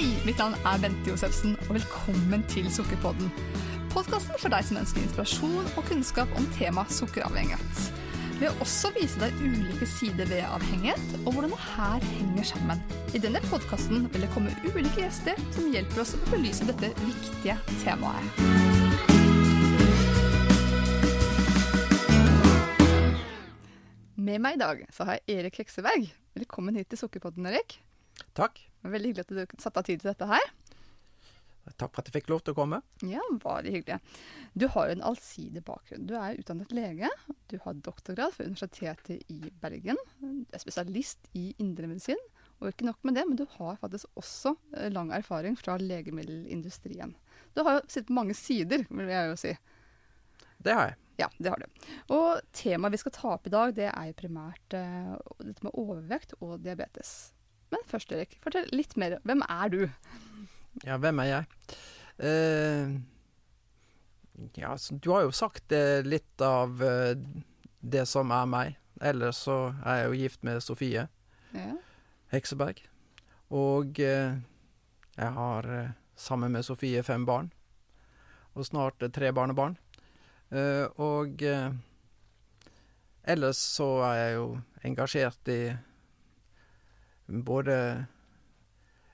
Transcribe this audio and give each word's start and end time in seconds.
Hei, 0.00 0.16
mitt 0.24 0.38
navn 0.40 0.54
er 0.64 0.78
Bente 0.80 1.10
Josefsen, 1.10 1.58
og 1.68 1.74
velkommen 1.76 2.40
til 2.48 2.64
Sukkerpodden. 2.72 3.26
Podkasten 3.92 4.38
for 4.40 4.48
deg 4.48 4.64
som 4.64 4.78
ønsker 4.80 5.02
inspirasjon 5.02 5.66
og 5.76 5.82
kunnskap 5.90 6.30
om 6.40 6.46
temaet 6.54 6.94
sukkeravhengighet. 6.96 7.82
Vi 8.38 8.46
vil 8.46 8.62
også 8.64 8.94
vise 8.94 9.20
deg 9.20 9.36
ulike 9.44 9.84
sider 9.98 10.30
ved 10.30 10.40
avhengighet, 10.46 11.04
og 11.18 11.34
hvordan 11.34 11.52
det 11.52 11.58
her 11.74 12.06
henger 12.14 12.48
sammen. 12.48 12.80
I 13.12 13.20
denne 13.20 13.42
podkasten 13.50 14.08
vil 14.14 14.24
det 14.24 14.30
komme 14.32 14.54
ulike 14.70 15.02
gjester 15.02 15.36
som 15.52 15.68
hjelper 15.68 16.00
oss 16.06 16.14
å 16.16 16.22
belyse 16.30 16.70
dette 16.70 16.94
viktige 17.02 17.58
temaet. 17.84 18.24
Med 24.16 24.40
meg 24.48 24.56
i 24.56 24.64
dag 24.64 24.82
så 24.96 25.04
har 25.10 25.20
jeg 25.20 25.42
Erik 25.42 25.60
Hekseberg. 25.60 26.08
Velkommen 26.40 26.80
hit 26.80 26.88
til 26.88 27.04
Sukkerpodden, 27.04 27.52
Erik. 27.52 27.82
Takk. 28.32 28.69
Veldig 28.82 29.12
hyggelig 29.12 29.26
at 29.26 29.54
du 29.56 29.62
satte 29.62 29.82
av 29.82 29.88
tid 29.88 30.02
til 30.02 30.12
dette 30.12 30.28
her. 30.30 30.52
Takk 31.78 31.92
for 31.92 32.00
at 32.02 32.08
jeg 32.08 32.16
fikk 32.16 32.30
lov 32.32 32.40
til 32.42 32.54
å 32.54 32.58
komme. 32.58 32.80
Ja, 33.06 33.22
bare 33.42 33.70
hyggelig. 33.70 34.00
Du 34.58 34.66
har 34.72 34.88
jo 34.88 34.96
en 34.96 35.04
allsidig 35.10 35.62
bakgrunn. 35.66 36.06
Du 36.08 36.14
er 36.18 36.38
utdannet 36.40 36.72
lege. 36.74 37.10
Du 37.52 37.58
har 37.62 37.78
doktorgrad 37.78 38.34
fra 38.34 38.46
Universitetet 38.48 39.30
i 39.30 39.52
Bergen. 39.62 40.00
Du 40.18 40.56
er 40.56 40.62
spesialist 40.62 41.28
i 41.38 41.50
indremedisin. 41.62 42.20
Og 42.60 42.72
ikke 42.72 42.88
nok 42.88 43.04
med 43.06 43.16
det, 43.16 43.24
men 43.28 43.38
du 43.40 43.46
har 43.56 43.78
faktisk 43.80 44.08
også 44.20 44.54
eh, 44.76 44.90
lang 44.92 45.12
erfaring 45.16 45.56
fra 45.56 45.78
legemiddelindustrien. 45.80 47.14
Du 47.56 47.62
har 47.64 47.78
jo 47.78 47.84
sittet 47.86 48.10
på 48.10 48.18
mange 48.18 48.36
sider, 48.36 48.84
vil 48.90 49.12
jeg 49.12 49.30
jo 49.30 49.38
si. 49.40 49.54
Det 50.60 50.76
har 50.76 50.90
jeg. 50.90 50.98
Ja, 51.20 51.28
det 51.38 51.52
har 51.52 51.60
du. 51.60 51.88
Og 52.16 52.40
temaet 52.56 52.94
vi 52.94 53.00
skal 53.00 53.14
ta 53.16 53.32
opp 53.34 53.48
i 53.48 53.52
dag, 53.52 53.72
det 53.76 53.88
er 53.88 54.16
primært 54.16 54.76
uh, 54.76 55.16
dette 55.40 55.64
med 55.64 55.76
overvekt 55.76 56.36
og 56.40 56.60
diabetes. 56.64 57.32
Men 57.70 57.84
først, 57.90 58.10
Erik, 58.12 58.36
fortell 58.42 58.66
litt 58.74 58.96
mer. 58.98 59.18
Hvem 59.26 59.42
er 59.46 59.70
du? 59.72 59.80
Ja, 60.86 60.96
hvem 61.02 61.20
er 61.22 61.28
jeg? 61.30 61.44
Uh, 62.20 62.98
ja, 64.58 64.74
så 64.78 64.94
du 64.96 65.10
har 65.12 65.26
jo 65.26 65.32
sagt 65.36 65.72
eh, 65.76 66.00
litt 66.06 66.40
av 66.42 66.80
eh, 66.82 67.12
det 67.80 68.06
som 68.08 68.30
er 68.32 68.46
meg. 68.48 68.76
Ellers 69.00 69.42
så 69.46 69.74
er 69.84 70.00
jeg 70.00 70.06
jo 70.10 70.20
gift 70.22 70.42
med 70.46 70.62
Sofie 70.64 71.06
Ja. 71.52 71.74
Hekseberg. 72.32 72.80
Og 73.50 73.98
jeg 73.98 75.30
har 75.36 75.68
sammen 76.14 76.52
med 76.54 76.64
Sofie 76.64 77.02
fem 77.02 77.24
barn. 77.26 77.48
Og 78.54 78.64
snart 78.68 79.02
tre 79.12 79.32
barnebarn. 79.34 79.74
Og 81.02 81.42
ellers 83.24 83.58
så 83.74 83.88
er 84.06 84.14
jeg 84.20 84.36
jo 84.36 84.46
engasjert 84.86 85.50
i 85.50 85.58
både 87.30 87.76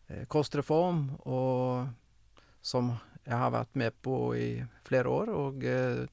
eh, 0.09 0.25
kostreform 0.33 1.09
og 1.25 1.87
som 2.67 2.95
jeg 3.27 3.39
har 3.39 3.53
vært 3.55 3.75
med 3.79 3.95
på 4.03 4.17
i 4.39 4.49
flere 4.87 5.11
år. 5.13 5.31
Og 5.35 5.65
eh, 5.65 6.07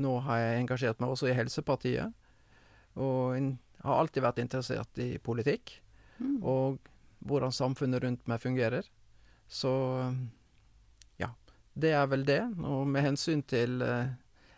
nå 0.00 0.18
har 0.26 0.40
jeg 0.42 0.60
engasjert 0.62 1.00
meg 1.02 1.14
også 1.14 1.30
i 1.30 1.36
Helsepartiet. 1.36 2.12
Og 2.94 3.36
in 3.38 3.54
har 3.84 4.00
alltid 4.00 4.24
vært 4.24 4.40
interessert 4.42 5.02
i 5.02 5.16
politikk 5.18 5.80
Mm. 6.14 6.44
og 6.46 6.78
hvordan 7.26 7.50
samfunnet 7.50 8.04
rundt 8.04 8.28
meg 8.30 8.38
fungerer. 8.38 8.86
Så 9.48 9.70
ja, 11.18 11.32
det 11.74 11.90
er 11.90 12.06
vel 12.06 12.24
det. 12.28 12.40
Og 12.62 12.86
med 12.86 13.02
hensyn 13.02 13.42
til 13.42 13.82
eh, 13.82 14.12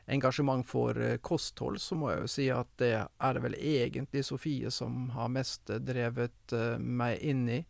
engasjement 0.06 0.66
for 0.66 0.98
eh, 1.02 1.16
kosthold, 1.18 1.80
så 1.82 1.98
må 1.98 2.10
jeg 2.12 2.20
jo 2.20 2.30
si 2.30 2.48
at 2.54 2.68
det 2.80 2.92
er 2.96 3.36
det 3.36 3.42
vel 3.44 3.56
egentlig 3.58 4.24
Sofie 4.26 4.70
som 4.70 5.08
har 5.16 5.32
mest 5.34 5.70
eh, 5.70 5.82
drevet 5.82 6.54
eh, 6.54 6.76
meg 6.78 7.22
inn 7.22 7.48
i. 7.50 7.62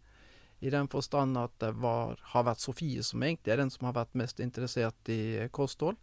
I 0.60 0.72
den 0.72 0.88
forstand 0.88 1.36
at 1.38 1.52
det 1.60 1.74
var, 1.82 2.20
har 2.32 2.46
vært 2.48 2.64
Sofie 2.64 3.04
som 3.04 3.22
egentlig 3.22 3.52
er 3.52 3.60
den 3.60 3.72
som 3.72 3.88
har 3.88 3.96
vært 3.96 4.16
mest 4.16 4.40
interessert 4.40 5.12
i 5.12 5.48
kosthold. 5.52 5.98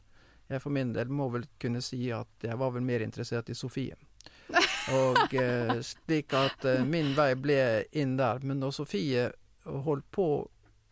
Jeg 0.52 0.62
for 0.62 0.76
min 0.76 0.92
del 0.94 1.10
må 1.10 1.30
vel 1.34 1.46
kunne 1.62 1.82
si 1.82 2.10
at 2.14 2.46
jeg 2.46 2.58
var 2.60 2.74
vel 2.76 2.86
mer 2.86 3.06
interessert 3.06 3.50
i 3.50 3.58
Sofie. 3.58 3.96
Og 4.98 5.34
eh, 5.40 5.80
slik 5.86 6.34
at 6.38 6.66
eh, 6.70 6.84
min 6.86 7.14
vei 7.18 7.34
ble 7.40 7.60
inn 7.98 8.18
der. 8.20 8.44
Men 8.44 8.62
når 8.64 8.76
Sofie 8.78 9.30
holdt 9.64 10.10
på 10.14 10.28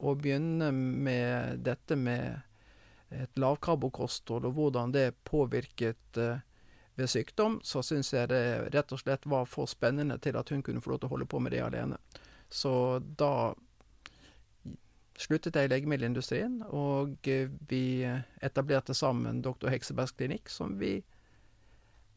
å 0.02 0.16
begynne 0.18 0.72
med 0.74 1.62
dette 1.66 1.98
med 2.00 2.42
et 3.12 3.40
lavkarbokosthold, 3.40 4.48
og 4.48 4.56
hvordan 4.56 4.94
det 4.96 5.16
påvirket 5.28 6.18
eh, 6.18 6.44
ved 6.96 7.10
sykdom, 7.10 7.60
så 7.64 7.84
syns 7.84 8.14
jeg 8.14 8.30
det 8.32 8.44
rett 8.76 8.92
og 8.92 9.02
slett 9.02 9.28
var 9.30 9.48
for 9.50 9.70
spennende 9.70 10.18
til 10.22 10.38
at 10.40 10.50
hun 10.52 10.64
kunne 10.64 10.82
få 10.84 10.94
lov 10.94 11.02
til 11.02 11.12
å 11.12 11.16
holde 11.16 11.30
på 11.32 11.42
med 11.44 11.56
det 11.56 11.64
alene. 11.66 12.00
Så 12.52 12.74
da 13.00 13.54
sluttet 15.22 15.56
jeg 15.56 15.70
i 15.70 15.72
legemiddelindustrien, 15.72 16.62
og 16.68 17.28
eh, 17.30 17.52
vi 17.70 18.04
etablerte 18.42 18.96
sammen 18.98 19.44
Dr. 19.46 19.70
Heksebergs 19.74 20.16
klinikk, 20.18 20.50
som 20.50 20.78
vi 20.82 21.00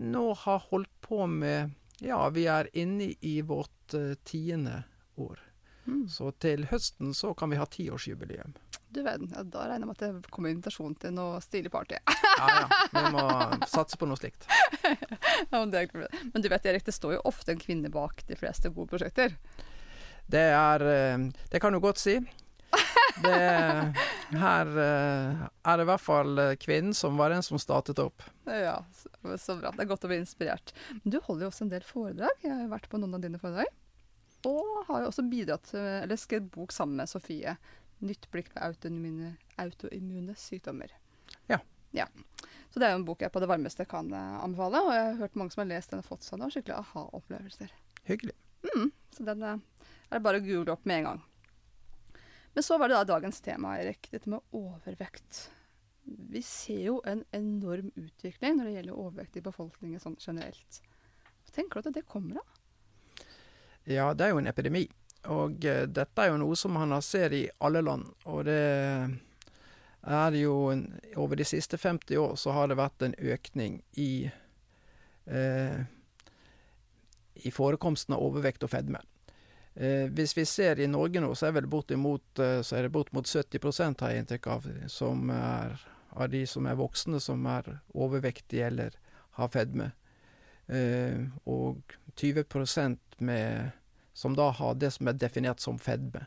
nå 0.02 0.32
har 0.34 0.62
holdt 0.70 1.00
på 1.00 1.26
med 1.26 1.74
Ja, 2.02 2.28
vi 2.34 2.48
er 2.50 2.66
inne 2.74 3.12
i 3.22 3.36
vårt 3.46 3.94
eh, 3.94 4.16
tiende 4.26 4.82
år. 5.14 5.38
Mm. 5.86 6.08
Så 6.08 6.32
til 6.42 6.66
høsten 6.66 7.14
så 7.14 7.34
kan 7.38 7.52
vi 7.52 7.60
ha 7.60 7.66
tiårsjubileum. 7.70 8.56
Du 8.94 9.02
verden. 9.02 9.30
Ja, 9.34 9.42
da 9.42 9.64
regner 9.66 9.82
jeg 9.82 9.90
med 9.90 9.96
at 9.98 10.04
det 10.04 10.32
kommer 10.34 10.52
invitasjon 10.52 10.94
til 11.02 11.14
noe 11.16 11.42
stilig 11.42 11.72
party. 11.74 11.98
Ja 12.34 12.46
ja, 12.50 12.78
vi 12.90 13.02
må 13.14 13.24
satse 13.70 13.94
på 13.94 14.08
noe 14.10 14.18
slikt. 14.18 14.48
ja, 14.90 15.54
men, 15.54 15.70
det 15.70 15.84
men 15.94 16.42
du 16.42 16.48
vet 16.50 16.66
Erik, 16.66 16.82
det 16.86 16.94
står 16.96 17.14
jo 17.14 17.20
ofte 17.30 17.54
en 17.54 17.60
kvinne 17.62 17.90
bak 17.94 18.24
de 18.26 18.34
fleste 18.38 18.72
gode 18.74 18.90
prosjekter. 18.90 19.36
Det 20.26 20.42
er 20.50 20.84
eh, 20.88 21.28
Det 21.52 21.60
kan 21.62 21.72
du 21.72 21.78
godt 21.82 22.02
si. 22.02 22.16
Det, 23.22 23.34
her 24.34 24.72
eh, 24.82 25.44
er 25.46 25.78
det 25.78 25.84
i 25.84 25.90
hvert 25.92 26.02
fall 26.02 26.42
eh, 26.42 26.56
kvinnen 26.58 26.96
som 26.96 27.18
var 27.20 27.30
den 27.30 27.44
som 27.46 27.60
startet 27.62 28.02
opp. 28.02 28.26
Ja, 28.50 28.80
så, 28.98 29.12
så 29.38 29.58
bra. 29.60 29.70
Det 29.70 29.84
er 29.84 29.92
godt 29.92 30.08
å 30.08 30.10
bli 30.10 30.18
inspirert. 30.22 30.74
Men 31.04 31.14
du 31.14 31.20
holder 31.22 31.46
jo 31.46 31.52
også 31.52 31.68
en 31.68 31.72
del 31.76 31.86
foredrag. 31.86 32.42
Jeg 32.42 32.54
har 32.64 32.74
vært 32.74 32.90
på 32.90 32.98
noen 32.98 33.14
av 33.14 33.22
dine 33.22 33.38
foredrag. 33.42 33.70
Og 34.50 34.82
har 34.90 35.04
jo 35.04 35.12
også 35.12 35.24
bidratt 35.30 35.70
eller 35.78 36.18
skrevet 36.20 36.50
bok 36.52 36.74
sammen 36.74 36.98
med 36.98 37.08
Sofie. 37.08 37.54
'Nytt 38.00 38.30
blikk 38.30 38.50
på 38.52 38.60
autoimmune, 38.60 39.36
autoimmune 39.56 40.34
sykdommer'. 40.34 40.92
Ja. 41.46 41.60
ja. 41.90 42.08
Så 42.70 42.80
det 42.80 42.88
er 42.88 42.94
jo 42.94 43.00
en 43.00 43.06
bok 43.06 43.22
jeg 43.22 43.32
på 43.32 43.40
det 43.40 43.48
varmeste 43.48 43.86
kan 43.88 44.10
eh, 44.12 44.38
anbefale. 44.44 44.80
Og 44.82 44.92
jeg 44.94 45.04
har 45.04 45.20
hørt 45.22 45.36
mange 45.38 45.54
som 45.54 45.62
har 45.62 45.70
lest 45.70 45.92
den 45.92 46.02
og 46.02 46.08
fått 46.08 46.26
seg 46.26 46.40
noen 46.40 46.52
skikkelig 46.52 46.80
aha-opplevelser. 46.80 47.70
Hyggelig. 48.08 48.34
Mm, 48.66 48.90
så 49.14 49.26
den 49.28 49.44
eh, 49.46 49.62
er 50.10 50.18
det 50.18 50.24
bare 50.26 50.40
å 50.42 50.44
google 50.44 50.74
opp 50.74 50.88
med 50.88 51.02
en 51.02 51.10
gang. 51.10 51.22
Men 52.54 52.66
så 52.66 52.78
var 52.78 52.90
det 52.90 52.98
da 52.98 53.06
dagens 53.14 53.40
tema, 53.42 53.76
Erik. 53.82 54.08
Dette 54.12 54.30
med 54.30 54.42
overvekt. 54.54 55.48
Vi 56.04 56.42
ser 56.44 56.82
jo 56.84 56.98
en 57.08 57.24
enorm 57.34 57.88
utvikling 57.96 58.58
når 58.58 58.68
det 58.68 58.74
gjelder 58.76 58.98
overvekt 58.98 59.38
i 59.40 59.44
befolkningen 59.46 60.02
sånn 60.02 60.18
generelt. 60.20 60.82
Hva 61.44 61.56
tenker 61.56 61.80
du 61.80 61.90
at 61.90 61.96
det 61.96 62.04
kommer 62.10 62.42
av? 62.42 62.60
Ja, 63.88 64.12
det 64.16 64.26
er 64.26 64.34
jo 64.34 64.40
en 64.40 64.48
epidemi. 64.48 64.86
Og 65.32 65.64
eh, 65.64 65.86
dette 65.88 66.22
er 66.22 66.32
jo 66.32 66.40
noe 66.42 66.56
som 66.56 66.76
har 66.76 67.00
ser 67.02 67.32
i 67.32 67.46
alle 67.64 67.80
land. 67.84 68.10
Og 68.26 68.44
det 68.44 68.60
er 70.04 70.36
jo 70.36 70.70
en, 70.72 70.86
Over 71.16 71.36
de 71.36 71.44
siste 71.48 71.78
50 71.78 72.18
år 72.20 72.36
så 72.36 72.52
har 72.52 72.68
det 72.68 72.76
vært 72.76 73.02
en 73.02 73.14
økning 73.18 73.82
i 73.96 74.30
eh, 75.26 75.84
i 77.34 77.50
forekomsten 77.50 78.14
av 78.14 78.22
overvekt 78.22 78.62
og 78.64 78.70
fedme. 78.70 79.00
Eh, 79.74 80.06
hvis 80.14 80.36
vi 80.36 80.44
ser 80.46 80.78
i 80.80 80.86
Norge 80.86 81.20
nå, 81.20 81.32
så 81.34 81.48
er 81.48 81.56
vel 81.56 81.66
bortimot, 81.66 82.38
eh, 82.38 82.60
så 82.62 82.78
er 82.78 82.86
det 82.86 82.94
bortimot 82.94 83.26
70 83.26 84.00
har 84.00 84.12
jeg 84.12 84.22
inntrykk 84.22 84.46
av, 84.54 84.68
som 84.88 85.30
er 85.34 85.80
av 86.14 86.30
de 86.30 86.44
som 86.46 86.66
er 86.70 86.78
voksne, 86.78 87.20
som 87.20 87.42
er 87.50 87.80
overvektige 87.90 88.68
eller 88.68 88.94
har 89.38 89.50
fedme. 89.50 89.90
Eh, 90.70 91.26
og 91.50 91.82
20% 92.16 93.18
med, 93.18 93.72
som 94.14 94.36
da 94.38 94.48
har 94.54 94.78
det 94.78 94.92
som 94.94 95.10
er 95.10 95.18
definert 95.18 95.60
som 95.60 95.78
fedme. 95.78 96.26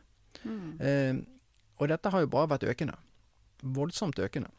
Eh, 0.79 1.15
og 1.77 1.89
dette 1.91 2.11
har 2.13 2.23
jo 2.23 2.31
bare 2.31 2.51
vært 2.53 2.67
økende. 2.67 2.97
Voldsomt 3.61 4.19
økende. 4.19 4.51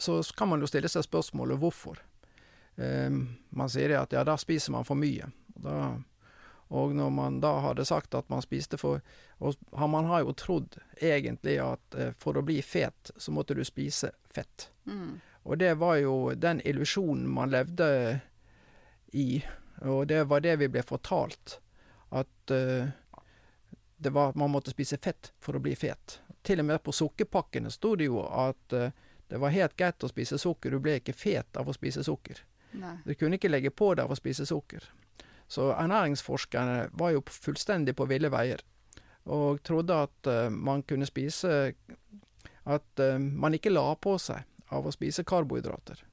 Så 0.00 0.22
kan 0.36 0.48
man 0.48 0.62
jo 0.62 0.68
stille 0.70 0.88
seg 0.88 1.04
spørsmålet 1.06 1.60
hvorfor. 1.60 2.00
Eh, 2.76 3.10
man 3.50 3.72
sier 3.72 3.92
det 3.92 3.98
at 4.00 4.14
ja, 4.16 4.24
da 4.24 4.38
spiser 4.40 4.74
man 4.74 4.86
for 4.88 4.98
mye. 4.98 5.28
Og, 5.56 5.62
da, 5.66 5.78
og 6.70 6.94
når 6.96 7.10
man 7.12 7.40
da 7.42 7.56
hadde 7.66 7.84
sagt 7.88 8.14
at 8.14 8.30
man 8.30 8.42
spiste 8.44 8.78
for 8.78 9.02
Og 9.40 9.56
man 9.90 10.04
har 10.04 10.20
jo 10.20 10.32
trodd 10.36 10.76
egentlig 11.00 11.56
at 11.64 11.94
eh, 11.96 12.12
for 12.18 12.36
å 12.36 12.44
bli 12.44 12.60
fet, 12.62 13.10
så 13.16 13.32
måtte 13.32 13.56
du 13.56 13.64
spise 13.64 14.12
fett. 14.28 14.70
Mm. 14.84 15.20
Og 15.48 15.58
det 15.58 15.74
var 15.80 15.96
jo 15.96 16.34
den 16.36 16.60
illusjonen 16.60 17.24
man 17.28 17.50
levde 17.50 18.20
i, 19.16 19.40
og 19.80 20.06
det 20.12 20.26
var 20.28 20.44
det 20.44 20.58
vi 20.60 20.68
ble 20.68 20.82
fortalt. 20.84 21.56
At 22.10 22.50
uh, 22.54 22.88
det 24.00 24.10
var, 24.10 24.34
man 24.34 24.50
måtte 24.50 24.72
spise 24.72 24.98
fett 24.98 25.32
for 25.38 25.56
å 25.56 25.62
bli 25.62 25.76
fet. 25.76 26.20
Til 26.42 26.62
og 26.62 26.66
med 26.70 26.82
på 26.82 26.92
sukkerpakkene 26.96 27.70
sto 27.70 27.94
det 28.00 28.08
jo 28.08 28.22
at 28.24 28.76
uh, 28.76 28.88
det 29.30 29.38
var 29.38 29.52
helt 29.54 29.76
greit 29.78 30.02
å 30.02 30.08
spise 30.10 30.38
sukker, 30.42 30.72
du 30.72 30.82
ble 30.82 30.96
ikke 30.98 31.14
fet 31.14 31.58
av 31.60 31.68
å 31.68 31.74
spise 31.76 32.02
sukker. 32.02 32.40
Nei. 32.80 32.96
Du 33.04 33.12
kunne 33.14 33.38
ikke 33.38 33.50
legge 33.50 33.70
på 33.70 33.92
deg 33.94 34.08
av 34.08 34.14
å 34.14 34.18
spise 34.18 34.46
sukker. 34.46 34.88
Så 35.50 35.68
ernæringsforskerne 35.74 36.90
var 36.98 37.14
jo 37.14 37.22
fullstendig 37.30 37.94
på 37.98 38.08
ville 38.10 38.30
veier. 38.30 38.62
og 39.24 39.62
trodde 39.62 39.94
at 39.94 40.26
uh, 40.26 40.50
man 40.50 40.82
kunne 40.82 41.06
spise 41.06 41.74
At 42.64 43.00
uh, 43.00 43.18
man 43.18 43.54
ikke 43.54 43.70
la 43.70 43.94
på 43.94 44.18
seg 44.18 44.42
av 44.70 44.86
å 44.86 44.92
spise 44.92 45.24
karbohydrater. 45.24 46.04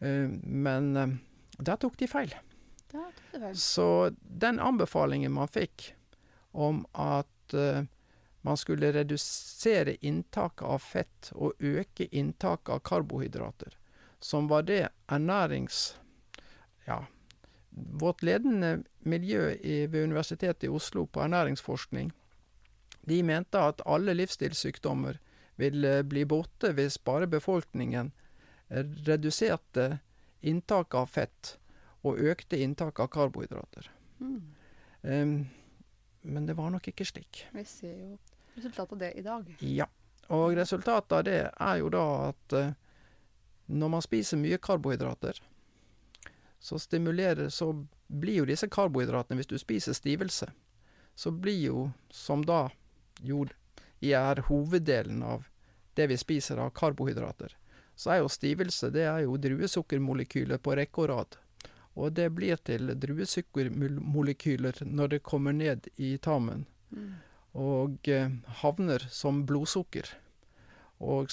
Uh, 0.00 0.28
men 0.42 1.20
der 1.58 1.76
tok 1.76 1.96
de 1.98 2.08
feil. 2.08 2.34
Så 3.54 4.12
den 4.20 4.60
anbefalingen 4.60 5.32
man 5.32 5.48
fikk 5.48 5.94
om 6.52 6.82
at 6.92 7.54
uh, 7.54 7.84
man 8.42 8.56
skulle 8.56 8.92
redusere 8.92 9.94
inntaket 10.00 10.66
av 10.66 10.78
fett 10.78 11.30
og 11.32 11.52
øke 11.58 12.08
inntaket 12.10 12.74
av 12.74 12.84
karbohydrater, 12.84 13.76
som 14.20 14.48
var 14.48 14.68
det 14.68 14.88
ernærings... 15.06 15.96
Ja, 16.84 17.04
vårt 17.70 18.22
ledende 18.22 18.82
miljø 18.98 19.52
i, 19.54 19.86
ved 19.86 20.04
Universitetet 20.04 20.64
i 20.64 20.68
Oslo 20.68 21.06
på 21.06 21.22
ernæringsforskning, 21.22 22.10
de 23.06 23.22
mente 23.22 23.58
at 23.58 23.80
alle 23.86 24.14
livsstilssykdommer 24.18 25.20
ville 25.56 26.02
bli 26.02 26.24
borte 26.26 26.72
hvis 26.74 26.98
bare 26.98 27.30
befolkningen 27.30 28.10
reduserte 29.06 29.98
inntaket 30.40 30.98
av 30.98 31.06
fett 31.06 31.56
og 32.02 32.18
økte 32.18 32.58
inntaket 32.58 33.04
av 33.04 33.10
karbohydrater. 33.14 33.90
Mm. 34.20 34.38
Um, 35.02 35.34
men 36.22 36.46
det 36.46 36.54
var 36.58 36.70
nok 36.70 36.86
ikke 36.88 37.06
slik. 37.06 37.46
Vi 37.52 37.64
ser 37.66 37.94
jo 37.96 38.16
resultatet 38.54 38.92
av 38.92 38.98
det 38.98 39.12
i 39.18 39.24
dag. 39.26 39.54
Ja. 39.60 39.88
Og 40.32 40.54
resultatet 40.56 41.12
av 41.12 41.24
det 41.26 41.40
er 41.50 41.78
jo 41.80 41.88
da 41.92 42.04
at 42.28 42.54
eh, 42.56 42.74
når 43.66 43.90
man 43.96 44.04
spiser 44.04 44.38
mye 44.40 44.58
karbohydrater, 44.62 45.40
så 46.62 46.78
stimulerer 46.78 47.48
Så 47.48 47.86
blir 48.06 48.34
jo 48.34 48.44
disse 48.44 48.68
karbohydratene, 48.68 49.36
hvis 49.36 49.50
du 49.50 49.58
spiser 49.58 49.92
stivelse, 49.92 50.46
så 51.14 51.30
blir 51.30 51.58
jo, 51.64 51.90
som 52.10 52.44
da 52.44 52.68
jo 53.20 53.46
er 54.00 54.42
hoveddelen 54.46 55.22
av 55.22 55.48
det 55.94 56.06
vi 56.06 56.16
spiser 56.16 56.58
av 56.58 56.70
karbohydrater, 56.70 57.56
så 57.96 58.10
er 58.10 58.22
jo 58.22 58.28
stivelse 58.28 58.90
det 58.90 59.06
er 59.08 59.24
jo 59.24 59.36
druesukkermolekyler 59.36 60.58
på 60.58 60.76
rekke 60.76 61.02
og 61.02 61.08
rad. 61.08 61.38
Og 61.94 62.12
det 62.16 62.30
blir 62.32 62.56
til 62.64 62.94
druesukkermolekyler 62.96 64.82
når 64.86 65.08
det 65.08 65.22
kommer 65.22 65.52
ned 65.52 65.88
i 65.96 66.16
tarmen 66.18 66.66
Mm. 66.92 67.12
og 67.56 68.08
eh, 68.08 68.28
havner 68.60 69.06
som 69.08 69.46
blodsukker. 69.48 70.04
Og 71.00 71.30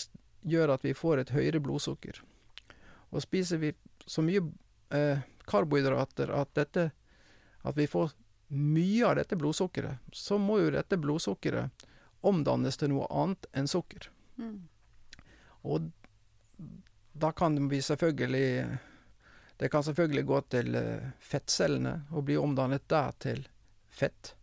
gjør 0.47 0.71
at 0.71 0.85
vi 0.87 0.93
får 0.95 1.17
et 1.19 1.33
høyere 1.35 1.59
blodsukker. 1.59 2.21
Og 3.11 3.21
spiser 3.21 3.59
vi 3.59 3.73
så 4.07 4.23
mye 4.23 4.39
eh, 4.95 5.19
karbohydrater 5.45 6.31
at 6.31 6.53
dette 6.55 6.91
At 7.67 7.75
vi 7.75 7.87
får 7.91 8.13
mye 8.55 9.03
av 9.03 9.17
dette 9.19 9.35
blodsukkeret, 9.35 9.99
så 10.15 10.37
må 10.39 10.61
jo 10.61 10.69
dette 10.71 10.95
blodsukkeret 10.95 11.83
omdannes 12.23 12.77
til 12.79 12.93
noe 12.93 13.07
annet 13.11 13.45
enn 13.51 13.67
sukker. 13.67 14.07
Mm. 14.39 14.69
Og 15.67 15.91
da 17.19 17.33
kan 17.35 17.59
vi 17.69 17.81
selvfølgelig 17.83 18.79
Det 19.59 19.69
kan 19.69 19.83
selvfølgelig 19.83 20.25
gå 20.25 20.41
til 20.55 20.75
eh, 20.79 21.07
fettcellene 21.19 21.91
og 22.15 22.23
bli 22.29 22.37
omdannet 22.39 22.85
der 22.87 23.11
til 23.19 23.41
fett. 23.91 24.33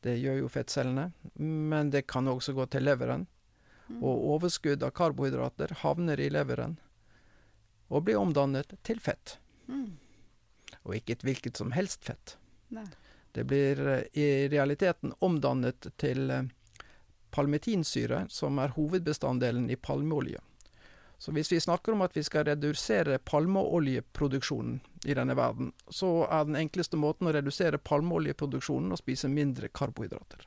Det 0.00 0.14
gjør 0.16 0.38
jo 0.38 0.48
fettcellene. 0.48 1.10
Men 1.44 1.90
det 1.92 2.06
kan 2.08 2.28
også 2.28 2.54
gå 2.56 2.64
til 2.72 2.86
leveren. 2.88 3.26
Mm. 3.90 3.98
Og 4.00 4.24
overskudd 4.36 4.80
av 4.86 4.94
karbohydrater 4.96 5.74
havner 5.82 6.20
i 6.20 6.30
leveren 6.32 6.78
og 7.90 8.06
blir 8.06 8.16
omdannet 8.16 8.72
til 8.86 9.02
fett. 9.02 9.36
Mm. 9.68 9.98
Og 10.86 10.96
ikke 10.96 11.18
et 11.18 11.26
hvilket 11.26 11.60
som 11.60 11.74
helst 11.76 12.08
fett. 12.08 12.38
Nei. 12.72 12.86
Det 13.36 13.44
blir 13.44 13.84
eh, 13.92 14.06
i 14.16 14.48
realiteten 14.48 15.12
omdannet 15.20 15.92
til 16.00 16.24
palmitinsyre, 16.30 16.56
palmetinsyre, 17.30 18.24
som 18.32 18.56
er 18.58 18.72
hovedbestanddelen 18.74 19.68
i 19.70 19.76
palmeolje. 19.76 20.40
Så 21.20 21.34
hvis 21.36 21.50
vi 21.52 21.60
snakker 21.60 21.92
om 21.92 22.00
at 22.00 22.14
vi 22.16 22.22
skal 22.24 22.46
redusere 22.48 23.18
palmeoljeproduksjonen 23.28 24.78
i 25.04 25.16
denne 25.18 25.34
verden, 25.36 25.68
så 25.92 26.24
er 26.24 26.46
den 26.48 26.56
enkleste 26.56 26.96
måten 26.96 27.28
å 27.28 27.34
redusere 27.36 27.76
palmeoljeproduksjonen 27.76 28.96
å 28.96 28.98
spise 29.00 29.28
mindre 29.28 29.68
karbohydrater. 29.68 30.46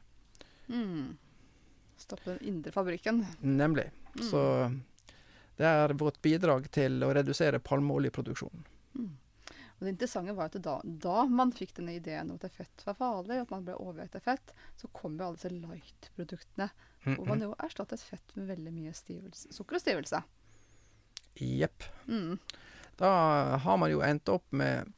Mm. 0.73 1.13
Stoppe 2.01 2.33
den 2.33 2.41
indre 2.49 2.73
fabrikken. 2.73 3.21
Nemlig. 3.45 3.91
Mm. 4.15 4.25
Så 4.31 4.41
det 5.61 5.69
er 5.69 5.93
vårt 5.93 6.17
bidrag 6.25 6.65
til 6.73 7.05
å 7.05 7.13
redusere 7.13 7.61
palmeoljeproduksjonen. 7.61 8.65
Mm. 8.97 9.11
Og 9.77 9.85
det 9.85 9.93
interessante 9.93 10.33
var 10.33 10.49
at 10.49 10.61
da, 10.63 10.79
da 10.83 11.23
man 11.29 11.53
fikk 11.53 11.77
denne 11.77 11.99
ideen 11.99 12.33
om 12.33 12.41
at 12.41 12.57
fett 12.57 12.85
var 12.87 12.97
farlig, 12.97 13.43
at 13.43 13.53
man 13.53 13.65
ble 13.67 13.77
overvekt 13.77 14.17
av 14.17 14.25
fett, 14.25 14.57
så 14.81 14.89
kom 14.89 15.21
jo 15.21 15.27
alle 15.27 15.37
disse 15.37 15.53
light-produktene. 15.53 16.73
Hvor 17.03 17.27
man 17.27 17.45
jo 17.45 17.53
erstattet 17.61 18.01
fett 18.01 18.33
med 18.39 18.49
veldig 18.55 18.73
mye 18.73 18.93
stivelse, 18.95 19.53
sukker 19.53 19.77
og 19.77 19.83
stivelse. 19.83 20.21
Jepp. 21.35 21.83
Mm. 22.07 22.37
Da 22.99 23.09
har 23.57 23.77
man 23.77 23.91
jo 23.91 24.01
endt 24.05 24.29
opp 24.29 24.45
med 24.53 24.91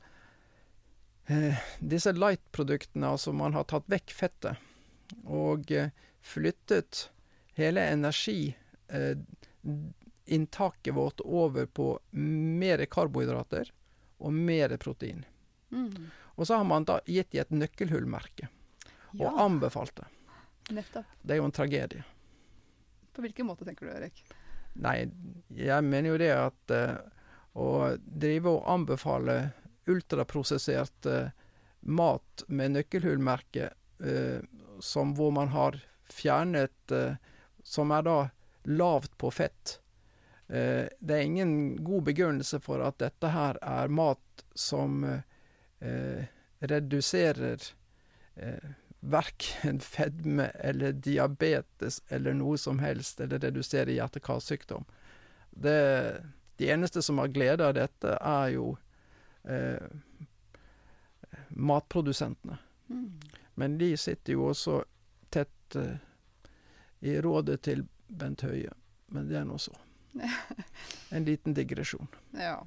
eh, 1.28 1.58
disse 1.80 2.12
light-produktene, 2.14 3.08
altså 3.16 3.34
man 3.34 3.54
har 3.56 3.64
tatt 3.70 3.88
vekk 3.92 4.12
fettet, 4.14 4.58
og 5.24 5.72
eh, 5.72 5.90
flyttet 6.26 7.06
hele 7.56 7.82
energiinntaket 10.26 10.94
vårt 10.94 11.22
over 11.24 11.66
på 11.66 12.00
mer 12.12 12.86
karbohydrater 12.86 13.72
og 14.18 14.34
mer 14.34 14.76
protein. 14.82 15.26
Mm. 15.72 16.10
Og 16.36 16.48
så 16.48 16.56
har 16.60 16.64
man 16.68 16.84
da 16.88 17.00
gitt 17.08 17.32
de 17.32 17.40
et 17.44 17.52
nøkkelhullmerke, 17.56 18.48
og 19.16 19.22
Ja, 19.24 19.32
anbefalt 19.46 19.96
det. 19.96 20.06
nettopp. 20.76 21.06
Det 21.22 21.34
er 21.34 21.38
jo 21.40 21.46
en 21.48 21.52
tragedie. 21.56 22.04
På 23.16 23.22
hvilken 23.24 23.46
måte 23.48 23.64
tenker 23.66 23.86
du, 23.88 23.92
Erik? 23.96 24.24
Nei, 24.84 25.06
jeg 25.56 25.88
mener 25.88 26.14
jo 26.14 26.20
det 26.20 26.32
at 26.36 26.74
uh, 26.76 26.98
å 27.56 27.70
drive 27.96 28.52
og 28.52 28.68
anbefale 28.72 29.38
ultraprosessert 29.92 31.08
uh, 31.08 31.32
mat 31.88 32.44
med 32.48 32.76
nøkkelhullmerke, 32.76 33.70
uh, 34.04 34.40
som 34.84 35.14
hvor 35.16 35.32
man 35.32 35.54
har 35.56 35.80
fjernet 36.12 36.92
Som 37.66 37.90
er 37.92 38.04
da 38.06 38.18
lavt 38.70 39.16
på 39.18 39.32
fett. 39.34 39.80
Det 40.46 41.16
er 41.16 41.24
ingen 41.24 41.82
god 41.82 42.04
begrunnelse 42.06 42.60
for 42.62 42.84
at 42.86 43.00
dette 43.02 43.32
her 43.34 43.58
er 43.58 43.90
mat 43.90 44.44
som 44.54 45.02
reduserer 46.60 47.62
eh, 48.36 48.70
verken 49.06 49.80
fedme 49.80 50.48
eller 50.64 50.92
diabetes 50.92 52.02
eller 52.10 52.34
noe 52.34 52.58
som 52.58 52.80
helst, 52.80 53.20
eller 53.22 53.40
redusere 53.40 53.94
hjerte-karsykdom. 53.94 54.86
Det, 55.50 55.78
de 56.58 56.70
eneste 56.70 57.02
som 57.02 57.22
har 57.22 57.28
glede 57.34 57.68
av 57.68 57.76
dette, 57.78 58.18
er 58.18 58.50
jo 58.56 58.76
eh, 59.44 59.88
matprodusentene. 61.50 62.58
Mm. 62.90 63.20
Men 63.56 63.78
de 63.78 63.94
sitter 63.98 64.36
jo 64.36 64.50
også 64.52 64.82
tett 65.30 65.76
eh, 65.80 65.98
i 67.06 67.18
rådet 67.22 67.62
til 67.68 67.86
Bent 68.08 68.44
Høie. 68.46 68.74
Men 69.14 69.30
det 69.30 69.40
er 69.42 69.48
nå 69.48 69.60
så. 69.62 69.76
En 71.16 71.26
liten 71.26 71.54
digresjon. 71.54 72.08
Ja. 72.34 72.64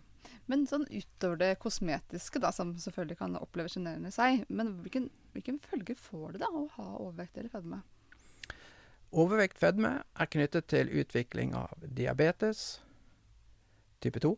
Men 0.49 0.65
sånn 0.69 0.87
utover 0.89 1.37
det 1.37 1.51
kosmetiske, 1.61 2.41
da, 2.41 2.53
som 2.57 2.73
selvfølgelig 2.81 3.19
kan 3.21 3.37
oppleves 3.37 3.75
sjenerende 3.77 4.09
i 4.09 4.15
seg, 4.15 4.47
men 4.49 4.79
hvilken, 4.85 5.11
hvilken 5.39 5.61
følge 5.63 5.95
får 5.95 6.35
det 6.35 6.43
da 6.43 6.51
å 6.51 6.67
ha 6.75 6.89
overvekt 6.99 7.39
eller 7.39 7.53
fedme? 7.53 7.81
Overvekt 9.09 9.59
fedme 9.59 9.95
er 10.19 10.29
knyttet 10.29 10.69
til 10.69 10.91
utvikling 11.01 11.55
av 11.57 11.87
diabetes 11.97 12.83
type 14.05 14.21
2. 14.21 14.35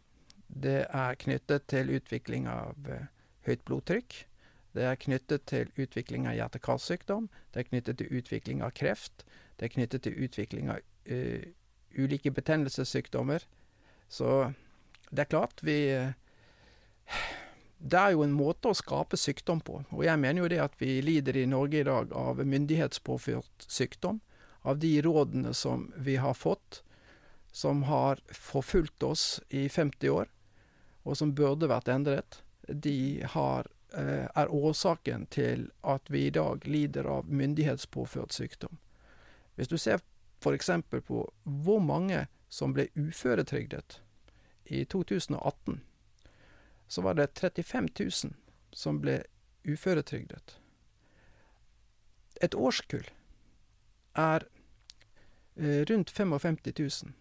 Det 0.50 0.84
er 0.86 1.18
knyttet 1.18 1.66
til 1.70 1.90
utvikling 1.96 2.46
av 2.50 2.90
eh, 2.90 3.08
høyt 3.46 3.64
blodtrykk. 3.66 4.18
Det 4.76 4.86
er 4.86 4.98
knyttet 5.02 5.46
til 5.50 5.70
utvikling 5.80 6.28
av 6.30 6.36
hjerte-karsykdom. 6.38 7.26
Det 7.50 7.62
er 7.62 7.68
knyttet 7.70 7.98
til 7.98 8.20
utvikling 8.20 8.62
av 8.62 8.74
kreft. 8.78 9.24
Det 9.58 9.66
er 9.66 9.74
knyttet 9.74 10.04
til 10.06 10.14
utvikling 10.14 10.70
av 10.70 10.78
uh, 11.10 11.42
ulike 11.98 12.30
betennelsessykdommer. 12.30 13.42
Så 14.06 14.52
det 15.10 15.24
er 15.24 15.32
klart 15.32 15.64
vi 15.66 15.76
eh, 15.90 16.14
Det 17.82 17.96
er 17.96 18.12
jo 18.12 18.24
en 18.26 18.34
måte 18.36 18.68
å 18.68 18.76
skape 18.76 19.16
sykdom 19.16 19.62
på. 19.64 19.78
Og 19.96 20.04
jeg 20.04 20.20
mener 20.20 20.42
jo 20.42 20.50
det 20.52 20.60
at 20.60 20.74
vi 20.80 20.98
lider 21.00 21.38
i 21.40 21.46
Norge 21.48 21.80
i 21.80 21.86
dag 21.86 22.12
av 22.12 22.42
myndighetspåført 22.44 23.64
sykdom. 23.64 24.20
Av 24.68 24.76
de 24.78 24.92
rådene 25.00 25.54
som 25.56 25.86
vi 25.96 26.18
har 26.20 26.36
fått, 26.36 26.82
som 27.52 27.82
har 27.88 28.20
forfulgt 28.36 29.02
oss 29.02 29.40
i 29.48 29.68
50 29.68 30.12
år, 30.12 30.28
og 31.08 31.16
som 31.16 31.32
burde 31.34 31.70
vært 31.72 31.88
endret. 31.88 32.42
De 32.68 33.24
har, 33.24 33.66
eh, 33.96 34.28
er 34.28 34.52
årsaken 34.52 35.26
til 35.30 35.70
at 35.82 36.10
vi 36.10 36.26
i 36.26 36.30
dag 36.30 36.66
lider 36.68 37.08
av 37.08 37.24
myndighetspåført 37.32 38.32
sykdom. 38.36 38.76
Hvis 39.56 39.68
du 39.68 39.78
ser 39.78 40.00
f.eks. 40.40 40.70
på 40.90 41.32
hvor 41.44 41.80
mange 41.80 42.26
som 42.48 42.72
ble 42.72 42.88
uføretrygdet 42.94 44.00
i 44.66 44.84
2018, 44.84 45.80
så 46.90 47.04
var 47.06 47.14
det 47.14 47.28
35 47.38 47.88
000 47.98 48.34
som 48.72 48.98
ble 49.00 49.20
uføretrygdet. 49.64 50.56
et 52.40 52.54
årskull 52.54 53.04
er 54.16 54.46
eh, 55.56 55.84
rundt 55.90 56.10
55 56.10 56.58
000. 56.78 57.12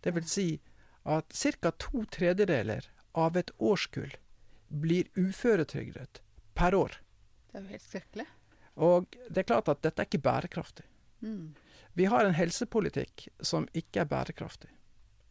Det 0.00 0.14
vil 0.14 0.28
si 0.28 0.60
at 1.02 1.32
ca. 1.34 1.70
to 1.70 2.04
tredjedeler 2.04 2.86
av 3.12 3.36
et 3.36 3.50
årskull 3.58 4.14
blir 4.68 5.08
uføretrygdet 5.16 6.22
per 6.54 6.74
år. 6.74 7.00
Det 7.50 7.58
er 7.58 7.64
jo 7.64 7.74
helt 7.74 7.88
skrekkelig. 7.88 8.26
Og 8.78 9.16
det 9.28 9.42
er 9.42 9.50
klart 9.50 9.68
at 9.68 9.82
dette 9.82 10.02
er 10.02 10.06
ikke 10.06 10.22
bærekraftig. 10.22 10.86
Mm. 11.20 11.56
Vi 11.98 12.04
har 12.06 12.24
en 12.24 12.38
helsepolitikk 12.38 13.26
som 13.40 13.66
ikke 13.74 14.04
er 14.04 14.10
bærekraftig. 14.12 14.70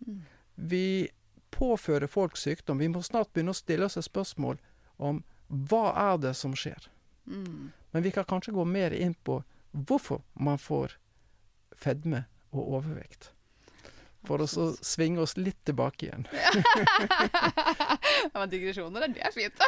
Mm. 0.03 0.25
Vi 0.55 1.07
påfører 1.51 2.07
folk 2.07 2.37
sykdom. 2.37 2.81
Vi 2.81 2.89
må 2.91 3.03
snart 3.05 3.31
begynne 3.33 3.55
å 3.55 3.57
stille 3.57 3.87
oss 3.87 3.97
et 3.99 4.07
spørsmål 4.07 4.59
om 4.97 5.23
hva 5.47 5.91
er 6.11 6.21
det 6.21 6.33
som 6.35 6.55
skjer. 6.57 6.89
Mm. 7.27 7.71
Men 7.91 8.03
vi 8.03 8.11
kan 8.11 8.27
kanskje 8.27 8.55
gå 8.55 8.65
mer 8.67 8.95
inn 8.95 9.15
på 9.23 9.41
hvorfor 9.71 10.23
man 10.33 10.59
får 10.59 10.97
fedme 11.77 12.25
og 12.51 12.79
overvekt. 12.79 13.31
For 14.27 14.41
å 14.43 14.47
så 14.49 14.71
svinge 14.83 15.21
oss 15.23 15.37
litt 15.37 15.59
tilbake 15.67 16.07
igjen. 16.07 16.25
ja, 16.33 16.49
men 18.33 18.49
digresjoner, 18.51 19.07
det 19.13 19.23
er 19.23 19.35
fint. 19.35 19.61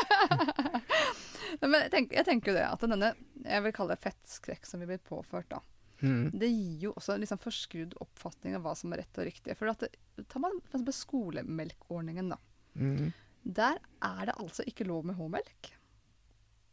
Nei, 1.62 1.70
men 1.70 1.80
jeg 1.86 1.92
tenker, 1.94 2.18
jeg 2.20 2.28
tenker 2.28 2.52
jo 2.52 2.58
det 2.58 2.66
at 2.68 2.84
denne 2.84 3.14
jeg 3.46 3.66
vil 3.66 3.76
kalle 3.76 3.96
det 3.96 4.04
fettskrekk 4.04 4.68
som 4.68 4.84
vi 4.84 4.90
blir 4.90 5.02
påført, 5.06 5.48
da. 5.52 5.62
Mm. 6.02 6.30
Det 6.40 6.48
gir 6.48 6.84
jo 6.88 6.94
også 6.96 7.14
en 7.16 7.24
liksom 7.24 7.40
forskrudd 7.44 7.94
oppfatning 8.04 8.56
av 8.56 8.64
hva 8.64 8.76
som 8.80 8.94
er 8.96 9.02
rett 9.04 9.18
og 9.20 9.26
riktig. 9.28 9.56
For 9.60 9.68
at 9.72 9.80
det, 9.84 9.90
Tar 10.32 10.40
man 10.44 10.60
for 10.72 10.92
skolemelkordningen, 10.96 12.30
da. 12.34 12.38
Mm. 12.76 13.12
Der 13.44 13.78
er 14.04 14.26
det 14.30 14.36
altså 14.40 14.64
ikke 14.68 14.88
lov 14.88 15.06
med 15.08 15.16
H-melk. 15.20 15.72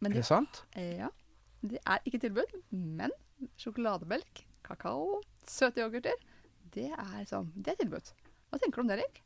Er 0.05 0.13
det 0.13 0.25
sant? 0.29 0.65
ja, 0.77 1.09
det 1.63 1.79
er 1.87 2.03
ikke 2.07 2.21
tilbud. 2.23 2.53
Men 2.71 3.11
sjokolademelk, 3.59 4.45
kakao, 4.67 5.21
søte 5.49 5.81
yoghurter, 5.85 6.15
det 6.75 6.91
er, 6.93 7.23
sånn, 7.29 7.51
det 7.57 7.75
er 7.75 7.81
tilbud. 7.85 8.11
Hva 8.51 8.59
tenker 8.61 8.83
du 8.83 8.85
om 8.85 8.91
det, 8.91 8.99
Erik? 9.01 9.23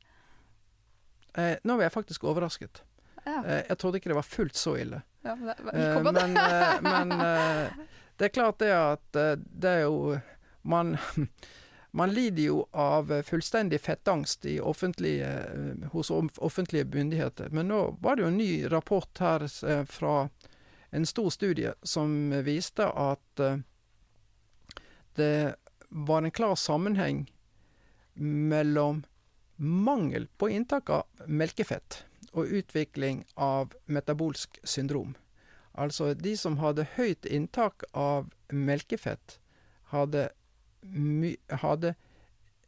Eh, 1.39 1.57
nå 1.65 1.77
var 1.79 1.87
jeg 1.89 1.95
faktisk 1.97 2.25
overrasket. 2.31 2.83
Ja, 3.27 3.43
Eh, 3.45 3.65
jeg 3.69 3.77
trodde 3.79 3.99
ikke 4.01 4.09
det 4.11 4.17
var 4.17 4.25
fullt 4.27 4.57
så 4.57 4.77
ille. 4.81 5.03
ja, 5.25 5.35
men 5.37 5.49
Eh, 5.51 5.81
velkommen. 5.95 6.15
men 6.15 6.37
eh, 6.37 6.81
men 6.83 7.13
eh, 7.21 7.73
det 8.21 8.27
er 8.29 8.37
klart 8.37 8.59
det 8.61 8.75
at 8.77 9.17
eh, 9.17 9.39
det 9.41 9.71
er 9.81 9.87
jo 9.89 10.19
Man, 10.63 10.99
man 11.97 12.11
lider 12.13 12.43
jo 12.43 12.67
av 12.77 13.09
fullstendig 13.25 13.79
fettangst 13.81 14.45
offentlige, 14.61 15.27
eh, 15.27 15.87
hos 15.95 16.11
offentlige 16.11 16.85
myndigheter. 16.85 17.49
Men 17.49 17.69
nå 17.69 17.97
var 18.01 18.17
det 18.17 18.23
jo 18.23 18.29
en 18.29 18.37
ny 18.37 18.67
rapport 18.69 19.19
her 19.19 19.47
eh, 19.65 19.85
fra 19.89 20.29
en 20.91 21.07
stor 21.07 21.31
studie 21.31 21.73
som 21.83 22.13
viste 22.45 22.85
at 22.85 23.43
det 25.17 25.55
var 25.89 26.23
en 26.23 26.31
klar 26.31 26.55
sammenheng 26.61 27.25
mellom 28.21 29.05
mangel 29.57 30.27
på 30.37 30.51
inntak 30.51 30.91
av 30.91 31.27
melkefett 31.27 32.03
og 32.33 32.53
utvikling 32.53 33.25
av 33.35 33.73
metabolsk 33.87 34.61
syndrom. 34.65 35.15
Altså 35.81 36.13
de 36.15 36.35
som 36.37 36.59
hadde 36.61 36.85
høyt 36.99 37.25
inntak 37.25 37.87
av 37.97 38.29
melkefett, 38.53 39.39
hadde, 39.95 40.29
my 40.83 41.33
hadde 41.63 41.95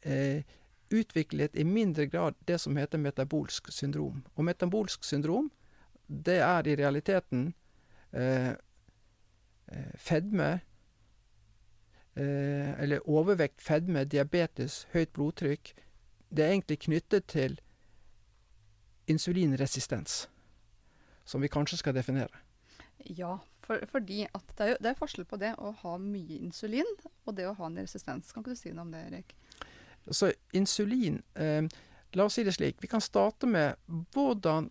eh, 0.01 0.49
utviklet 0.93 1.57
i 1.57 1.65
mindre 1.69 2.07
grad 2.07 2.39
det 2.49 2.57
som 2.61 2.77
heter 2.81 2.99
metabolsk 2.99 3.69
syndrom. 3.73 4.23
Og 4.35 4.45
metabolsk 4.49 5.05
syndrom, 5.05 5.51
det 6.09 6.39
er 6.41 6.69
i 6.69 6.77
realiteten 6.77 7.53
eh, 8.13 8.53
eh, 9.69 9.95
fedme 9.97 10.61
eh, 12.17 12.81
Eller 12.83 13.09
overvekt, 13.09 13.61
fedme, 13.63 14.05
diabetes, 14.05 14.87
høyt 14.93 15.13
blodtrykk. 15.13 15.75
Det 16.31 16.45
er 16.45 16.55
egentlig 16.57 16.79
knyttet 16.79 17.29
til 17.29 17.61
insulinresistens, 19.07 20.31
som 21.25 21.43
vi 21.43 21.49
kanskje 21.49 21.77
skal 21.77 21.95
definere. 21.95 22.41
Ja, 23.07 23.39
for, 23.63 23.83
fordi 23.91 24.25
at 24.35 24.53
det 24.57 24.65
er, 24.65 24.71
jo, 24.73 24.77
det 24.81 24.91
er 24.93 24.99
forskjell 24.99 25.25
på 25.29 25.39
det 25.41 25.55
å 25.59 25.71
ha 25.83 25.97
mye 25.99 26.39
insulin 26.43 26.89
og 27.25 27.35
det 27.37 27.47
å 27.49 27.55
ha 27.59 27.67
en 27.67 27.77
resistens. 27.83 28.33
Kan 28.33 28.43
ikke 28.43 28.55
du 28.57 28.61
si 28.61 28.73
noe 28.73 28.85
om 28.87 28.93
det, 28.95 29.03
Erik? 29.11 29.35
Så 30.11 30.33
insulin 30.53 31.21
eh, 31.35 31.63
La 32.13 32.25
oss 32.27 32.35
si 32.37 32.43
det 32.45 32.53
slik. 32.53 32.77
Vi 32.83 32.89
kan 32.91 33.01
starte 33.01 33.47
med 33.49 33.79
hvordan 34.13 34.67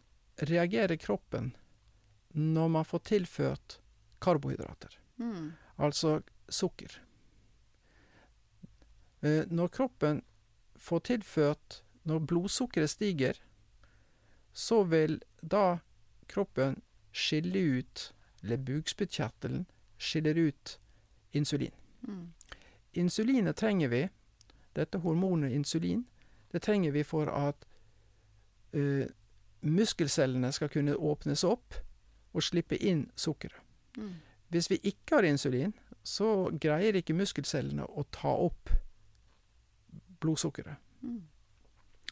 reagerer 0.45 0.95
kroppen 1.01 1.53
når 2.38 2.67
man 2.69 2.85
får 2.85 3.00
tilført 3.11 3.79
karbohydrater, 4.21 4.97
Mm. 5.17 5.51
altså 5.77 6.21
sukker. 6.50 7.00
Eh, 9.21 9.43
når 9.50 9.67
kroppen 9.67 10.21
får 10.75 11.00
tilført 11.00 11.81
Når 12.03 12.19
blodsukkeret 12.25 12.89
stiger, 12.89 13.38
så 14.57 14.79
vil 14.89 15.19
da 15.41 15.79
kroppen 16.27 16.79
skille 17.13 17.59
ut 17.77 18.07
bukspyttkjertelen 18.41 19.65
skiller 19.98 20.38
ut 20.38 20.79
insulin. 21.31 21.71
Mm. 22.07 22.33
Insulinet 22.91 23.55
trenger 23.55 23.88
vi, 23.88 24.10
dette 24.74 24.98
hormonet 24.98 25.51
insulin, 25.51 26.05
det 26.51 26.62
trenger 26.62 26.91
vi 26.91 27.03
for 27.03 27.29
at 27.29 27.67
eh, 28.74 29.07
muskelcellene 29.62 30.51
skal 30.51 30.69
kunne 30.69 30.95
åpnes 30.95 31.43
opp 31.43 31.75
og 32.33 32.43
slippe 32.43 32.77
inn 32.77 33.05
sukkeret. 33.15 33.60
Mm. 33.98 34.13
Hvis 34.51 34.69
vi 34.71 34.79
ikke 34.83 35.15
har 35.15 35.27
insulin, 35.27 35.74
så 36.03 36.50
greier 36.62 36.98
ikke 36.98 37.15
muskelcellene 37.15 37.86
å 37.86 38.03
ta 38.12 38.33
opp 38.33 38.71
blodsukkeret. 40.21 40.75
Mm. 41.01 41.21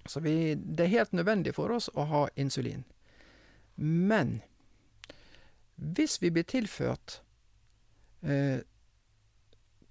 Så 0.06 0.20
vi, 0.20 0.56
det 0.56 0.86
er 0.86 0.94
helt 0.94 1.14
nødvendig 1.14 1.54
for 1.56 1.72
oss 1.76 1.90
å 1.94 2.06
ha 2.10 2.28
insulin. 2.36 2.86
Men 3.76 4.40
hvis 5.80 6.20
vi 6.22 6.32
blir 6.36 6.44
tilført 6.44 7.22
eh, 8.22 8.62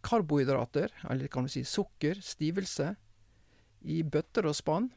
karbohydrater, 0.04 0.92
eller 1.10 1.28
kan 1.32 1.46
du 1.46 1.52
si 1.52 1.64
sukker, 1.64 2.20
stivelse, 2.22 2.94
i 3.80 4.02
bøtter 4.02 4.48
og 4.48 4.56
spann, 4.58 4.90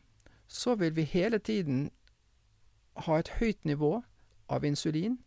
så 0.48 0.76
vil 0.76 0.96
vi 0.98 1.06
hele 1.08 1.40
tiden 1.40 1.90
ha 3.06 3.20
et 3.20 3.38
høyt 3.40 3.64
nivå 3.66 4.02
av 4.52 4.66
insulin, 4.68 5.20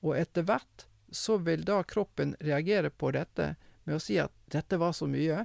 og 0.00 0.16
etter 0.16 0.46
hvert 0.48 0.86
så 1.12 1.36
vil 1.44 1.66
da 1.68 1.82
kroppen 1.84 2.32
reagere 2.40 2.90
på 2.90 3.12
dette 3.12 3.52
med 3.84 3.98
å 3.98 4.02
si 4.02 4.16
at 4.22 4.32
dette 4.50 4.78
var 4.80 4.94
så 4.96 5.08
mye 5.10 5.44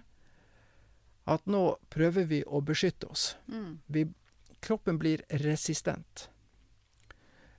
at 1.27 1.49
nå 1.51 1.63
prøver 1.91 2.27
vi 2.29 2.39
å 2.47 2.61
beskytte 2.63 3.09
oss. 3.11 3.33
Mm. 3.51 3.79
Vi, 3.91 4.05
kroppen 4.63 4.99
blir 5.01 5.25
resistent. 5.43 6.29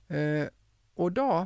Eh, 0.09 0.49
og 0.97 1.13
da, 1.13 1.45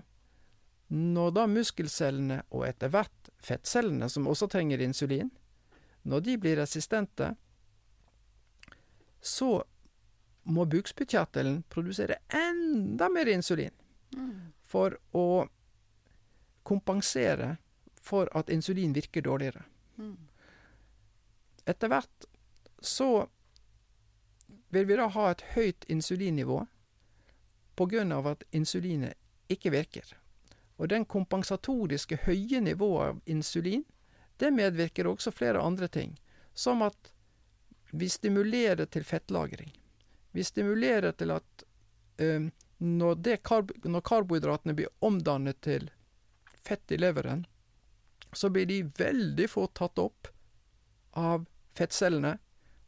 når 0.93 1.31
da 1.33 1.45
muskelcellene, 1.49 2.43
og 2.53 2.67
etter 2.67 2.91
hvert 2.93 3.31
fettcellene, 3.41 4.09
som 4.09 4.27
også 4.29 4.47
trenger 4.51 4.81
insulin, 4.83 5.31
når 6.03 6.19
de 6.25 6.37
blir 6.37 6.59
resistente, 6.59 7.31
så 9.23 9.63
må 10.43 10.65
bukspyttkjertelen 10.67 11.63
produsere 11.71 12.19
enda 12.29 13.09
mer 13.09 13.31
insulin 13.31 13.71
Mm. 14.13 14.53
for 14.61 14.97
å 15.13 15.47
kompensere 16.63 17.57
for 18.01 18.29
at 18.37 18.49
insulin 18.49 18.93
virker 18.93 19.21
dårligere. 19.21 19.63
Mm. 19.97 20.17
Etter 21.65 21.87
hvert 21.87 22.27
så 22.81 23.27
vil 24.69 24.85
vi 24.85 24.97
da 24.99 25.07
ha 25.07 25.29
et 25.31 25.41
høyt 25.55 25.85
insulinnivå 25.89 26.59
på 27.75 27.87
grunn 27.89 28.11
av 28.11 28.27
at 28.27 28.43
insulinet 28.51 29.17
ikke 29.49 29.71
virker. 29.73 30.13
Og 30.77 30.89
den 30.89 31.05
kompensatoriske 31.05 32.17
høye 32.25 32.61
nivået 32.61 33.13
av 33.13 33.21
insulin, 33.29 33.83
det 34.37 34.51
medvirker 34.53 35.07
også 35.07 35.31
flere 35.31 35.61
andre 35.61 35.87
ting, 35.87 36.15
som 36.53 36.81
at 36.81 37.13
vi 37.93 38.09
stimulerer 38.09 38.85
til 38.89 39.05
fettlagring. 39.05 39.71
Vi 40.31 40.43
stimulerer 40.43 41.11
til 41.11 41.31
at 41.31 41.65
ø, 42.17 42.49
når, 42.77 43.15
det 43.15 43.43
karb 43.45 43.71
når 43.85 44.01
karbohydratene 44.01 44.73
blir 44.73 44.89
omdannet 44.99 45.61
til 45.61 45.91
fett 46.65 46.91
i 46.91 46.97
leveren, 46.97 47.45
så 48.33 48.49
blir 48.49 48.65
de 48.65 48.81
veldig 48.97 49.47
fort 49.49 49.75
tatt 49.77 49.99
opp 50.01 50.27
av 51.13 51.45
fettcellene, 51.77 52.37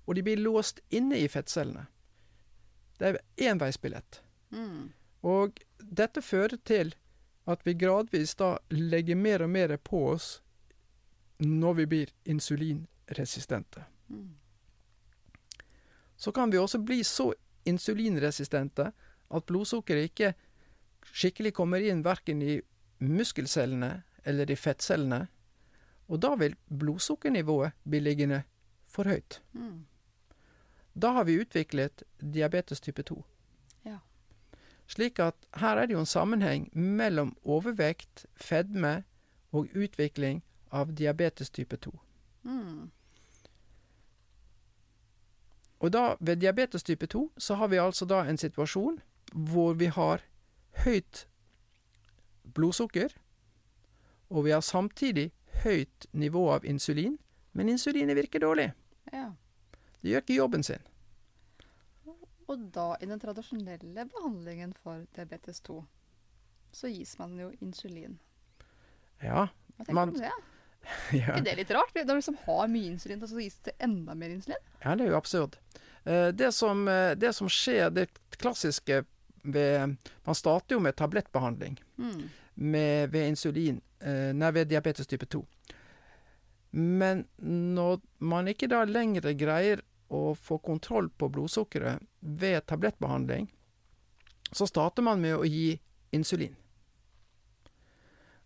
og 0.06 0.18
de 0.18 0.24
blir 0.25 0.42
låst 0.42 0.82
inne 0.89 1.20
i 1.22 1.30
fettcellene. 1.30 1.86
Det 2.98 3.12
er 3.12 3.20
enveisbillett. 3.51 4.22
Mm. 4.50 4.89
Og 5.22 5.62
dette 5.77 6.22
fører 6.22 6.58
til 6.63 6.96
at 7.46 7.62
vi 7.66 7.74
gradvis 7.74 8.36
da 8.36 8.56
legger 8.70 9.16
mer 9.16 9.44
og 9.46 9.50
mer 9.50 9.78
på 9.78 10.02
oss 10.14 10.40
når 11.38 11.74
vi 11.74 11.86
blir 11.86 12.14
insulinresistente. 12.25 13.84
Mm. 14.08 14.36
Så 16.16 16.32
kan 16.32 16.52
vi 16.52 16.58
også 16.58 16.80
bli 16.80 17.04
så 17.04 17.34
insulinresistente 17.66 18.92
at 19.30 19.46
blodsukkeret 19.46 20.10
ikke 20.10 20.34
skikkelig 21.06 21.54
kommer 21.54 21.84
inn 21.84 22.04
verken 22.06 22.42
i 22.42 22.60
muskelcellene 23.00 24.04
eller 24.25 24.52
i 24.52 24.56
fettcellene, 24.56 25.28
Og 26.08 26.22
da 26.22 26.36
vil 26.36 26.56
blodsukkernivået 26.70 27.72
bli 27.84 28.00
liggende 28.00 28.44
for 28.88 29.04
høyt. 29.04 29.42
Mm. 29.54 29.86
Da 30.94 31.12
har 31.12 31.24
vi 31.24 31.40
utviklet 31.42 32.04
diabetes 32.22 32.82
type 32.82 33.04
2. 33.04 33.25
Slik 34.88 35.20
at 35.20 35.36
her 35.62 35.77
er 35.77 35.86
det 35.86 35.96
jo 35.96 36.00
en 36.00 36.10
sammenheng 36.10 36.70
mellom 36.77 37.36
overvekt, 37.44 38.25
fedme 38.36 39.04
og 39.51 39.68
utvikling 39.74 40.44
av 40.72 40.94
diabetes 40.94 41.50
type 41.50 41.77
2. 41.77 41.94
Mm. 42.44 42.92
Og 45.80 45.94
da, 45.94 46.15
ved 46.20 46.36
diabetes 46.36 46.84
type 46.84 47.08
2, 47.08 47.32
så 47.38 47.56
har 47.56 47.68
vi 47.68 47.82
altså 47.82 48.06
da 48.06 48.24
en 48.25 48.38
situasjon 48.38 49.00
hvor 49.34 49.74
vi 49.74 49.86
har 49.86 50.22
høyt 50.86 51.27
blodsukker, 52.54 53.10
og 54.30 54.46
vi 54.46 54.51
har 54.51 54.62
samtidig 54.62 55.32
høyt 55.63 56.08
nivå 56.13 56.50
av 56.51 56.65
insulin, 56.65 57.18
men 57.54 57.70
insulinet 57.70 58.15
virker 58.15 58.39
dårlig. 58.39 58.72
ja. 59.13 59.32
Det 60.01 60.12
gjør 60.12 60.22
ikke 60.22 60.36
jobben 60.36 60.63
sin. 60.63 60.82
Og 62.48 62.66
da, 62.75 62.92
i 63.02 63.06
den 63.10 63.20
tradisjonelle 63.20 64.06
behandlingen 64.12 64.74
for 64.84 65.06
diabetes 65.16 65.62
2, 65.66 65.80
så 66.75 66.92
gis 66.92 67.16
man 67.18 67.38
jo 67.40 67.52
insulin. 67.62 68.18
Ja, 69.24 69.48
Hva 69.78 69.86
tenker 69.86 69.94
Man- 69.98 70.14
du 70.14 70.20
om 70.20 70.22
det? 70.22 70.32
ja. 71.18 71.32
Er 71.34 71.40
ikke 71.40 71.44
det 71.48 71.56
litt 71.58 71.72
rart? 71.74 71.96
Når 71.96 72.06
du 72.06 72.14
liksom 72.20 72.38
har 72.46 72.68
mye 72.70 72.92
insulin, 72.94 73.20
så 73.25 73.40
gis 73.42 73.58
det 73.66 73.74
enda 73.82 74.14
mer 74.16 74.30
insulin? 74.36 74.62
ja 74.84 74.94
det 74.96 75.08
er 75.08 75.12
jo 75.16 75.18
absurd. 75.18 75.58
Eh, 76.06 76.30
Det 76.32 76.52
som, 76.54 76.88
eh, 76.88 77.16
det 77.18 77.34
som 77.36 77.48
skjer, 77.50 77.90
det 77.90 78.10
klassiske 78.38 79.04
ved 79.44 79.98
Man 80.25 80.36
starter 80.36 80.75
jo 80.75 80.80
med 80.80 80.96
tablettbehandling. 80.96 81.80
Mm. 81.98 82.30
med, 82.58 83.10
ved 83.12 83.28
insulin, 83.28 83.82
eh, 84.00 84.32
nei, 84.34 84.52
ved 84.52 84.68
diabetes 84.70 85.08
type 85.08 85.25
2. 85.25 85.42
Men 86.72 87.25
når 87.40 88.02
man 88.20 88.48
ikke 88.48 88.68
da 88.72 88.84
lenger 88.86 89.34
greier 89.36 89.82
å 90.10 90.36
få 90.36 90.58
kontroll 90.58 91.10
på 91.10 91.30
blodsukkeret 91.30 92.04
ved 92.20 92.66
tablettbehandling, 92.66 93.50
så 94.52 94.68
starter 94.68 95.04
man 95.04 95.22
med 95.22 95.36
å 95.36 95.46
gi 95.46 95.80
insulin. 96.16 96.56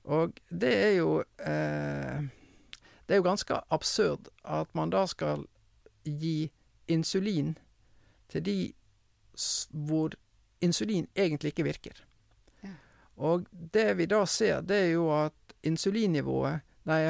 Og 0.10 0.40
det 0.50 0.72
er 0.74 0.94
jo 0.98 1.20
eh, 1.38 2.24
Det 3.06 3.16
er 3.16 3.20
jo 3.20 3.26
ganske 3.26 3.56
absurd 3.70 4.30
at 4.46 4.70
man 4.78 4.90
da 4.94 5.06
skal 5.10 5.44
gi 6.06 6.52
insulin 6.88 7.58
til 8.30 8.46
de 8.46 8.58
hvor 9.72 10.14
insulin 10.62 11.08
egentlig 11.16 11.54
ikke 11.54 11.64
virker. 11.64 12.06
Ja. 12.64 12.74
Og 13.18 13.48
det 13.50 13.98
vi 13.98 14.06
da 14.06 14.26
ser, 14.26 14.62
det 14.62 14.78
er 14.78 14.92
jo 14.92 15.10
at 15.16 15.56
insulinnivået 15.64 16.62
Nei, 16.90 17.02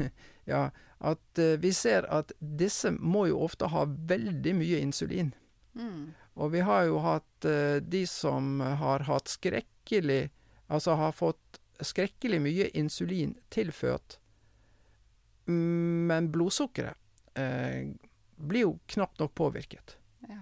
ja, 0.52 0.68
at 0.98 1.40
eh, 1.40 1.56
vi 1.60 1.72
ser 1.72 2.06
at 2.12 2.32
disse 2.38 2.92
må 2.92 3.26
jo 3.30 3.40
ofte 3.46 3.70
ha 3.72 3.86
veldig 3.88 4.54
mye 4.58 4.80
insulin. 4.84 5.32
Mm. 5.74 6.12
Og 6.34 6.52
vi 6.54 6.62
har 6.66 6.86
jo 6.88 7.00
hatt 7.04 7.48
eh, 7.48 7.78
de 7.80 8.04
som 8.10 8.60
har 8.60 9.06
hatt 9.08 9.32
skrekkelig 9.32 10.28
Altså 10.72 10.94
har 10.96 11.12
fått 11.12 11.58
skrekkelig 11.84 12.38
mye 12.40 12.68
insulin 12.72 13.34
tilført, 13.52 14.16
men 15.44 16.30
blodsukkeret 16.32 16.96
eh, 17.36 17.90
blir 18.36 18.64
jo 18.64 18.78
knapt 18.94 19.20
nok 19.20 19.34
påvirket. 19.36 19.98
Ja. 20.28 20.40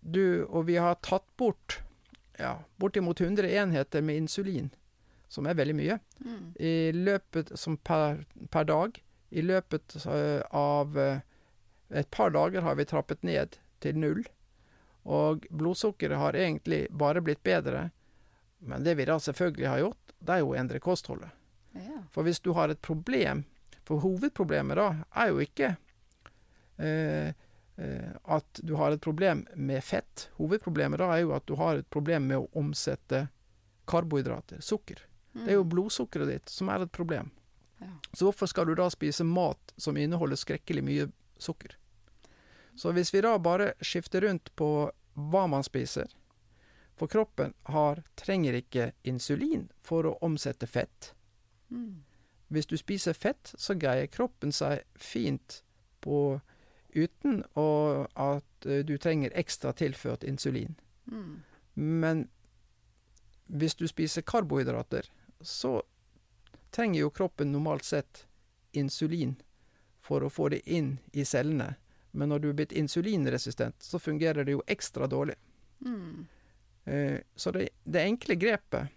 Du, 0.00 0.46
og 0.48 0.64
vi 0.70 0.78
har 0.80 0.96
tatt 1.04 1.28
bort 1.36 1.82
ja, 2.38 2.64
bortimot 2.76 3.20
100 3.20 3.50
enheter 3.60 4.02
med 4.02 4.16
insulin, 4.16 4.70
som 5.28 5.46
er 5.46 5.54
veldig 5.58 5.74
mye, 5.76 5.98
Mm. 6.24 6.52
i 6.60 6.92
løpet 6.92 7.50
som 7.58 7.76
per, 7.76 8.24
per 8.50 8.64
dag. 8.64 9.02
I 9.30 9.42
løpet 9.42 9.96
eh, 10.06 10.42
av 10.56 10.98
eh, 10.98 11.20
et 11.90 12.10
par 12.10 12.30
dager 12.30 12.62
har 12.62 12.74
vi 12.78 12.84
trappet 12.84 13.22
ned 13.22 13.58
til 13.80 13.98
null. 13.98 14.24
Og 15.04 15.46
blodsukkeret 15.50 16.18
har 16.18 16.32
egentlig 16.34 16.86
bare 16.90 17.20
blitt 17.22 17.42
bedre. 17.46 17.90
Men 18.58 18.82
det 18.84 18.94
vi 18.98 19.04
da 19.04 19.18
selvfølgelig 19.20 19.68
har 19.68 19.78
gjort, 19.82 20.14
det 20.18 20.32
er 20.34 20.38
jo 20.42 20.52
å 20.54 20.56
endre 20.58 20.80
kostholdet. 20.80 21.30
ja. 21.74 22.00
For 22.10 22.22
hvis 22.24 22.40
du 22.40 22.52
har 22.56 22.68
et 22.72 22.80
problem 22.82 23.44
For 23.84 24.00
hovedproblemet 24.02 24.76
da 24.80 24.86
er 25.14 25.28
jo 25.28 25.38
ikke 25.44 25.76
eh, 26.78 27.28
eh, 27.76 28.10
at 28.24 28.60
du 28.62 28.74
har 28.74 28.90
et 28.96 29.00
problem 29.00 29.44
med 29.54 29.84
fett. 29.84 30.28
Hovedproblemet 30.40 30.98
da 30.98 31.10
er 31.14 31.20
jo 31.22 31.34
at 31.36 31.46
du 31.46 31.54
har 31.54 31.76
et 31.78 31.90
problem 31.90 32.26
med 32.26 32.38
å 32.40 32.48
omsette 32.58 33.28
karbohydrater, 33.86 34.58
sukker. 34.60 35.04
Det 35.36 35.48
er 35.52 35.58
jo 35.58 35.64
Mm. 35.64 35.68
blodsukkeret 35.74 36.28
ditt 36.30 36.48
som 36.48 36.68
er 36.72 36.82
et 36.82 36.92
problem. 36.92 37.30
Ja. 37.80 37.86
Så 38.14 38.24
hvorfor 38.30 38.46
skal 38.48 38.66
du 38.66 38.74
da 38.74 38.88
spise 38.90 39.24
mat 39.24 39.74
som 39.76 39.96
inneholder 39.96 40.36
skrekkelig 40.36 40.82
mye 40.84 41.12
sukker? 41.38 41.76
Så 42.76 42.92
hvis 42.92 43.12
vi 43.14 43.20
da 43.20 43.38
bare 43.38 43.72
skifter 43.80 44.20
rundt 44.24 44.50
på 44.56 44.90
hva 45.16 45.46
man 45.48 45.62
spiser 45.64 46.06
For 46.96 47.06
kroppen 47.12 47.52
har, 47.68 48.02
trenger 48.16 48.54
ikke 48.56 48.92
insulin 49.04 49.66
for 49.84 50.06
å 50.08 50.14
omsette 50.24 50.66
fett. 50.66 51.12
Mm. 51.70 52.04
Hvis 52.48 52.66
du 52.66 52.76
spiser 52.78 53.12
fett, 53.12 53.52
så 53.58 53.74
greier 53.76 54.06
kroppen 54.06 54.52
seg 54.52 54.80
fint 54.94 55.62
på 56.00 56.40
uten 56.94 57.42
å, 57.54 58.06
at 58.16 58.64
eh, 58.66 58.80
du 58.82 58.96
trenger 58.96 59.30
ekstra 59.36 59.74
tilført 59.76 60.24
insulin. 60.24 60.76
Mm. 61.12 61.42
Men 61.74 62.28
hvis 63.52 63.74
du 63.76 63.84
spiser 63.88 64.22
karbohydrater, 64.22 65.10
så 65.40 65.82
trenger 66.70 67.00
jo 67.00 67.10
kroppen 67.10 67.52
normalt 67.52 67.84
sett 67.84 68.26
insulin 68.72 69.36
for 70.00 70.22
å 70.22 70.30
få 70.30 70.48
det 70.52 70.62
inn 70.68 70.98
i 71.12 71.24
cellene. 71.24 71.74
Men 72.10 72.28
når 72.28 72.38
du 72.38 72.48
er 72.48 72.56
blitt 72.60 72.72
insulinresistent, 72.72 73.82
så 73.82 73.98
fungerer 73.98 74.44
det 74.44 74.54
jo 74.54 74.62
ekstra 74.66 75.06
dårlig. 75.06 75.34
Mm. 75.84 76.26
Eh, 76.84 77.18
Så 77.34 77.50
det, 77.52 77.68
det 77.84 78.00
enkle 78.00 78.34
grepet 78.34 78.88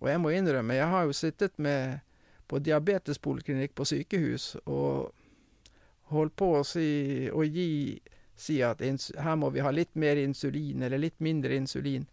Og 0.00 0.08
jeg 0.08 0.20
må 0.20 0.30
innrømme, 0.32 0.74
jeg 0.74 0.88
har 0.88 1.04
jo 1.04 1.12
sittet 1.12 1.58
med 1.58 2.00
på 2.48 2.58
diabetespoliklinikk 2.58 3.74
på 3.74 3.84
sykehus 3.84 4.56
og 4.64 5.12
holdt 6.10 6.34
på 6.36 6.48
å 6.58 6.64
si, 6.66 7.28
å 7.32 7.44
gi, 7.44 8.00
si 8.36 8.58
at 8.66 8.82
ins, 8.82 9.12
her 9.16 9.36
må 9.36 9.50
vi 9.54 9.62
ha 9.64 9.70
litt 9.70 9.94
mer 9.94 10.18
insulin, 10.20 10.82
eller 10.82 10.98
litt 10.98 11.20
mindre 11.20 11.54
insulin. 11.56 12.08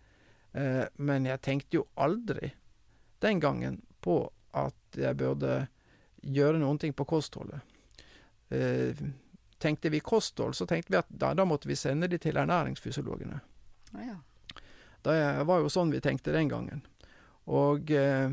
Eh, 0.53 0.85
men 0.95 1.25
jeg 1.25 1.41
tenkte 1.41 1.79
jo 1.81 1.87
aldri 1.95 2.51
den 3.19 3.39
gangen 3.39 3.81
på 4.01 4.21
at 4.55 4.97
jeg 4.97 5.17
burde 5.19 5.67
gjøre 6.21 6.59
noen 6.59 6.79
ting 6.79 6.93
på 6.93 7.05
kostholdet. 7.07 7.61
Eh, 8.49 8.97
tenkte 9.59 9.89
vi 9.89 9.99
kosthold, 9.99 10.55
så 10.55 10.65
tenkte 10.65 10.93
vi 10.93 10.99
at 10.99 11.09
da, 11.09 11.33
da 11.33 11.45
måtte 11.45 11.67
vi 11.67 11.75
sende 11.75 12.07
de 12.07 12.17
til 12.17 12.37
ernæringsfysiologene. 12.37 13.39
Ja. 13.93 14.19
Det 15.01 15.17
var 15.47 15.63
jo 15.63 15.71
sånn 15.71 15.91
vi 15.91 16.01
tenkte 16.03 16.35
den 16.35 16.49
gangen. 16.51 16.81
Og 17.49 17.91
eh, 17.91 18.31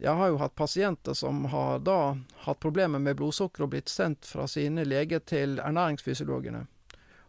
jeg 0.00 0.16
har 0.16 0.30
jo 0.32 0.38
hatt 0.40 0.56
pasienter 0.56 1.14
som 1.14 1.44
har 1.52 1.82
da 1.84 2.16
hatt 2.46 2.60
problemer 2.60 3.02
med 3.02 3.18
blodsukker 3.18 3.66
og 3.66 3.74
blitt 3.74 3.92
sendt 3.92 4.24
fra 4.26 4.46
sine 4.48 4.86
leger 4.88 5.20
til 5.20 5.58
ernæringsfysiologene. 5.60 6.64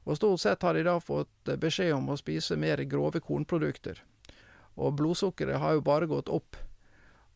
Og 0.08 0.18
stort 0.18 0.42
sett 0.42 0.64
har 0.64 0.74
de 0.74 0.86
da 0.88 0.96
fått 1.04 1.52
eh, 1.52 1.60
beskjed 1.60 1.94
om 1.98 2.10
å 2.10 2.20
spise 2.20 2.58
mer 2.58 2.84
grove 2.90 3.20
kornprodukter. 3.20 4.00
Og 4.76 4.94
blodsukkeret 4.94 5.60
har 5.60 5.78
jo 5.78 5.84
bare 5.86 6.08
gått 6.08 6.30
opp. 6.30 6.58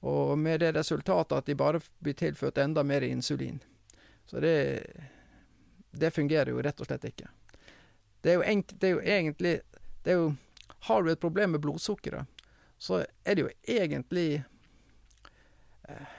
Og 0.05 0.37
med 0.37 0.59
det 0.59 0.73
resultatet 0.75 1.37
at 1.37 1.45
de 1.49 1.55
bare 1.57 1.81
blir 1.99 2.13
tilført 2.13 2.57
enda 2.61 2.83
mer 2.83 3.01
insulin. 3.01 3.59
Så 4.25 4.39
det, 4.39 4.85
det 5.91 6.11
fungerer 6.11 6.51
jo 6.53 6.61
rett 6.61 6.81
og 6.81 6.89
slett 6.89 7.07
ikke. 7.09 7.29
Det 8.21 8.33
er 8.33 8.39
jo, 8.39 8.45
enk, 8.45 8.73
det 8.81 8.87
er 8.87 8.93
jo 8.93 9.01
egentlig 9.01 9.55
det 10.05 10.13
er 10.13 10.19
jo, 10.21 10.35
Har 10.85 11.03
du 11.03 11.11
et 11.11 11.19
problem 11.19 11.51
med 11.51 11.61
blodsukkeret, 11.61 12.25
så 12.77 13.03
er 13.23 13.35
det 13.35 13.41
jo 13.41 13.49
egentlig 13.67 14.43
eh, 15.89 16.11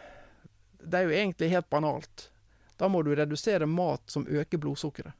Det 0.78 0.98
er 0.98 1.06
jo 1.06 1.14
egentlig 1.14 1.50
helt 1.50 1.70
banalt. 1.70 2.30
Da 2.76 2.88
må 2.88 3.02
du 3.02 3.14
redusere 3.14 3.66
mat 3.66 4.02
som 4.10 4.26
øker 4.26 4.58
blodsukkeret. 4.58 5.14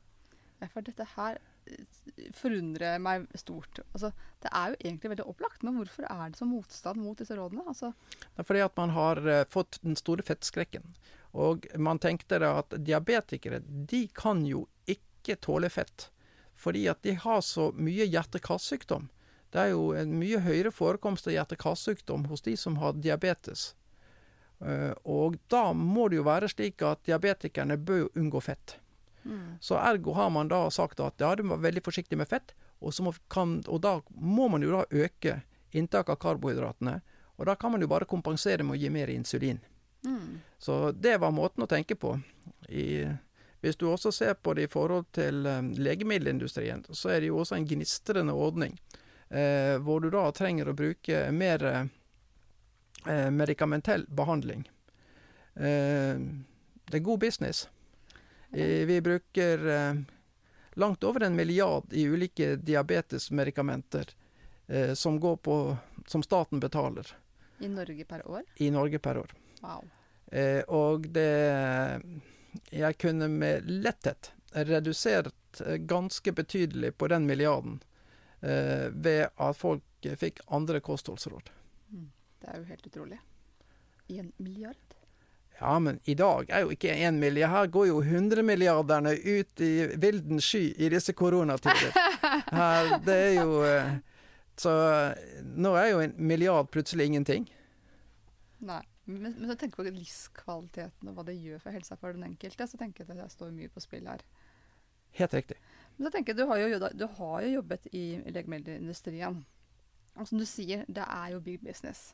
Ja, 0.61 0.69
for 0.73 0.81
dette 0.81 1.07
her 1.17 1.39
forundrer 2.37 2.99
meg 3.03 3.27
stort. 3.39 3.81
Altså, 3.93 4.11
det 4.43 4.51
er 4.53 4.73
jo 4.73 4.79
egentlig 4.81 5.11
veldig 5.13 5.27
opplagt, 5.29 5.63
men 5.67 5.77
hvorfor 5.79 6.07
er 6.09 6.31
det 6.33 6.39
så 6.39 6.49
motstand 6.49 7.03
mot 7.03 7.19
disse 7.19 7.37
rådene? 7.37 7.65
Altså, 7.69 7.93
Det 8.21 8.45
er 8.45 8.49
fordi 8.49 8.65
at 8.65 8.77
man 8.77 8.91
har 8.97 9.21
eh, 9.27 9.45
fått 9.51 9.79
den 9.83 9.97
store 9.97 10.23
fettskrekken. 10.27 10.87
Og 11.37 11.67
man 11.79 11.99
tenkte 12.01 12.39
da 12.41 12.55
at 12.63 12.73
diabetikere, 12.85 13.61
de 13.61 14.07
kan 14.15 14.45
jo 14.47 14.67
ikke 14.89 15.37
tåle 15.45 15.69
fett. 15.71 16.11
Fordi 16.57 16.87
at 16.89 17.03
de 17.05 17.13
har 17.21 17.43
så 17.45 17.71
mye 17.77 18.07
hjerte-karsykdom. 18.09 19.11
Det 19.53 19.61
er 19.61 19.75
jo 19.75 19.91
en 19.97 20.15
mye 20.19 20.41
høyere 20.41 20.73
forekomst 20.73 21.29
av 21.29 21.35
hjerte-karsykdom 21.37 22.27
hos 22.31 22.43
de 22.47 22.57
som 22.57 22.79
har 22.81 22.97
diabetes. 22.97 23.75
Eh, 24.65 24.95
Og 25.05 25.37
da 25.53 25.73
må 25.77 26.09
det 26.09 26.17
jo 26.23 26.25
være 26.25 26.49
slik 26.49 26.81
at 26.83 27.05
diabetikerne 27.05 27.77
bør 27.77 28.09
unngå 28.17 28.41
fett. 28.41 28.79
Så 29.61 29.79
ergo 29.81 30.15
har 30.17 30.31
man 30.31 30.49
da 30.49 30.63
sagt 30.71 31.01
at 31.01 31.21
ja, 31.21 31.35
du 31.35 31.43
må 31.43 31.57
være 31.57 31.71
veldig 31.71 31.85
forsiktig 31.85 32.19
med 32.19 32.29
fett, 32.31 32.55
og, 32.81 32.93
må, 33.03 33.15
kan, 33.33 33.59
og 33.67 33.81
da 33.83 33.99
må 34.11 34.49
man 34.53 34.63
jo 34.63 34.75
da 34.77 35.05
øke 35.05 35.41
inntaket 35.77 36.15
av 36.15 36.21
karbohydratene. 36.23 37.01
Og 37.37 37.47
da 37.49 37.57
kan 37.59 37.73
man 37.73 37.83
jo 37.85 37.89
bare 37.91 38.09
kompensere 38.09 38.65
med 38.65 38.77
å 38.77 38.81
gi 38.81 38.91
mer 38.93 39.13
insulin. 39.13 39.59
Mm. 40.07 40.41
Så 40.59 40.93
det 40.93 41.17
var 41.21 41.35
måten 41.35 41.65
å 41.65 41.69
tenke 41.69 41.97
på. 42.01 42.15
I, 42.69 43.05
hvis 43.61 43.77
du 43.81 43.89
også 43.91 44.13
ser 44.13 44.37
på 44.41 44.55
det 44.55 44.69
i 44.69 44.73
forhold 44.73 45.09
til 45.17 45.47
um, 45.47 45.73
legemiddelindustrien, 45.75 46.85
så 46.91 47.13
er 47.13 47.21
det 47.21 47.33
jo 47.33 47.41
også 47.43 47.59
en 47.59 47.69
gnistrende 47.69 48.33
ordning. 48.33 48.77
Eh, 49.29 49.77
hvor 49.83 50.01
du 50.01 50.11
da 50.15 50.29
trenger 50.31 50.71
å 50.71 50.77
bruke 50.79 51.25
mer 51.35 51.65
eh, 51.67 53.31
medikamentell 53.35 54.05
behandling. 54.07 54.63
Eh, 55.57 56.21
det 56.87 57.01
er 57.01 57.09
god 57.09 57.25
business. 57.25 57.65
I, 58.53 58.85
vi 58.85 59.01
bruker 59.01 59.67
eh, 59.67 59.95
langt 60.77 61.05
over 61.05 61.23
en 61.23 61.37
milliard 61.37 61.93
i 61.93 62.05
ulike 62.05 62.57
diabetesmedikamenter 62.57 64.11
eh, 64.67 64.95
som, 64.95 65.21
går 65.21 65.37
på, 65.37 65.77
som 66.07 66.23
staten 66.23 66.61
betaler. 66.61 67.17
I 67.59 67.69
Norge 67.69 68.05
per 68.05 68.29
år? 68.29 68.43
I 68.57 68.71
Norge 68.71 68.99
per 68.99 69.19
år. 69.19 69.35
Wow. 69.61 69.85
Eh, 70.27 70.63
og 70.69 71.09
det 71.09 72.03
Jeg 72.71 72.99
kunne 72.99 73.29
med 73.29 73.69
letthet 73.71 74.33
redusert 74.53 75.61
eh, 75.61 75.77
ganske 75.77 76.33
betydelig 76.33 76.97
på 76.99 77.09
den 77.09 77.27
milliarden 77.27 77.81
eh, 78.41 78.89
ved 78.91 79.29
at 79.35 79.57
folk 79.57 80.09
fikk 80.17 80.41
andre 80.47 80.81
kostholdsråd. 80.81 81.51
Mm. 81.89 82.11
Det 82.41 82.51
er 82.53 82.59
jo 82.61 82.69
helt 82.71 82.87
utrolig. 82.87 83.21
En 84.09 84.33
milliard? 84.37 84.86
Ja, 85.61 85.79
men 85.81 86.01
i 86.05 86.15
dag 86.15 86.51
er 86.53 86.67
jo 86.67 86.73
ikke 86.75 86.93
én 86.93 87.17
milliard. 87.21 87.51
Her 87.55 87.71
går 87.73 87.87
jo 87.89 88.01
hundremilliardene 88.05 89.15
ut 89.17 89.63
i 89.65 89.73
vilden 89.97 90.41
sky 90.45 90.75
i 90.77 90.91
disse 90.93 91.15
koronatider. 91.17 91.97
Her, 92.61 92.99
det 93.07 93.17
er 93.17 93.33
jo 93.39 93.63
eh, 93.65 93.95
Så 94.61 94.73
nå 95.57 95.73
er 95.77 95.89
jo 95.93 96.03
en 96.05 96.13
milliard 96.17 96.69
plutselig 96.73 97.09
ingenting. 97.09 97.49
Nei. 98.61 98.83
Men, 99.07 99.37
men 99.39 99.51
jeg 99.53 99.59
tenker 99.61 99.79
på 99.79 99.87
livskvaliteten 99.87 101.09
og 101.09 101.15
hva 101.15 101.25
det 101.29 101.37
gjør 101.39 101.61
for 101.63 101.77
helsa 101.77 101.95
for 102.01 102.17
den 102.17 102.25
enkelte, 102.27 102.67
så 102.67 102.79
tenker 102.81 103.05
jeg 103.05 103.15
at 103.15 103.21
det 103.23 103.35
står 103.37 103.53
mye 103.55 103.71
på 103.71 103.83
spill 103.85 104.09
her. 104.11 104.25
Helt 105.17 105.37
riktig. 105.37 105.59
Men 105.97 106.09
så 106.09 106.17
tenker 106.17 106.35
jeg, 106.35 106.41
Du 106.43 106.51
har 106.51 106.59
jo, 106.59 106.81
du 106.93 107.07
har 107.19 107.45
jo 107.45 107.53
jobbet 107.55 107.87
i 107.95 108.07
legemiddelindustrien. 108.27 109.45
Og 110.17 110.29
som 110.29 110.41
du 110.41 110.47
sier, 110.49 110.83
det 110.89 111.05
er 111.07 111.37
jo 111.37 111.41
big 111.45 111.63
business. 111.63 112.11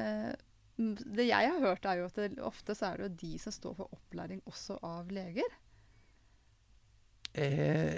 Eh, 0.00 0.32
det 0.76 1.26
jeg 1.28 1.50
har 1.52 1.60
hørt, 1.60 1.84
er 1.84 2.00
jo 2.00 2.08
at 2.08 2.16
det, 2.16 2.38
ofte 2.40 2.74
så 2.74 2.92
er 2.92 2.96
det 2.96 3.08
jo 3.08 3.18
de 3.26 3.38
som 3.42 3.54
står 3.54 3.76
for 3.82 3.98
opplæring 3.98 4.40
også 4.48 4.78
av 4.82 5.12
leger. 5.12 5.58
Eh? 7.34 7.96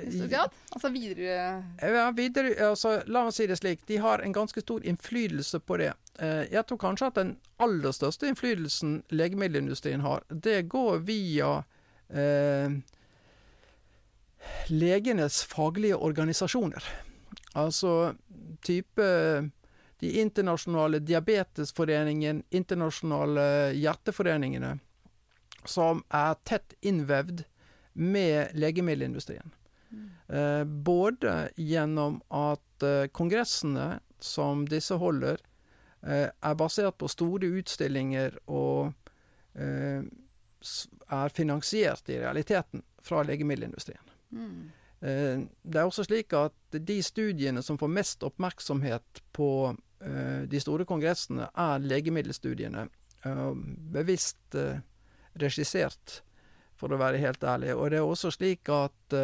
Altså 0.71 0.89
videre 0.95 1.65
ja, 1.83 2.11
videre 2.15 2.53
altså, 2.69 3.01
La 3.11 3.25
meg 3.27 3.35
si 3.35 3.49
det 3.51 3.57
slik. 3.59 3.83
De 3.89 3.99
har 3.99 4.23
en 4.23 4.35
ganske 4.35 4.63
stor 4.63 4.85
innflytelse 4.87 5.59
på 5.59 5.79
det. 5.83 5.91
Eh, 6.23 6.45
jeg 6.53 6.63
tror 6.69 6.79
kanskje 6.79 7.09
at 7.11 7.19
den 7.19 7.33
aller 7.59 7.95
største 7.95 8.31
innflytelsen 8.31 9.01
legemiddelindustrien 9.11 10.05
har, 10.07 10.23
det 10.31 10.69
går 10.71 11.03
via 11.09 11.51
eh, 12.15 12.79
legenes 14.71 15.43
faglige 15.51 15.99
organisasjoner. 15.99 16.87
Altså 17.55 18.15
type 18.63 19.11
de 20.01 20.21
internasjonale 20.21 20.99
diabetesforeningen, 20.99 22.43
internasjonale 22.51 23.47
hjerteforeningene, 23.79 24.79
som 25.65 26.03
er 26.13 26.35
tett 26.45 26.75
innvevd 26.81 27.45
med 27.95 28.49
legemiddelindustrien. 28.59 29.55
Mm. 29.91 30.11
Eh, 30.29 30.65
både 30.65 31.49
gjennom 31.57 32.21
at 32.29 32.83
eh, 32.83 33.07
kongressene 33.07 34.01
som 34.19 34.67
disse 34.69 34.95
holder, 34.99 35.39
eh, 36.03 36.29
er 36.29 36.55
basert 36.59 36.99
på 36.99 37.09
store 37.09 37.53
utstillinger 37.61 38.39
og 38.51 38.93
er 39.55 41.29
finansiert 41.31 42.09
i 42.11 42.17
realiteten 42.19 42.83
fra 42.99 43.21
legemiddelindustrien. 43.23 44.03
Mm. 44.35 44.73
Eh, 45.05 45.41
det 45.63 45.81
er 45.81 45.85
også 45.85 46.07
slik 46.07 46.33
at 46.37 46.79
de 46.81 46.97
studiene 47.05 47.63
som 47.63 47.77
får 47.81 47.91
mest 47.93 48.25
oppmerksomhet 48.25 49.21
på 49.37 49.49
eh, 50.01 50.43
de 50.49 50.61
store 50.63 50.87
kongressene, 50.89 51.51
er 51.53 51.85
legemiddelstudiene. 51.85 52.89
bevisst 53.25 54.57
regissert 55.41 56.19
for 56.77 56.93
å 56.93 56.99
være 57.01 57.23
helt 57.23 57.45
ærlig. 57.45 57.73
Og 57.73 57.89
det 57.91 57.97
er 57.97 58.05
også 58.05 58.31
slik 58.35 58.69
at 58.69 59.15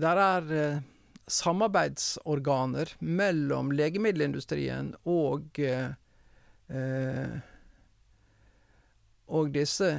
der 0.00 0.20
er 0.24 0.80
samarbeidsorganer 1.28 2.94
mellom 3.00 3.74
legemiddelindustrien 3.76 4.94
og 5.04 5.60
og 9.28 9.52
disse 9.54 9.92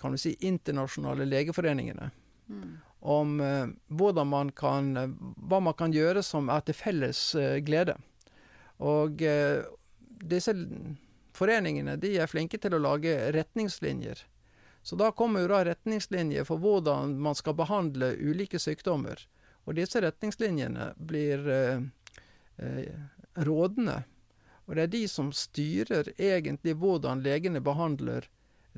kan 0.00 0.14
du 0.14 0.20
si, 0.20 0.36
internasjonale 0.40 1.26
legeforeningene. 1.28 2.10
Mm. 2.48 2.76
Om 3.00 3.34
hvordan 3.94 4.26
man 4.26 4.48
kan, 4.52 4.88
hva 5.36 5.60
man 5.62 5.74
kan 5.78 5.92
gjøre 5.94 6.22
som 6.26 6.48
er 6.50 6.64
til 6.66 6.74
felles 6.74 7.20
glede. 7.62 7.94
Og 8.82 9.22
disse 10.18 10.54
foreningene 11.38 11.94
de 12.02 12.16
er 12.18 12.30
flinke 12.30 12.58
til 12.58 12.74
å 12.74 12.82
lage 12.82 13.14
retningslinjer. 13.34 14.24
Så 14.82 14.96
da 14.96 15.10
kommer 15.12 15.44
jo 15.44 15.50
da 15.52 15.64
retningslinjer 15.68 16.46
for 16.48 16.60
hvordan 16.62 17.18
man 17.20 17.36
skal 17.38 17.56
behandle 17.58 18.14
ulike 18.16 18.58
sykdommer. 18.62 19.20
Og 19.68 19.76
disse 19.76 20.00
retningslinjene 20.00 20.92
blir 20.96 21.44
eh, 21.52 21.82
eh, 22.56 22.94
rådende. 23.44 23.98
Og 24.64 24.76
det 24.76 24.86
er 24.86 24.94
de 24.94 25.02
som 25.12 25.28
styrer 25.36 26.08
egentlig 26.16 26.76
hvordan 26.80 27.20
legene 27.24 27.60
behandler 27.64 28.30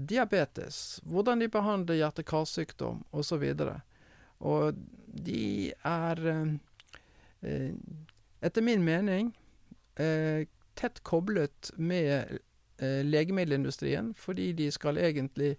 diabetes, 0.06 1.00
hvordan 1.04 1.38
de 1.38 1.48
behandler 1.48 2.00
hjerte-karsykdom 2.00 3.02
osv. 3.10 3.44
Og, 3.44 3.74
og 4.40 4.78
de 5.06 5.72
er, 5.86 6.22
eh, 7.42 7.72
etter 8.40 8.64
min 8.64 8.84
mening, 8.84 9.32
eh, 9.96 10.46
tett 10.74 11.02
koblet 11.04 11.70
med 11.76 12.38
eh, 12.78 13.04
legemiddelindustrien, 13.04 14.14
fordi 14.14 14.52
de 14.52 14.70
skal 14.70 14.98
egentlig 14.98 15.56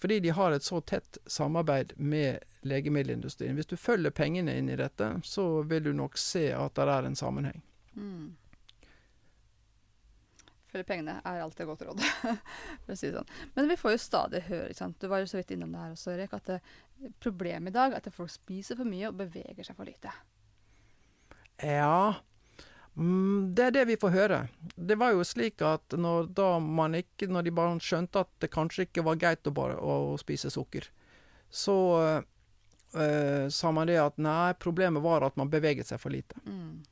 Fordi 0.00 0.20
de 0.20 0.28
har 0.28 0.52
et 0.52 0.62
så 0.62 0.80
tett 0.80 1.18
samarbeid 1.26 1.92
med 1.96 2.38
legemiddelindustrien. 2.62 3.54
Hvis 3.54 3.66
du 3.66 3.76
følger 3.76 4.10
pengene 4.10 4.52
inn 4.58 4.68
i 4.68 4.76
dette, 4.76 5.08
så 5.24 5.62
vil 5.62 5.82
du 5.84 5.92
nok 5.96 6.18
se 6.20 6.50
at 6.52 6.74
det 6.76 6.84
er 6.88 7.08
en 7.08 7.16
sammenheng. 7.16 7.62
Mm. 7.96 8.36
Følge 10.70 10.86
pengene 10.86 11.18
er 11.26 11.42
alltid 11.42 11.66
godt 11.66 11.84
råd, 11.88 12.02
for 12.84 12.94
å 12.94 12.98
si 12.98 13.08
det 13.08 13.18
sånn. 13.18 13.36
Men 13.56 13.70
vi 13.70 13.78
får 13.80 13.96
jo 13.96 14.02
stadig 14.06 14.44
høre, 14.46 14.70
ikke 14.70 14.82
sant? 14.84 14.98
du 15.02 15.10
var 15.10 15.22
jo 15.22 15.30
så 15.30 15.40
vidt 15.40 15.54
innom 15.56 15.74
det 15.74 15.82
her 15.82 15.94
også, 15.96 16.14
Erik, 16.14 16.34
at 16.38 16.50
det, 16.52 16.60
problemet 17.22 17.72
i 17.72 17.78
dag 17.78 17.94
er 17.94 18.02
at 18.02 18.10
folk 18.14 18.30
spiser 18.30 18.78
for 18.78 18.88
mye 18.88 19.10
og 19.10 19.18
beveger 19.18 19.66
seg 19.66 19.78
for 19.78 19.90
lite. 19.90 20.14
Ja, 21.60 22.20
Mm, 23.00 23.54
det 23.54 23.64
er 23.64 23.70
det 23.70 23.84
vi 23.88 23.96
får 23.96 24.10
høre. 24.10 24.38
Det 24.74 24.96
var 24.98 25.14
jo 25.14 25.24
slik 25.24 25.62
at 25.62 25.94
når, 25.96 26.28
man 26.60 26.98
ikke, 26.98 27.30
når 27.30 27.46
de 27.46 27.54
bare 27.54 27.78
skjønte 27.84 28.24
at 28.26 28.30
det 28.42 28.50
kanskje 28.52 28.88
ikke 28.88 29.04
var 29.06 29.20
greit 29.20 29.46
å 29.46 29.54
bare 29.54 29.78
å, 29.78 30.16
spise 30.20 30.50
sukker, 30.50 30.88
så 31.50 31.76
øh, 32.10 33.46
sa 33.48 33.72
man 33.74 33.88
det 33.88 34.00
at 34.02 34.18
nei, 34.18 34.52
problemet 34.58 35.02
var 35.02 35.26
at 35.26 35.38
man 35.40 35.50
beveget 35.50 35.88
seg 35.88 36.02
for 36.02 36.12
lite. 36.12 36.36
Mm. 36.44 36.82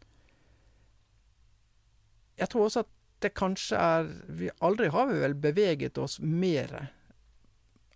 Jeg 2.38 2.49
tror 2.53 2.69
også 2.69 2.87
at 2.87 2.95
det 3.23 3.35
kanskje 3.39 3.79
er 3.79 4.09
vi 4.29 4.51
Aldri 4.65 4.89
har 4.95 5.09
vi 5.11 5.19
vel 5.23 5.35
beveget 5.35 5.99
oss 5.99 6.19
mer. 6.21 6.93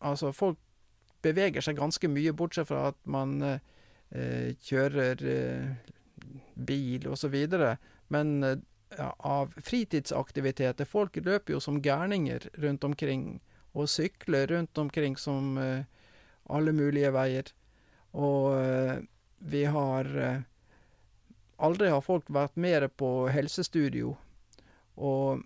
Altså, 0.02 0.32
folk 0.34 0.58
beveger 1.22 1.62
seg 1.62 1.78
ganske 1.78 2.10
mye, 2.10 2.34
bortsett 2.34 2.68
fra 2.70 2.88
at 2.90 2.98
man 3.06 3.38
eh, 3.44 4.52
kjører 4.66 5.22
eh, 5.22 5.92
bil 6.54 7.06
osv. 7.12 7.36
Men 8.12 8.34
eh, 8.42 8.58
av 9.18 9.54
fritidsaktiviteter 9.56 10.88
Folk 10.88 11.16
løper 11.16 11.54
jo 11.54 11.62
som 11.62 11.80
gærninger 11.82 12.50
rundt 12.60 12.84
omkring, 12.84 13.40
og 13.72 13.88
sykler 13.88 14.50
rundt 14.50 14.76
omkring 14.78 15.14
som 15.16 15.56
uh, 15.56 15.80
alle 16.52 16.74
mulige 16.76 17.08
veier. 17.14 17.46
Og 18.12 18.52
uh, 18.52 18.98
vi 19.38 19.64
har 19.64 20.10
Aldri 21.62 21.88
har 21.88 22.02
folk 22.04 22.26
vært 22.28 22.58
mer 22.58 22.84
på 22.90 23.30
helsestudio. 23.32 24.16
Og 24.96 25.42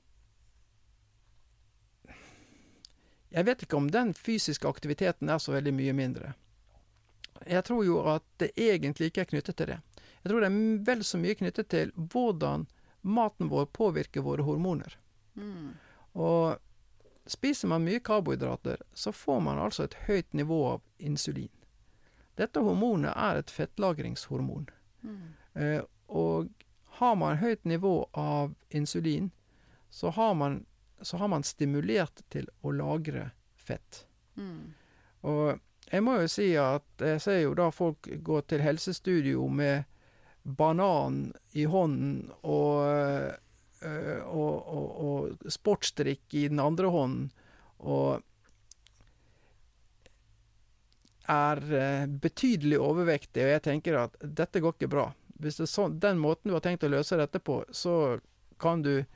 jeg 3.30 3.44
vet 3.44 3.62
ikke 3.62 3.76
om 3.76 3.90
den 3.92 4.14
fysiske 4.14 4.68
aktiviteten 4.68 5.28
er 5.28 5.38
så 5.42 5.52
veldig 5.52 5.74
mye 5.76 5.92
mindre. 5.92 6.32
Jeg 7.46 7.64
tror 7.68 7.84
jo 7.84 7.98
at 8.08 8.24
det 8.40 8.52
egentlig 8.56 9.10
ikke 9.10 9.26
er 9.26 9.32
knyttet 9.32 9.58
til 9.58 9.74
det. 9.74 9.80
Jeg 10.22 10.30
tror 10.30 10.40
det 10.40 10.48
er 10.50 10.84
vel 10.86 11.02
så 11.04 11.18
mye 11.20 11.36
knyttet 11.38 11.68
til 11.70 11.92
hvordan 11.96 12.66
maten 13.06 13.50
vår 13.52 13.68
påvirker 13.76 14.24
våre 14.26 14.42
hormoner. 14.42 14.96
Mm. 15.34 15.76
Og 16.16 16.56
spiser 17.26 17.68
man 17.68 17.84
mye 17.84 18.00
karbohydrater, 18.00 18.80
så 18.94 19.12
får 19.12 19.40
man 19.40 19.58
altså 19.58 19.84
et 19.84 19.98
høyt 20.06 20.32
nivå 20.32 20.62
av 20.72 20.82
insulin. 20.98 21.52
Dette 22.36 22.60
hormonet 22.60 23.12
er 23.16 23.40
et 23.40 23.50
fettlagringshormon. 23.50 24.68
Mm. 25.02 25.22
Eh, 25.54 25.82
og 26.08 26.48
har 26.98 27.14
man 27.16 27.36
høyt 27.36 27.64
nivå 27.64 28.08
av 28.12 28.54
insulin, 28.70 29.30
så 29.96 30.10
har 30.10 30.34
man, 30.34 30.66
så 31.00 31.16
har 31.16 31.28
man 31.32 31.44
stimulert 31.46 32.20
til 32.28 32.50
å 32.60 32.72
lagre 32.76 33.30
fett. 33.56 34.02
Mm. 34.36 34.74
Og 35.24 35.56
jeg 35.88 36.04
må 36.04 36.18
jo 36.20 36.28
si 36.28 36.50
at 36.60 37.00
jeg 37.00 37.22
ser 37.24 37.38
jo 37.40 37.54
da 37.56 37.70
folk 37.72 38.10
gå 38.26 38.42
til 38.44 38.60
helsestudio 38.60 39.46
med 39.48 39.88
banan 40.44 41.30
i 41.56 41.64
hånden 41.64 42.28
og, 42.42 42.84
øh, 43.88 44.20
og, 44.28 44.68
og, 44.76 44.86
og 45.08 45.50
sportsdrikk 45.56 46.36
i 46.42 46.46
den 46.52 46.60
andre 46.60 46.92
hånden, 46.92 47.32
og 47.88 48.20
er 51.32 51.64
øh, 51.80 52.06
betydelig 52.20 52.84
overvektig, 52.84 53.48
og 53.48 53.54
jeg 53.56 53.64
tenker 53.64 54.02
at 54.04 54.20
dette 54.20 54.60
går 54.60 54.76
ikke 54.76 54.92
bra. 54.92 55.08
Hvis 55.40 55.56
det 55.56 55.70
er 55.70 55.72
sånn, 55.78 56.00
den 56.04 56.20
måten 56.20 56.52
du 56.52 56.60
har 56.60 56.68
tenkt 56.68 56.84
å 56.84 56.92
løse 56.92 57.16
dette 57.16 57.40
på, 57.40 57.62
så 57.72 58.18
kan 58.60 58.84
du 58.84 59.06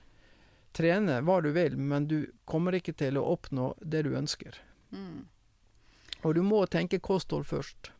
trene 0.76 1.20
hva 1.26 1.40
du 1.42 1.50
vil, 1.54 1.76
men 1.76 2.06
du 2.10 2.24
kommer 2.48 2.76
ikke 2.78 2.94
til 2.98 3.18
å 3.18 3.26
oppnå 3.32 3.72
det 3.80 4.04
du 4.06 4.14
ønsker. 4.18 4.58
Mm. 4.94 5.26
Og 6.22 6.34
du 6.36 6.42
må 6.44 6.64
tenke 6.70 7.00
kosthold 7.02 7.46
først. 7.48 7.92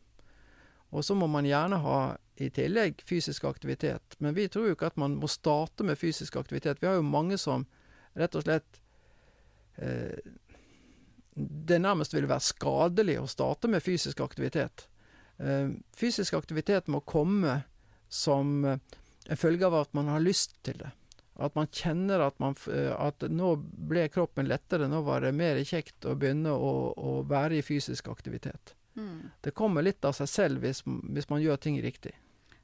Og 0.91 1.05
så 1.07 1.15
må 1.15 1.27
man 1.31 1.47
gjerne 1.47 1.79
ha 1.83 1.99
i 2.41 2.49
tillegg 2.53 3.01
fysisk 3.07 3.45
aktivitet. 3.47 4.17
Men 4.19 4.35
vi 4.35 4.47
tror 4.51 4.67
jo 4.67 4.75
ikke 4.75 4.91
at 4.91 4.99
man 4.99 5.15
må 5.21 5.29
starte 5.31 5.85
med 5.87 5.99
fysisk 5.99 6.35
aktivitet. 6.41 6.81
Vi 6.81 6.89
har 6.89 6.99
jo 6.99 7.07
mange 7.07 7.39
som 7.39 7.65
rett 8.19 8.35
og 8.35 8.43
slett 8.43 8.81
eh, 9.79 10.19
Det 11.31 11.79
nærmest 11.79 12.13
vil 12.13 12.27
være 12.27 12.43
skadelig 12.43 13.21
å 13.21 13.29
starte 13.31 13.69
med 13.71 13.83
fysisk 13.83 14.19
aktivitet. 14.19 14.87
Eh, 15.39 15.71
fysisk 15.95 16.35
aktivitet 16.35 16.91
må 16.91 16.99
komme 17.07 17.61
som 18.11 18.65
en 18.67 19.39
følge 19.39 19.65
av 19.65 19.77
at 19.85 19.93
man 19.95 20.11
har 20.11 20.19
lyst 20.19 20.57
til 20.65 20.81
det. 20.81 20.91
At 21.41 21.55
man 21.57 21.69
kjenner 21.73 22.21
at, 22.27 22.37
man, 22.39 22.55
eh, 22.71 22.91
at 22.93 23.23
nå 23.29 23.55
ble 23.89 24.07
kroppen 24.13 24.49
lettere, 24.49 24.89
nå 24.91 25.01
var 25.07 25.25
det 25.25 25.33
mer 25.35 25.61
kjekt 25.65 26.05
å 26.05 26.15
begynne 26.19 26.53
å, 26.53 26.91
å 26.93 27.15
være 27.27 27.59
i 27.59 27.65
fysisk 27.65 28.11
aktivitet. 28.13 28.75
Mm. 28.95 29.31
Det 29.41 29.55
kommer 29.55 29.85
litt 29.85 30.05
av 30.05 30.13
seg 30.17 30.29
selv 30.29 30.65
hvis, 30.65 30.83
hvis 30.85 31.29
man 31.31 31.41
gjør 31.41 31.61
ting 31.63 31.79
riktig. 31.81 32.13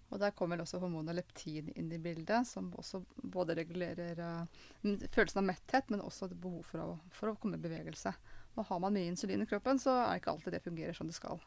Og 0.08 0.22
der 0.22 0.32
kommer 0.32 0.62
også 0.64 0.80
hormonet 0.80 1.18
leptin 1.18 1.68
inn 1.76 1.90
i 1.92 2.00
bildet, 2.00 2.48
som 2.48 2.70
også 2.80 3.02
både 3.28 3.58
regulerer 3.58 4.20
uh, 4.24 4.64
følelsen 5.12 5.42
av 5.42 5.48
metthet, 5.50 5.90
men 5.92 6.04
også 6.04 6.30
et 6.30 6.38
behov 6.40 6.64
for 6.70 6.84
å, 6.84 6.88
for 7.12 7.34
å 7.34 7.36
komme 7.42 7.60
i 7.60 7.64
bevegelse. 7.64 8.14
Og 8.56 8.70
har 8.70 8.80
man 8.84 8.96
mye 8.96 9.12
insulin 9.12 9.44
i 9.44 9.50
kroppen, 9.50 9.80
så 9.84 9.98
er 10.06 10.22
ikke 10.22 10.32
alltid 10.32 10.56
det 10.56 10.64
fungerer 10.64 10.96
som 10.96 11.12
det 11.12 11.18
skal. 11.18 11.44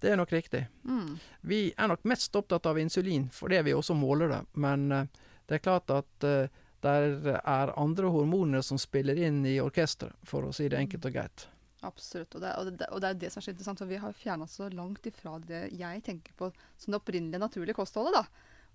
Det 0.00 0.12
er 0.12 0.18
nok 0.20 0.32
riktig. 0.34 0.62
Mm. 0.86 1.16
Vi 1.50 1.60
er 1.74 1.90
nok 1.90 2.06
mest 2.06 2.34
opptatt 2.38 2.66
av 2.70 2.78
insulin, 2.78 3.26
fordi 3.34 3.62
vi 3.66 3.74
også 3.74 3.96
måler 3.98 4.30
det. 4.30 4.40
Men 4.62 4.86
uh, 4.92 5.22
det 5.48 5.58
er 5.58 5.64
klart 5.64 5.90
at 5.90 6.24
uh, 6.28 6.46
der 6.84 7.40
er 7.40 7.72
andre 7.80 8.10
hormoner 8.12 8.62
som 8.62 8.78
spiller 8.78 9.16
inn 9.16 9.44
i 9.48 9.58
orkesteret, 9.60 10.12
for 10.24 10.44
å 10.44 10.52
si 10.52 10.68
det 10.68 10.78
enkelt 10.78 11.06
og 11.08 11.12
greit. 11.16 11.46
Absolutt. 11.84 12.34
Og 12.34 12.40
det, 12.40 12.50
og, 12.56 12.72
det, 12.80 12.88
og 12.92 13.00
det, 13.04 13.08
er 13.10 13.20
det 13.20 13.30
som 13.32 13.40
er 13.40 13.44
så 13.44 13.52
interessant, 13.52 13.78
for 13.80 13.90
vi 13.90 14.00
har 14.00 14.12
fjerna 14.16 14.46
så 14.48 14.70
langt 14.72 15.04
ifra 15.08 15.38
det 15.44 15.66
jeg 15.76 16.02
tenker 16.06 16.32
på 16.36 16.48
som 16.80 16.92
det 16.94 17.00
opprinnelige 17.00 17.40
naturlige 17.42 17.76
kostholdet. 17.76 18.14
da. 18.16 18.24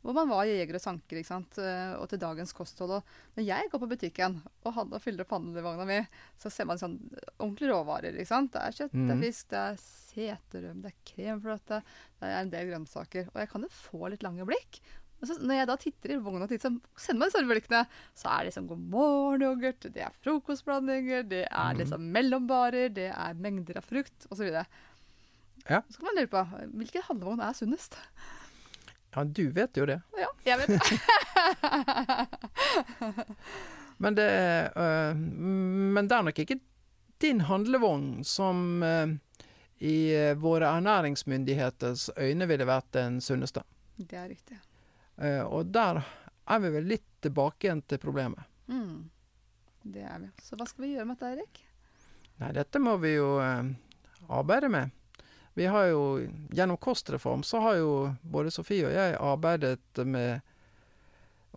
Hvor 0.01 0.13
man 0.15 0.29
var 0.31 0.45
jeger 0.47 0.77
og 0.77 0.81
sanker, 0.83 1.17
ikke 1.19 1.27
sant? 1.27 1.57
Eh, 1.59 1.95
og 1.99 2.05
til 2.07 2.21
dagens 2.21 2.53
kosthold. 2.55 2.93
Og 2.99 3.35
når 3.35 3.43
jeg 3.49 3.69
går 3.71 3.81
på 3.81 3.89
butikken 3.91 4.37
og, 4.63 4.69
handler, 4.77 4.95
og 4.95 5.03
fyller 5.03 5.25
opp 5.25 5.33
handlevogna 5.35 5.87
mi, 5.89 5.97
så 6.39 6.51
ser 6.53 6.69
man 6.69 6.79
sånn 6.79 6.95
ordentlige 7.35 7.73
råvarer. 7.73 8.13
ikke 8.15 8.29
sant? 8.29 8.53
Det 8.53 8.61
er 8.61 8.77
kjøtt, 8.77 8.93
det 8.95 9.09
er 9.09 9.17
Mhm. 9.17 9.25
fisk, 9.25 9.49
det 9.49 9.59
er 9.59 9.81
seterøm, 9.81 10.81
det 10.85 10.93
er 10.93 11.03
kremfløte, 11.13 11.81
det 12.21 12.29
er 12.29 12.39
en 12.41 12.49
del 12.53 12.69
grønnsaker. 12.71 13.27
Og 13.33 13.41
jeg 13.41 13.49
kan 13.49 13.61
jo 13.67 13.69
få 13.73 14.09
litt 14.13 14.23
lange 14.23 14.45
blikk. 14.47 14.79
Så 15.23 15.35
når 15.41 15.55
jeg 15.59 15.67
da 15.67 15.75
titter 15.75 16.11
i 16.13 16.17
vogna 16.23 16.43
og 16.45 16.49
titter, 16.49 16.69
så 16.95 17.05
sender 17.09 17.27
meg 17.27 17.47
blikkene, 17.51 17.81
så 18.15 18.27
er 18.31 18.37
det 18.39 18.45
liksom 18.53 18.67
god 18.69 18.79
morgen-yoghurt, 18.93 19.81
det 19.93 20.01
er 20.05 20.11
frokostblandinger, 20.23 21.23
det 21.27 21.43
er 21.51 21.73
Mhm. 21.73 21.77
liksom 21.81 22.01
mellombarer, 22.15 22.87
det 22.93 23.09
er 23.11 23.33
mengder 23.35 23.77
av 23.77 23.83
frukt 23.83 24.27
osv. 24.31 24.47
Ja. 25.69 25.81
Så 25.89 25.97
kan 25.99 26.05
man 26.07 26.15
lure 26.15 26.27
på 26.31 26.45
hvilken 26.77 27.01
handlevogn 27.09 27.41
er 27.43 27.53
sunnest. 27.53 27.97
Ja, 29.15 29.23
du 29.23 29.49
vet 29.51 29.75
jo 29.77 29.85
det. 29.85 30.01
Ja, 30.17 30.27
jeg 30.45 30.57
vet 30.59 30.67
det. 30.67 30.81
Men 34.01 34.15
det, 34.15 34.71
øh, 34.77 35.15
men 35.17 36.07
det 36.07 36.15
er 36.15 36.21
nok 36.23 36.39
ikke 36.39 36.59
din 37.21 37.41
handlevogn 37.41 38.23
som 38.23 38.83
øh, 38.83 39.07
i 39.83 40.33
våre 40.39 40.65
ernæringsmyndigheters 40.77 42.05
øyne 42.17 42.47
ville 42.47 42.65
vært 42.67 42.87
den 42.95 43.19
sunneste. 43.21 43.61
det 43.97 44.13
er 44.13 44.29
riktig. 44.31 44.57
Eh, 45.19 45.41
og 45.43 45.71
der 45.73 46.01
er 46.49 46.61
vi 46.63 46.71
vel 46.73 46.87
litt 46.95 47.07
tilbake 47.21 47.67
igjen 47.67 47.81
til 47.83 47.99
problemet. 48.01 48.45
Mm. 48.71 49.09
Det 49.83 50.05
er 50.05 50.19
vi. 50.23 50.29
Så 50.43 50.55
hva 50.55 50.67
skal 50.67 50.85
vi 50.85 50.93
gjøre 50.93 51.09
med 51.09 51.19
dette, 51.19 51.33
Erik? 51.35 51.61
Nei, 52.39 52.53
dette 52.55 52.79
må 52.79 52.95
vi 53.01 53.13
jo 53.17 53.33
eh, 53.43 53.73
arbeide 54.31 54.71
med. 54.71 54.95
Vi 55.59 55.65
har 55.67 55.89
jo, 55.91 56.03
Gjennom 56.55 56.77
kostreform 56.77 57.43
så 57.43 57.59
har 57.59 57.79
jo 57.81 57.93
både 58.21 58.51
Sofie 58.53 58.87
og 58.87 58.95
jeg 58.95 59.17
arbeidet 59.19 60.05
med 60.07 60.39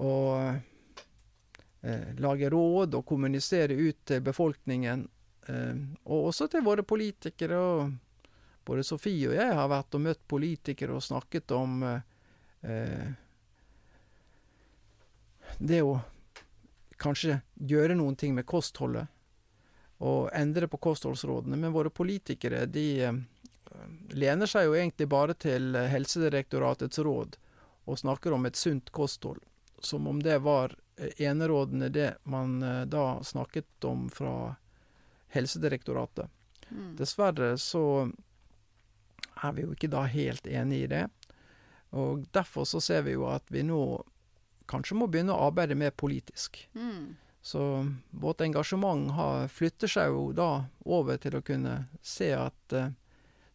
å 0.03 0.15
eh, 0.43 2.09
lage 2.19 2.51
råd 2.51 2.97
og 2.99 3.07
kommunisere 3.07 3.77
ut 3.79 4.01
til 4.09 4.25
befolkningen. 4.27 5.07
Eh, 5.47 5.77
og 6.05 6.33
også 6.33 6.49
til 6.51 6.67
våre 6.67 6.83
politikere. 6.83 7.59
og 7.59 7.93
Både 8.67 8.83
Sofie 8.87 9.31
og 9.31 9.39
jeg 9.39 9.55
har 9.55 9.71
vært 9.71 9.95
og 9.95 10.07
møtt 10.09 10.27
politikere 10.27 10.99
og 10.99 11.07
snakket 11.07 11.55
om 11.55 11.83
eh, 11.87 13.13
det 15.59 15.83
å 15.83 16.01
kanskje 17.03 17.41
gjøre 17.57 17.97
noen 17.99 18.17
ting 18.17 18.35
med 18.35 18.47
kostholdet 18.47 19.11
og 20.03 20.31
endre 20.35 20.67
på 20.69 20.81
kostholdsrådene. 20.83 21.57
Men 21.57 21.75
våre 21.75 21.91
politikere 21.91 22.65
de 22.67 22.87
eh, 23.07 23.21
lener 24.11 24.51
seg 24.51 24.67
jo 24.67 24.75
egentlig 24.75 25.09
bare 25.11 25.37
til 25.39 25.77
Helsedirektoratets 25.77 26.99
råd 26.99 27.39
og 27.85 27.99
snakker 27.99 28.35
om 28.35 28.47
et 28.47 28.59
sunt 28.59 28.91
kosthold. 28.91 29.43
Som 29.79 30.07
om 30.11 30.23
det 30.23 30.41
var 30.43 30.75
eh, 30.97 31.15
enerådende 31.27 31.89
det 31.95 32.11
man 32.25 32.63
eh, 32.63 32.83
da 32.91 33.23
snakket 33.23 33.85
om 33.87 34.09
fra 34.11 34.57
Helsedirektoratet. 35.35 36.27
Mm. 36.69 36.97
Dessverre 36.99 37.55
så 37.59 38.11
er 39.43 39.53
vi 39.53 39.67
jo 39.67 39.75
ikke 39.75 39.91
da 39.93 40.05
helt 40.11 40.47
enig 40.47 40.85
i 40.85 40.91
det. 40.91 41.07
Og 41.99 42.27
derfor 42.33 42.65
så 42.65 42.81
ser 42.81 43.05
vi 43.07 43.15
jo 43.17 43.27
at 43.31 43.47
vi 43.53 43.65
nå 43.67 43.83
kanskje 44.73 44.97
må 44.99 45.09
begynne 45.11 45.37
å 45.37 45.51
arbeide 45.51 45.77
mer 45.79 45.93
politisk. 45.95 46.59
Mm. 46.75 47.15
Så 47.43 47.63
vårt 48.11 48.41
engasjement 48.41 49.11
har, 49.17 49.49
flytter 49.49 49.91
seg 49.91 50.13
jo 50.15 50.29
da 50.37 50.65
over 50.87 51.19
til 51.23 51.37
å 51.37 51.45
kunne 51.45 51.87
se 52.03 52.31
at 52.37 52.77
eh, 52.77 52.93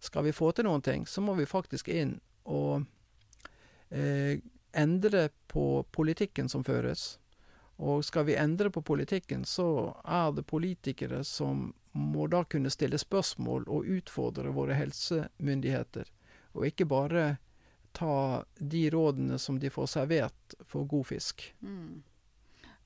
skal 0.03 0.27
vi 0.27 0.35
få 0.35 0.51
til 0.51 0.67
noen 0.67 0.83
ting, 0.83 1.07
så 1.07 1.23
må 1.23 1.37
vi 1.37 1.47
faktisk 1.47 1.87
inn 1.89 2.17
og 2.47 2.83
eh, 3.89 4.43
endre 4.77 5.29
på 5.47 5.85
politikken 5.95 6.51
som 6.51 6.67
føres. 6.67 7.15
Og 7.77 8.03
skal 8.05 8.25
vi 8.27 8.35
endre 8.35 8.69
på 8.73 8.81
politikken, 8.81 9.45
så 9.45 9.95
er 10.03 10.31
det 10.35 10.47
politikere 10.49 11.23
som 11.23 11.71
må 11.97 12.27
da 12.27 12.43
kunne 12.43 12.71
stille 12.73 12.99
spørsmål 12.99 13.67
og 13.71 13.89
utfordre 13.97 14.51
våre 14.53 14.77
helsemyndigheter, 14.77 16.09
og 16.53 16.65
ikke 16.67 16.89
bare 16.89 17.25
ta 17.97 18.43
de 18.59 18.83
rådene 18.93 19.39
som 19.41 19.57
de 19.59 19.71
får 19.73 19.89
servert 19.95 20.55
for 20.69 20.87
god 20.89 21.09
fisk. 21.09 21.47
Mm. 21.65 22.03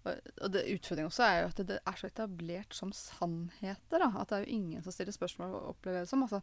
Og, 0.02 0.48
det 0.50 0.66
utfordringen 0.74 1.12
også 1.12 1.26
er 1.28 1.38
jo 1.42 1.50
at 1.52 1.62
det, 1.70 1.78
er 1.86 2.00
så 2.00 2.10
etablert 2.10 2.76
som 2.76 2.94
sannheter. 2.96 4.02
Da. 4.02 4.10
At 4.22 4.32
det 4.32 4.40
er 4.40 4.46
jo 4.46 4.58
ingen 4.58 4.86
som 4.86 4.96
stiller 4.96 5.16
spørsmål 5.16 5.54
og 5.58 5.74
opplever 5.76 6.04
det 6.04 6.10
som. 6.10 6.24
Altså, 6.26 6.42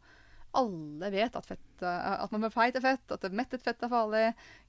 alle 0.56 1.10
vet 1.12 1.34
at, 1.36 1.48
fett, 1.48 1.82
at 1.84 2.30
man 2.32 2.44
blir 2.44 2.54
feit 2.54 2.78
er 2.78 2.84
fett, 2.84 3.12
at 3.12 3.26
mettet 3.36 3.64
fett 3.64 3.82
er 3.84 3.92
farlig. 3.92 4.22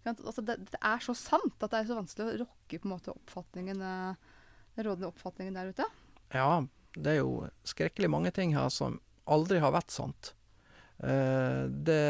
Altså, 0.10 0.44
det, 0.46 0.58
det 0.74 0.82
er 0.82 1.06
så 1.06 1.16
sant 1.16 1.62
at 1.62 1.72
det 1.72 1.84
er 1.84 1.92
så 1.92 2.00
vanskelig 2.00 2.26
å 2.26 2.42
rokke 2.44 2.82
på 2.82 2.90
en 2.90 2.96
måte 2.96 3.14
oppfatningen, 3.14 3.86
eh, 3.86 4.42
den 4.76 4.90
rådende 4.90 5.12
oppfatningen 5.14 5.56
der 5.56 5.72
ute. 5.72 5.88
Ja, 6.36 6.50
det 6.98 7.14
er 7.14 7.22
jo 7.22 7.48
skrekkelig 7.68 8.12
mange 8.12 8.34
ting 8.36 8.56
her 8.58 8.68
som 8.74 9.00
aldri 9.30 9.62
har 9.64 9.74
vært 9.76 9.94
sant. 9.94 10.34
Eh, 11.00 11.64
det 11.70 12.04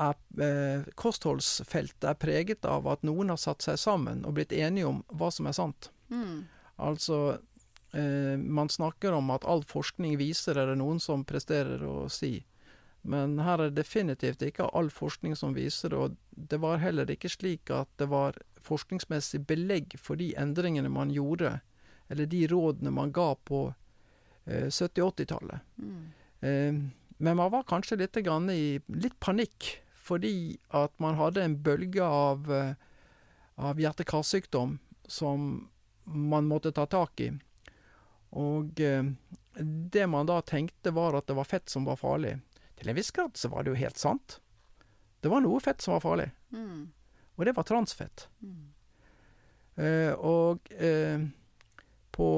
er 0.00 0.16
eh, 0.42 0.88
Kostholdsfeltet 0.98 2.08
er 2.08 2.18
preget 2.20 2.66
av 2.68 2.88
at 2.90 3.04
noen 3.06 3.32
har 3.32 3.40
satt 3.40 3.64
seg 3.66 3.78
sammen 3.80 4.24
og 4.24 4.36
blitt 4.38 4.54
enige 4.56 4.88
om 4.88 5.02
hva 5.12 5.30
som 5.34 5.48
er 5.50 5.56
sant. 5.56 5.90
Mm. 6.10 6.46
Altså 6.80 7.38
eh, 7.92 8.36
Man 8.40 8.72
snakker 8.72 9.14
om 9.16 9.30
at 9.34 9.46
all 9.48 9.64
forskning 9.68 10.16
viser, 10.20 10.58
er 10.58 10.72
det 10.72 10.78
noen 10.80 11.00
som 11.02 11.26
presterer 11.28 11.84
å 11.86 12.08
si. 12.12 12.38
Men 13.02 13.38
her 13.40 13.58
er 13.58 13.70
det 13.70 13.80
definitivt 13.80 14.42
ikke 14.44 14.68
all 14.76 14.90
forskning 14.92 15.36
som 15.38 15.54
viser 15.56 15.92
det, 15.92 15.98
og 15.98 16.16
det 16.50 16.60
var 16.60 16.82
heller 16.82 17.08
ikke 17.10 17.30
slik 17.32 17.72
at 17.72 17.88
det 18.00 18.10
var 18.12 18.36
forskningsmessig 18.60 19.46
belegg 19.48 19.96
for 20.00 20.20
de 20.20 20.34
endringene 20.36 20.90
man 20.92 21.12
gjorde, 21.14 21.58
eller 22.12 22.28
de 22.28 22.44
rådene 22.50 22.92
man 22.92 23.12
ga 23.16 23.32
på 23.48 23.70
eh, 24.44 24.68
70-80-tallet. 24.68 25.64
Mm. 25.80 26.02
Eh, 26.40 26.80
men 27.20 27.36
man 27.36 27.52
var 27.52 27.68
kanskje 27.68 27.98
litt 28.00 28.16
grann 28.24 28.50
i 28.52 28.80
litt 28.88 29.16
panikk, 29.20 29.80
fordi 30.10 30.58
at 30.74 30.92
man 31.02 31.14
hadde 31.18 31.44
en 31.46 31.54
bølge 31.62 32.02
av 32.04 32.50
eh, 32.52 32.74
av 33.60 33.78
hjerte-karsykdom 33.80 34.78
som 35.06 35.68
man 36.04 36.46
måtte 36.48 36.72
ta 36.74 36.86
tak 36.90 37.20
i. 37.20 37.30
Og 38.40 38.80
eh, 38.80 39.04
det 39.92 40.06
man 40.08 40.26
da 40.30 40.38
tenkte 40.46 40.92
var 40.96 41.18
at 41.18 41.26
det 41.28 41.36
var 41.36 41.44
fett 41.48 41.68
som 41.68 41.84
var 41.84 41.98
farlig. 42.00 42.38
Til 42.80 42.88
en 42.88 42.96
viss 42.96 43.10
grad 43.12 43.36
så 43.36 43.50
var 43.52 43.62
det 43.66 43.74
jo 43.74 43.80
helt 43.82 44.00
sant. 44.00 44.38
Det 45.20 45.28
var 45.28 45.42
noe 45.44 45.60
fett 45.60 45.82
som 45.84 45.92
var 45.98 46.04
farlig, 46.06 46.30
Mm. 46.50 46.88
og 47.36 47.44
det 47.44 47.52
var 47.56 47.66
transfett. 47.68 48.24
Mm. 48.40 48.72
Eh, 49.76 50.12
og 50.16 50.72
eh, 50.72 51.20
på 52.16 52.28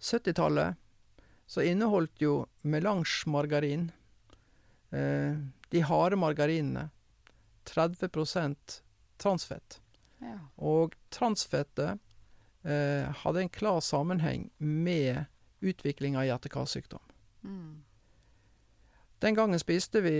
70-tallet 0.00 0.74
så 1.46 1.62
inneholdt 1.62 2.20
jo 2.22 2.46
melange-margarin, 2.62 3.90
eh, 4.90 5.36
de 5.72 5.80
harde 5.88 6.18
margarinene, 6.20 6.90
30% 7.64 8.82
transfett. 9.22 9.80
Ja. 10.22 10.38
Og 10.56 10.94
transfettet 11.14 11.98
eh, 12.64 13.08
hadde 13.22 13.40
en 13.40 13.48
klar 13.48 13.80
sammenheng 13.80 14.50
med 14.58 15.24
utvikling 15.62 16.18
av 16.18 16.26
hjerte-karsykdom. 16.28 17.02
Mm. 17.42 17.82
Den 19.22 19.34
gangen 19.34 19.62
spiste 19.62 20.00
vi 20.04 20.16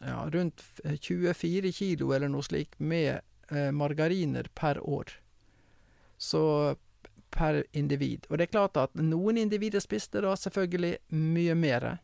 ja, 0.00 0.30
rundt 0.30 0.62
24 1.00 1.72
kilo 1.72 2.12
eller 2.12 2.28
noe 2.28 2.42
slikt 2.42 2.80
med 2.82 3.20
eh, 3.48 3.70
margariner 3.72 4.50
per 4.54 4.80
år. 4.82 5.20
Så 6.18 6.76
per 7.34 7.64
individ. 7.72 8.26
Og 8.30 8.38
det 8.38 8.48
er 8.48 8.54
klart 8.54 8.78
at 8.78 8.94
noen 8.98 9.38
individer 9.40 9.82
spiste 9.82 10.22
da 10.22 10.34
selvfølgelig 10.38 10.96
mye 11.14 11.54
mer, 11.58 11.86
eh, 11.94 12.02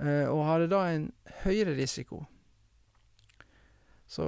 og 0.00 0.38
hadde 0.46 0.68
da 0.72 0.78
en 0.88 1.02
høyere 1.42 1.74
risiko. 1.76 2.22
Så 4.10 4.26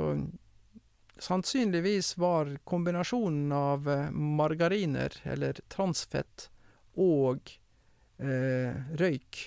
sannsynligvis 1.23 2.19
var 2.19 2.59
kombinasjonen 2.65 3.53
av 3.53 3.89
eh, 3.89 4.11
margariner, 4.11 5.15
eller 5.25 5.59
transfett, 5.69 6.49
og 6.99 7.51
eh, 8.19 8.75
røyk, 8.99 9.41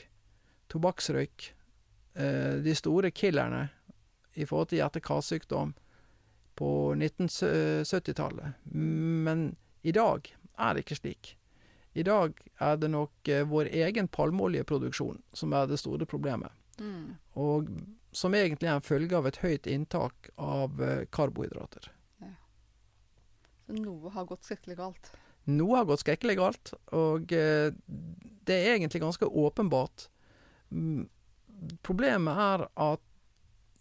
tobakksrøyk, 0.71 1.49
eh, 2.15 2.53
de 2.65 2.75
store 2.75 3.11
killerne 3.11 3.67
i 4.35 4.47
forhold 4.47 4.71
til 4.71 4.81
hjerte-karsykdom 4.81 5.73
på 6.55 6.71
1970-tallet. 6.95 8.61
Men 8.71 9.49
i 9.83 9.95
dag 9.95 10.31
er 10.55 10.75
det 10.75 10.85
ikke 10.85 10.99
slik. 10.99 11.35
I 11.95 12.03
dag 12.03 12.35
er 12.59 12.77
det 12.79 12.91
nok 12.91 13.31
eh, 13.31 13.45
vår 13.47 13.71
egen 13.71 14.07
palmeoljeproduksjon 14.11 15.21
som 15.33 15.53
er 15.55 15.69
det 15.71 15.79
store 15.79 16.07
problemet. 16.09 16.51
Mm. 16.79 17.15
Og 17.39 17.69
som 18.15 18.35
egentlig 18.35 18.69
er 18.69 18.77
en 18.77 18.83
følge 18.83 19.15
av 19.17 19.27
et 19.29 19.39
høyt 19.43 19.67
inntak 19.71 20.29
av 20.35 20.81
eh, 20.83 21.05
karbohydrater. 21.11 21.91
Så 23.65 23.73
noe 23.79 24.11
har 24.13 24.27
gått 24.29 24.45
skrekkelig 24.45 24.77
galt. 24.77 25.11
Noe 25.49 25.79
har 25.79 25.87
gått 25.89 26.03
skrekkelig 26.03 26.35
galt, 26.37 26.73
og 26.97 27.31
eh, 27.33 27.71
det 28.45 28.55
er 28.59 28.75
egentlig 28.75 29.01
ganske 29.01 29.25
åpenbart. 29.25 30.07
Mm, 30.69 31.07
Problemet 31.85 32.39
er 32.41 32.65
at 32.83 33.01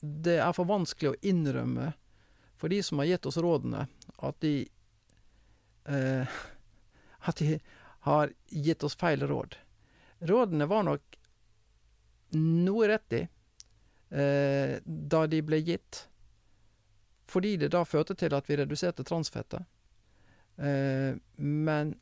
det 0.01 0.39
er 0.39 0.53
for 0.55 0.69
vanskelig 0.69 1.11
å 1.11 1.21
innrømme 1.27 1.91
for 2.61 2.71
de 2.73 2.79
som 2.85 3.01
har 3.01 3.09
gitt 3.09 3.27
oss 3.27 3.41
rådene, 3.43 3.87
at 4.23 4.41
de 4.45 4.57
eh, 5.91 6.43
At 7.25 7.41
de 7.41 7.55
har 8.05 8.33
gitt 8.49 8.85
oss 8.85 8.97
feil 9.01 9.23
råd. 9.27 9.57
Rådene 10.19 10.67
var 10.67 10.83
nok 10.85 11.17
noe 12.37 12.89
rett 12.89 13.13
i 13.13 13.23
eh, 14.11 14.77
da 14.85 15.27
de 15.27 15.41
ble 15.43 15.61
gitt, 15.65 16.03
fordi 17.25 17.57
det 17.57 17.73
da 17.73 17.85
førte 17.89 18.17
til 18.19 18.37
at 18.37 18.51
vi 18.51 18.59
reduserte 18.61 19.07
transfettet. 19.09 19.65
Eh, 20.57 21.17
men 21.41 21.95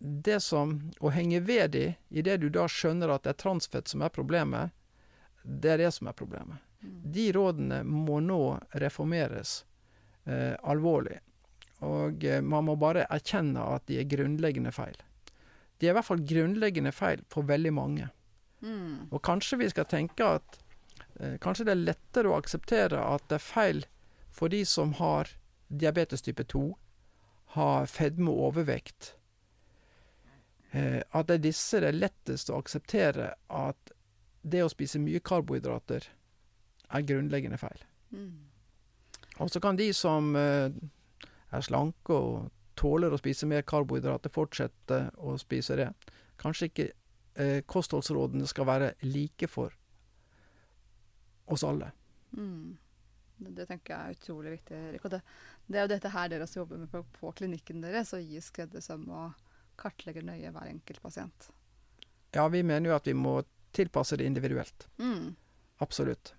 det 0.00 0.40
som 0.40 0.72
Å 1.04 1.10
henge 1.12 1.42
ved 1.44 1.74
de 1.76 1.84
idet 2.08 2.40
du 2.40 2.48
da 2.48 2.64
skjønner 2.64 3.12
at 3.12 3.26
det 3.26 3.34
er 3.34 3.42
transfett 3.42 3.88
som 3.88 4.00
er 4.00 4.08
problemet, 4.08 4.72
det 5.44 5.74
er 5.74 5.82
det 5.84 5.90
som 5.92 6.08
er 6.08 6.16
problemet. 6.16 6.56
Mm. 6.80 6.94
De 7.12 7.26
rådene 7.36 7.82
må 7.84 8.22
nå 8.24 8.44
reformeres 8.80 9.66
eh, 10.24 10.56
alvorlig. 10.64 11.20
Og 11.86 12.24
eh, 12.24 12.42
man 12.44 12.66
må 12.68 12.76
bare 12.80 13.06
erkjenne 13.08 13.62
at 13.76 13.86
de 13.88 14.00
er 14.00 14.08
grunnleggende 14.08 14.72
feil. 14.74 14.96
De 15.80 15.88
er 15.88 15.94
i 15.94 15.96
hvert 15.96 16.08
fall 16.10 16.24
grunnleggende 16.28 16.92
feil 16.92 17.22
for 17.32 17.48
veldig 17.48 17.72
mange. 17.72 18.10
Mm. 18.60 19.08
Og 19.08 19.22
kanskje 19.24 19.62
vi 19.62 19.70
skal 19.72 19.88
tenke 19.88 20.26
at 20.36 20.58
eh, 21.20 21.38
kanskje 21.40 21.68
det 21.68 21.76
er 21.76 21.86
lettere 21.86 22.32
å 22.32 22.36
akseptere 22.36 23.00
at 23.00 23.24
det 23.30 23.38
er 23.38 23.46
feil 23.46 23.86
for 24.30 24.52
de 24.52 24.60
som 24.68 24.92
har 25.00 25.32
diabetes 25.70 26.22
type 26.22 26.44
2, 26.50 26.66
har 27.56 27.86
fedme 27.90 28.30
og 28.30 28.50
overvekt. 28.50 29.14
Eh, 30.70 31.00
at 31.00 31.26
det 31.28 31.38
er 31.38 31.46
disse 31.48 31.80
det 31.82 31.90
er 31.90 31.98
lettest 31.98 32.50
å 32.50 32.60
akseptere 32.60 33.32
at 33.48 33.94
det 34.42 34.62
å 34.64 34.70
spise 34.72 35.00
mye 35.02 35.20
karbohydrater 35.24 36.06
er 36.90 37.06
grunnleggende 37.06 37.58
feil. 37.60 37.82
Mm. 38.10 38.46
Og 39.40 39.50
så 39.50 39.60
kan 39.62 39.78
de 39.78 39.88
som 39.96 40.34
eh, 40.36 40.68
er 41.50 41.64
slanke 41.66 42.14
og 42.16 42.50
tåler 42.78 43.12
å 43.12 43.20
spise 43.20 43.48
mer 43.48 43.64
karbohydrater, 43.68 44.32
fortsette 44.32 45.02
å 45.20 45.36
spise 45.40 45.76
det. 45.78 45.88
Kanskje 46.40 46.70
ikke 46.70 46.86
eh, 47.34 47.60
kostholdsrådene 47.68 48.48
skal 48.48 48.68
være 48.68 48.92
like 49.04 49.48
for 49.50 49.74
oss 51.50 51.66
alle. 51.66 51.90
Mm. 52.36 52.78
Det, 53.40 53.52
det 53.56 53.66
tenker 53.68 53.94
jeg 53.94 54.00
er 54.00 54.18
utrolig 54.18 54.56
viktig, 54.56 54.80
Erik. 54.90 55.04
Og 55.04 55.14
det, 55.14 55.20
det 55.66 55.78
er 55.78 55.86
jo 55.86 55.92
dette 55.94 56.14
her 56.14 56.32
dere 56.32 56.46
også 56.46 56.62
jobber 56.62 56.82
med 56.82 56.92
på, 56.92 57.04
på 57.18 57.32
klinikken 57.36 57.84
deres, 57.84 58.14
å 58.16 58.22
gi 58.22 58.40
skreddersøm 58.44 59.06
og 59.08 59.46
kartlegge 59.80 60.24
nøye 60.24 60.52
hver 60.52 60.68
enkelt 60.70 61.02
pasient. 61.02 61.50
Ja, 62.36 62.46
vi 62.52 62.62
mener 62.62 62.92
jo 62.92 62.96
at 62.96 63.08
vi 63.08 63.16
må 63.16 63.40
tilpasse 63.74 64.18
det 64.18 64.28
individuelt. 64.28 64.86
Mm. 65.02 65.34
Absolutt. 65.82 66.34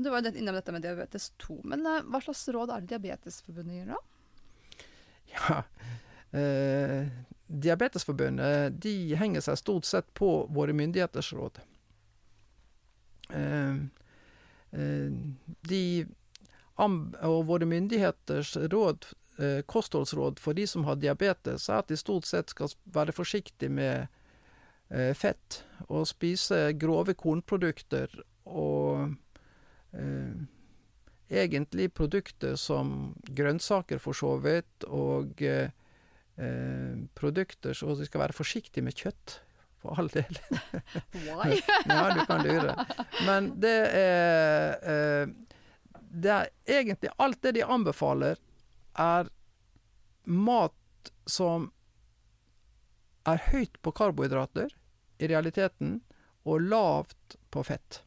Men 0.00 0.04
Du 0.04 0.10
var 0.10 0.22
jo 0.22 0.38
innom 0.38 0.54
dette 0.54 0.72
med 0.72 0.82
diabetes 0.82 1.30
2, 1.36 1.60
men 1.68 1.82
eh, 1.86 2.04
hva 2.08 2.22
slags 2.24 2.46
råd 2.48 2.70
er 2.72 2.80
det 2.80 2.88
Diabetesforbundet 2.88 3.74
gir 3.76 3.90
da? 3.90 3.98
Ja. 5.28 5.58
Eh, 6.32 7.10
Diabetesforbundet 7.50 8.78
de 8.80 8.94
henger 9.20 9.44
seg 9.44 9.60
stort 9.60 9.84
sett 9.84 10.08
på 10.16 10.30
våre 10.56 10.72
myndigheters 10.72 11.32
råd. 11.36 11.60
Eh, 13.28 13.76
eh, 14.80 15.20
de 15.68 15.84
og 16.80 17.40
våre 17.52 17.68
myndigheters 17.68 18.56
råd, 18.72 19.04
eh, 19.36 19.60
kostholdsråd 19.68 20.40
for 20.40 20.56
de 20.56 20.64
som 20.66 20.88
har 20.88 20.96
diabetes, 20.96 21.68
er 21.68 21.82
at 21.82 21.92
de 21.92 22.00
stort 22.00 22.24
sett 22.30 22.56
skal 22.56 22.72
være 22.88 23.12
forsiktige 23.12 23.68
med 23.68 24.06
eh, 24.88 25.12
fett 25.12 25.64
og 25.90 26.08
spise 26.08 26.70
grove 26.80 27.12
kornprodukter 27.20 28.22
og 28.46 29.18
egentlig 31.30 31.94
produkter 31.94 32.56
som 32.56 33.14
grønnsaker 33.22 34.00
for 34.02 34.16
så 34.16 34.34
vidt, 34.42 34.86
og 34.86 35.42
eh, 35.42 35.70
eh, 36.36 36.98
produkter 37.14 37.76
så 37.76 37.94
de 37.98 38.08
skal 38.08 38.24
være 38.24 38.36
forsiktige 38.36 38.84
med 38.84 38.98
kjøtt, 38.98 39.38
for 39.80 39.96
all 39.96 40.10
del. 40.12 40.40
Why? 41.24 41.60
ja, 41.88 42.02
du 42.12 42.24
kan 42.28 42.44
lure. 42.44 42.74
Men 43.24 43.54
det 43.62 43.78
er 43.96 44.74
eh, 44.82 45.36
Det 46.10 46.30
er 46.34 46.48
egentlig 46.66 47.12
alt 47.22 47.42
det 47.42 47.54
de 47.54 47.64
anbefaler, 47.64 48.36
er 48.98 49.30
mat 50.26 51.12
som 51.26 51.70
er 53.30 53.38
høyt 53.52 53.78
på 53.80 53.92
karbohydrater, 53.94 54.74
i 55.20 55.28
realiteten, 55.28 56.00
og 56.48 56.64
lavt 56.66 57.36
på 57.52 57.62
fett. 57.62 58.00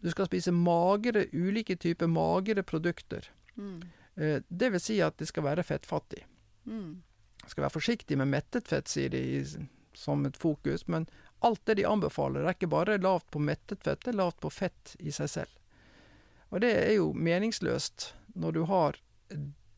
Du 0.00 0.10
skal 0.10 0.26
spise 0.28 0.52
magre, 0.54 1.26
ulike 1.32 1.76
typer 1.76 2.06
magre 2.06 2.62
produkter. 2.62 3.26
Mm. 3.56 3.82
Eh, 4.16 4.40
det 4.48 4.70
vil 4.72 4.80
si 4.80 5.00
at 5.02 5.16
de 5.18 5.26
skal 5.26 5.42
være 5.42 5.64
fettfattige. 5.66 6.24
Mm. 6.66 7.02
Skal 7.46 7.64
være 7.64 7.74
forsiktig 7.74 8.18
med 8.18 8.28
mettet 8.30 8.68
fett, 8.68 8.88
sier 8.88 9.08
de 9.10 9.18
i- 9.40 9.68
som 9.94 10.26
et 10.26 10.36
fokus, 10.36 10.86
men 10.88 11.08
alt 11.42 11.64
det 11.64 11.74
de 11.76 11.84
anbefaler, 11.86 12.44
er 12.44 12.54
ikke 12.54 12.68
bare 12.70 12.98
lavt 12.98 13.30
på 13.30 13.40
mettet 13.42 13.82
fett, 13.82 14.00
det 14.04 14.12
er 14.14 14.18
lavt 14.18 14.38
på 14.40 14.50
fett 14.52 14.96
i 15.00 15.10
seg 15.10 15.28
selv. 15.28 15.48
Og 16.52 16.60
det 16.60 16.70
er 16.76 16.94
jo 16.96 17.12
meningsløst 17.12 18.12
når 18.36 18.52
du 18.52 18.64
har 18.64 18.94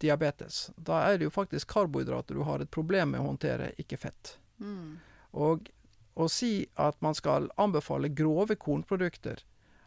diabetes. 0.01 0.71
Da 0.77 1.03
er 1.11 1.19
det 1.19 1.25
jo 1.29 1.31
faktisk 1.35 1.69
karbohydrater 1.69 2.35
du 2.35 2.43
har 2.47 2.61
et 2.61 2.71
problem 2.71 3.11
med 3.13 3.21
å 3.21 3.29
håndtere, 3.33 3.73
ikke 3.79 3.99
fett. 3.99 4.37
Mm. 4.61 4.99
Og 5.35 5.69
å 6.17 6.29
si 6.31 6.67
at 6.77 7.01
man 7.03 7.15
skal 7.15 7.49
anbefale 7.61 8.09
grove 8.15 8.57
kornprodukter, 8.57 9.43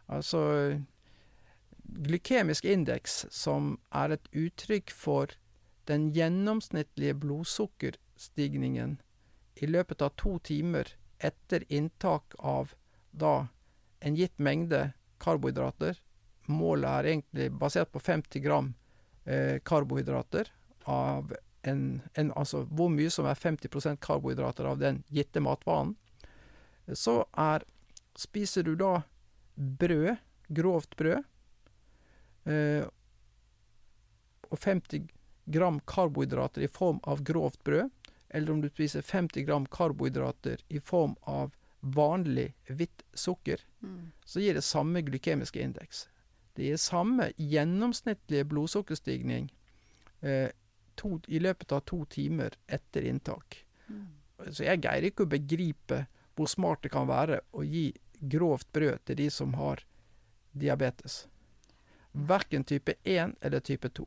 altså 0.06 0.42
glykemisk 1.84 2.64
indeks, 2.64 3.24
som 3.30 3.78
er 3.94 4.16
et 4.16 4.28
uttrykk 4.32 4.92
for 4.92 5.34
den 5.88 6.10
gjennomsnittlige 6.16 7.14
blodsukkerstigningen 7.20 8.98
i 9.60 9.68
løpet 9.68 10.02
av 10.02 10.14
to 10.18 10.38
timer 10.38 10.88
etter 11.18 11.64
inntak 11.72 12.34
av 12.38 12.74
da 13.10 13.48
en 14.04 14.16
gitt 14.16 14.38
mengde 14.38 14.92
karbohydrater, 15.22 15.96
målet 16.46 16.90
er 16.90 17.10
egentlig 17.12 17.50
basert 17.56 17.92
på 17.92 18.02
50 18.02 18.42
gram 18.44 18.72
eh, 19.24 19.60
karbohydrater 19.64 20.50
av 20.90 21.32
en, 21.62 22.02
en, 22.12 22.32
Altså 22.36 22.66
hvor 22.68 22.90
mye 22.92 23.10
som 23.10 23.24
er 23.24 23.38
50% 23.40 24.00
karbohydrater 24.04 24.68
av 24.68 24.82
den 24.82 25.00
gitte 25.08 25.40
matvanen. 25.40 25.94
Så 26.92 27.22
er 27.32 27.64
Spiser 28.14 28.62
du 28.62 28.76
da 28.78 29.00
brød, 29.56 30.16
grovt 30.48 30.96
brød, 30.96 31.24
eh, 32.46 32.84
og 34.50 34.58
50 34.60 35.08
gram 35.50 35.80
karbohydrater 35.88 36.62
i 36.64 36.68
form 36.70 37.00
av 37.04 37.22
grovt 37.24 37.62
brød, 37.64 37.90
eller 38.34 38.52
om 38.52 38.60
du 38.62 38.68
spiser 38.68 39.02
50 39.02 39.44
gram 39.46 39.66
karbohydrater 39.66 40.62
i 40.68 40.80
form 40.80 41.16
av 41.22 41.52
vanlig 41.80 42.54
hvitt 42.68 43.02
sukker, 43.14 43.60
Mm. 43.82 44.12
så 44.24 44.40
gir 44.40 44.54
det 44.54 44.64
samme 44.64 45.02
glykemiske 45.02 45.60
indeks. 45.60 46.08
Det 46.54 46.64
gir 46.64 46.76
samme 46.76 47.32
gjennomsnittlige 47.36 48.44
blodsukkerstigning 48.44 49.50
eh, 50.22 50.50
to, 50.96 51.20
i 51.28 51.38
løpet 51.38 51.72
av 51.72 51.80
to 51.84 52.04
timer 52.06 52.54
etter 52.68 53.02
inntak. 53.04 53.64
Mm. 53.88 54.06
Så 54.50 54.64
jeg 54.64 54.80
greier 54.80 55.02
ikke 55.10 55.26
å 55.26 55.30
begripe 55.30 56.06
hvor 56.34 56.46
smart 56.48 56.82
det 56.82 56.92
kan 56.94 57.06
være 57.06 57.40
å 57.52 57.62
gi 57.62 57.92
grovt 58.30 58.72
brød 58.72 59.04
til 59.04 59.16
de 59.16 59.30
som 59.30 59.54
har 59.58 59.84
diabetes. 60.52 61.24
Verken 62.12 62.64
type 62.64 62.94
1 63.02 63.34
eller 63.40 63.60
type 63.60 63.88
2. 63.88 64.06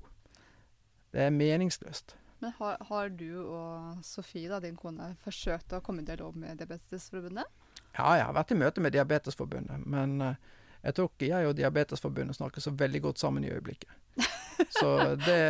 Det 1.11 1.27
er 1.27 1.33
meningsløst. 1.35 2.15
Men 2.39 2.53
har, 2.59 2.77
har 2.89 3.09
du 3.09 3.31
og 3.41 4.05
Sofie, 4.05 4.49
da, 4.49 4.59
din 4.61 4.77
kone, 4.77 5.15
forsøkt 5.23 5.73
å 5.73 5.81
komme 5.81 6.03
i 6.03 6.07
dialog 6.07 6.35
med 6.37 6.59
Diabetesforbundet? 6.59 7.49
Ja, 7.97 8.11
jeg 8.19 8.27
har 8.27 8.35
vært 8.37 8.53
i 8.53 8.59
møte 8.59 8.83
med 8.83 8.93
Diabetesforbundet, 8.93 9.87
men 9.89 10.21
eh, 10.21 10.37
jeg 10.83 10.97
tror 10.97 11.09
ikke 11.09 11.31
jeg 11.31 11.49
og 11.49 11.55
Diabetesforbundet 11.57 12.37
snakker 12.37 12.61
så 12.61 12.73
veldig 12.77 13.01
godt 13.07 13.23
sammen 13.23 13.47
i 13.47 13.51
øyeblikket. 13.51 13.89
Så 14.79 15.15
det 15.21 15.41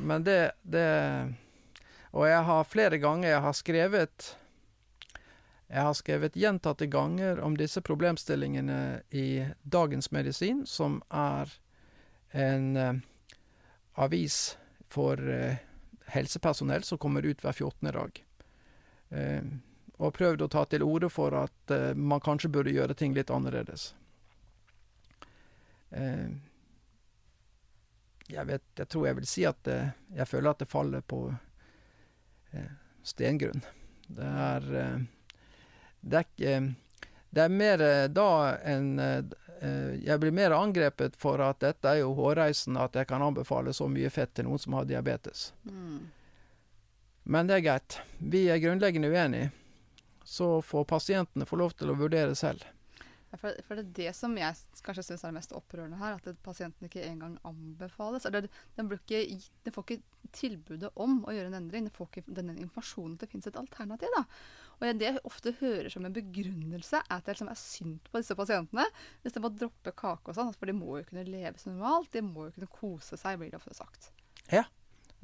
Men 0.00 0.22
det, 0.24 0.54
det 0.62 1.34
Og 2.16 2.24
jeg 2.24 2.44
har 2.48 2.64
flere 2.64 2.98
ganger 2.98 3.28
jeg 3.28 3.42
har 3.44 3.52
skrevet 3.52 4.28
Jeg 5.74 5.82
har 5.82 5.94
skrevet 5.98 6.36
gjentatte 6.38 6.86
ganger 6.86 7.40
om 7.42 7.56
disse 7.58 7.80
problemstillingene 7.82 9.02
i 9.10 9.42
Dagens 9.62 10.12
Medisin, 10.14 10.60
som 10.70 11.00
er 11.10 11.50
en 12.30 12.76
eh, 12.76 13.00
avis 13.98 14.36
for 14.86 15.18
eh, 15.18 15.56
helsepersonell 16.14 16.86
som 16.86 17.00
kommer 17.02 17.26
ut 17.26 17.42
hver 17.42 17.52
14. 17.52 17.90
dag. 17.90 18.20
Eh, 19.18 19.48
og 19.98 20.14
prøvd 20.14 20.44
å 20.46 20.48
ta 20.54 20.62
til 20.70 20.84
orde 20.86 21.10
for 21.10 21.34
at 21.38 21.74
eh, 21.74 21.90
man 21.98 22.22
kanskje 22.22 22.52
burde 22.54 22.74
gjøre 22.74 22.94
ting 22.94 23.16
litt 23.16 23.32
annerledes. 23.34 23.88
Eh, 25.90 26.28
jeg 28.30 28.46
vet 28.46 28.78
Jeg 28.78 28.88
tror 28.94 29.08
jeg 29.08 29.18
vil 29.18 29.26
si 29.26 29.42
at 29.50 29.66
eh, 29.66 29.90
jeg 30.20 30.30
føler 30.30 30.54
at 30.54 30.62
det 30.62 30.70
faller 30.70 31.02
på 31.02 31.26
stengrunn. 33.02 33.64
Det 34.06 34.22
er 34.22 35.02
Det 36.04 36.20
er 36.20 36.26
ikke 36.28 36.56
Det 37.34 37.42
er 37.44 37.54
mer 37.54 37.82
eh, 37.82 38.08
da 38.12 38.28
enn 38.60 38.98
eh, 39.00 39.22
Jeg 40.04 40.20
blir 40.20 40.34
mer 40.36 40.52
angrepet 40.52 41.16
for 41.16 41.40
at 41.40 41.62
dette 41.64 41.88
er 41.88 42.02
jo 42.02 42.12
hårreisende 42.18 42.84
at 42.84 42.98
jeg 42.98 43.08
kan 43.08 43.22
anbefale 43.24 43.72
så 43.72 43.88
mye 43.88 44.10
fett 44.12 44.34
til 44.36 44.44
noen 44.44 44.60
som 44.60 44.76
har 44.76 44.84
diabetes. 44.84 45.52
Mm. 45.64 46.10
Men 47.24 47.48
det 47.48 47.56
er 47.56 47.64
greit. 47.64 47.98
Vi 48.18 48.42
er 48.52 48.60
grunnleggende 48.60 49.08
uenige. 49.08 49.50
Så 50.24 50.62
får 50.62 50.84
pasientene 50.84 51.46
få 51.48 51.56
lov 51.56 51.72
til 51.78 51.92
å 51.92 51.96
vurdere 51.96 52.36
selv. 52.36 52.66
For, 53.40 53.56
for 53.66 53.78
det 53.78 53.84
er 53.84 53.94
det 53.96 54.12
som 54.16 54.34
jeg 54.38 54.82
kanskje 54.84 55.06
syns 55.08 55.24
er 55.24 55.32
det 55.32 55.38
mest 55.38 55.54
opprørende 55.56 55.98
her, 55.98 56.18
at 56.18 56.42
pasienten 56.44 56.86
ikke 56.86 57.02
engang 57.06 57.38
anbefales. 57.46 58.26
Eller 58.28 58.46
den, 58.76 58.92
ikke, 58.94 59.24
den 59.64 59.74
får 59.74 59.86
ikke 59.86 60.28
tilbudet 60.34 60.92
om 61.00 61.22
å 61.24 61.34
gjøre 61.34 61.50
en 61.50 61.58
endring. 61.62 61.88
Den 61.88 61.96
får 61.96 62.10
ikke 62.10 62.36
den 62.36 62.52
informasjonen 62.54 63.16
at 63.16 63.24
det 63.24 63.30
finnes 63.32 63.48
et 63.50 63.58
alternativ. 63.58 64.12
Da. 64.14 64.24
Og 64.80 64.86
det 64.98 65.06
jeg 65.06 65.22
ofte 65.24 65.54
hører 65.60 65.88
som 65.92 66.04
en 66.06 66.14
begrunnelse, 66.14 67.00
er 67.00 67.16
at 67.16 67.26
det 67.26 67.36
liksom 67.36 67.50
er 67.52 67.60
synd 67.60 67.98
på 68.10 68.20
disse 68.20 68.36
pasientene 68.38 68.86
hvis 69.22 69.36
de 69.36 69.42
må 69.44 69.50
droppe 69.54 69.94
kake 69.94 70.32
og 70.32 70.38
sånn. 70.38 70.54
For 70.56 70.70
de 70.70 70.76
må 70.76 70.98
jo 70.98 71.08
kunne 71.08 71.26
leve 71.28 71.60
som 71.60 71.76
normalt, 71.76 72.12
de 72.12 72.24
må 72.26 72.48
jo 72.48 72.56
kunne 72.58 72.72
kose 72.74 73.18
seg, 73.20 73.38
blir 73.40 73.52
det 73.52 73.60
ofte 73.60 73.76
sagt. 73.78 74.10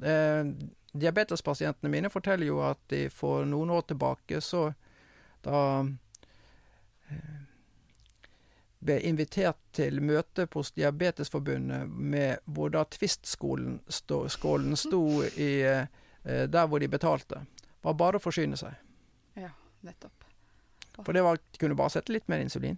Eh, 0.01 0.45
diabetespasientene 0.91 1.91
mine 1.91 2.09
forteller 2.09 2.49
jo 2.49 2.61
at 2.65 2.79
de 2.89 3.05
for 3.13 3.45
noen 3.45 3.69
år 3.69 3.85
tilbake 3.91 4.41
så 4.41 4.71
da 5.45 5.59
eh, 7.09 7.37
ble 8.81 8.97
invitert 9.05 9.59
til 9.77 10.01
møte 10.01 10.47
hos 10.53 10.73
Diabetesforbundet 10.73 11.89
med 11.89 12.41
hvor 12.49 12.73
da 12.73 12.83
Twist-skålen 12.89 13.77
sto, 13.87 14.23
sto 14.29 15.03
i, 15.37 15.51
eh, 15.61 16.47
der 16.49 16.67
hvor 16.67 16.81
de 16.81 16.89
betalte. 16.89 17.45
var 17.81 17.93
bare 17.93 18.17
å 18.17 18.21
forsyne 18.21 18.57
seg. 18.57 18.73
Ja, 19.35 19.49
nettopp. 19.87 20.23
For 21.05 21.13
det 21.15 21.23
var, 21.23 21.37
kunne 21.37 21.59
kunne 21.59 21.75
bare 21.79 21.89
sette 21.93 22.11
litt 22.13 22.27
mer 22.27 22.39
insulin. 22.43 22.77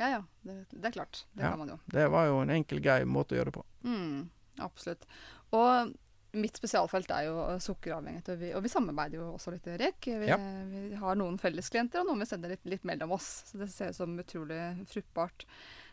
Ja 0.00 0.08
ja, 0.10 0.22
det, 0.42 0.56
det 0.72 0.88
er 0.90 0.90
klart. 0.96 1.24
Det 1.32 1.42
Ja. 1.44 1.50
kan 1.50 1.58
man 1.58 1.68
jo. 1.68 1.78
Det 1.86 2.08
var 2.10 2.26
jo 2.26 2.40
en 2.42 2.50
enkel, 2.50 2.80
grei 2.82 3.04
måte 3.06 3.34
å 3.34 3.38
gjøre 3.38 3.52
det 3.52 3.58
på. 3.60 3.64
Mm, 3.86 4.30
absolutt. 4.58 5.04
Og 5.54 5.92
mitt 6.34 6.56
spesialfelt 6.58 7.10
er 7.14 7.28
jo 7.28 7.36
sukkeravhengighet, 7.62 8.28
og 8.34 8.38
vi, 8.40 8.48
og 8.58 8.62
vi 8.64 8.72
samarbeider 8.72 9.20
jo 9.20 9.28
også 9.36 9.52
litt, 9.54 9.66
Erik. 9.70 10.00
Vi, 10.04 10.26
Ja. 10.26 10.36
vi 10.36 10.94
har 10.98 11.14
noen 11.14 11.38
fellesklienter 11.38 12.00
og 12.02 12.06
noen 12.10 12.18
vi 12.24 12.26
sender 12.26 12.48
litt, 12.50 12.64
litt 12.66 12.82
mellom 12.84 13.12
oss. 13.14 13.44
Så 13.46 13.58
det 13.62 13.70
ser 13.70 13.90
ut 13.94 13.94
som 14.00 14.18
utrolig 14.18 14.58
fruktbart. 14.90 15.46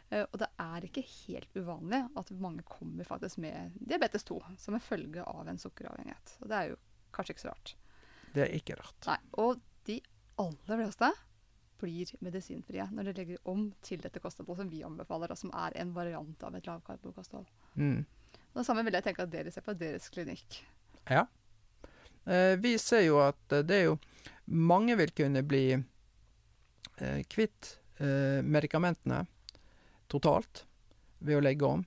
Eh, 0.10 0.26
og 0.34 0.39
det 0.41 0.47
er 0.60 0.82
ikke 0.89 1.06
helt 1.06 1.54
uvanlig 1.56 2.02
at 2.18 2.32
mange 2.32 2.64
kommer 2.68 3.06
faktisk 3.06 3.38
med 3.38 3.78
diabetes 3.80 4.24
2 4.28 4.41
som 4.58 4.74
en 4.74 4.80
følge 4.84 5.24
av 5.24 5.47
en 5.47 5.58
sukkeravhengighet. 5.62 6.38
Og 6.41 6.49
det 6.49 6.58
er 6.58 6.70
jo 6.74 6.76
kanskje 7.14 7.36
ikke 7.36 7.45
så 7.45 7.54
rart. 7.54 7.76
Det 8.34 8.47
er 8.49 8.58
ikke 8.58 8.76
rart. 8.82 9.06
Nei, 9.06 9.18
Og 9.38 9.62
aller 10.42 10.82
fleste 10.84 11.12
blir 11.82 12.12
medisinfrie 12.22 12.86
når 12.94 13.10
de 13.10 13.14
legger 13.18 13.50
om 13.50 13.68
til 13.86 14.02
dette 14.04 14.22
kostholdet 14.22 14.60
som 14.60 14.72
vi 14.72 14.84
anbefaler, 14.86 15.34
og 15.34 15.39
som 15.39 15.54
er 15.58 15.76
en 15.82 15.94
variant 15.96 16.44
av 16.46 16.58
et 16.58 16.68
lavkarbokosthold. 16.70 17.48
Mm. 17.76 18.04
Det 18.54 18.66
samme 18.68 18.84
vil 18.86 18.98
jeg 18.98 19.06
tenke 19.08 19.26
at 19.26 19.32
dere 19.32 19.54
ser 19.54 19.66
på 19.66 19.76
deres 19.80 20.10
klinikk. 20.14 20.62
Ja. 21.10 21.26
Eh, 22.26 22.56
vi 22.62 22.76
ser 22.82 23.06
jo 23.08 23.22
at 23.24 23.56
eh, 23.56 23.66
det 23.66 23.80
er 23.80 23.88
jo 23.89 24.00
Mange 24.52 24.98
vil 25.00 25.14
kunne 25.16 25.46
bli 25.48 25.66
eh, 25.72 27.20
kvitt 27.32 27.78
eh, 28.04 28.42
medikamentene 28.44 29.22
totalt 30.12 30.66
ved 31.24 31.38
å 31.38 31.44
legge 31.46 31.70
om. 31.70 31.86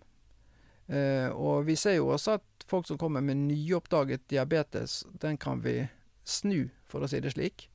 Og 1.34 1.66
vi 1.66 1.74
ser 1.76 1.98
jo 1.98 2.10
også 2.14 2.38
at 2.38 2.64
folk 2.70 2.86
som 2.88 2.96
kommer 3.00 3.20
med 3.24 3.42
nyoppdaget 3.50 4.24
diabetes, 4.30 5.02
den 5.20 5.36
kan 5.40 5.60
vi 5.64 5.82
snu, 6.24 6.70
for 6.88 7.04
å 7.04 7.08
si 7.10 7.20
det 7.20 7.34
slik, 7.34 7.66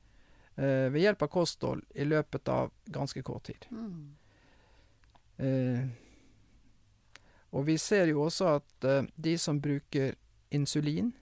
eh, 0.60 0.90
ved 0.92 1.02
hjelp 1.06 1.24
av 1.26 1.32
kosthold 1.34 1.84
i 1.96 2.06
løpet 2.08 2.52
av 2.52 2.72
ganske 2.92 3.24
kort 3.24 3.48
tid. 3.48 3.66
Mm. 3.72 4.16
Eh, 5.40 5.86
og 7.56 7.66
vi 7.66 7.78
ser 7.82 8.12
jo 8.12 8.26
også 8.28 8.52
at 8.60 8.86
eh, 8.86 9.08
de 9.16 9.38
som 9.40 9.62
bruker 9.64 10.14
insulin 10.52 11.14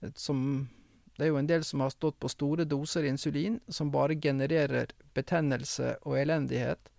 eh, 0.00 0.12
som, 0.14 0.68
Det 1.16 1.26
er 1.26 1.30
jo 1.30 1.38
en 1.38 1.46
del 1.50 1.64
som 1.64 1.80
har 1.84 1.90
stått 1.94 2.16
på 2.18 2.28
store 2.28 2.64
doser 2.66 3.04
insulin, 3.06 3.60
som 3.68 3.90
bare 3.94 4.16
genererer 4.18 4.90
betennelse 5.14 5.92
og 6.02 6.16
elendighet. 6.18 6.90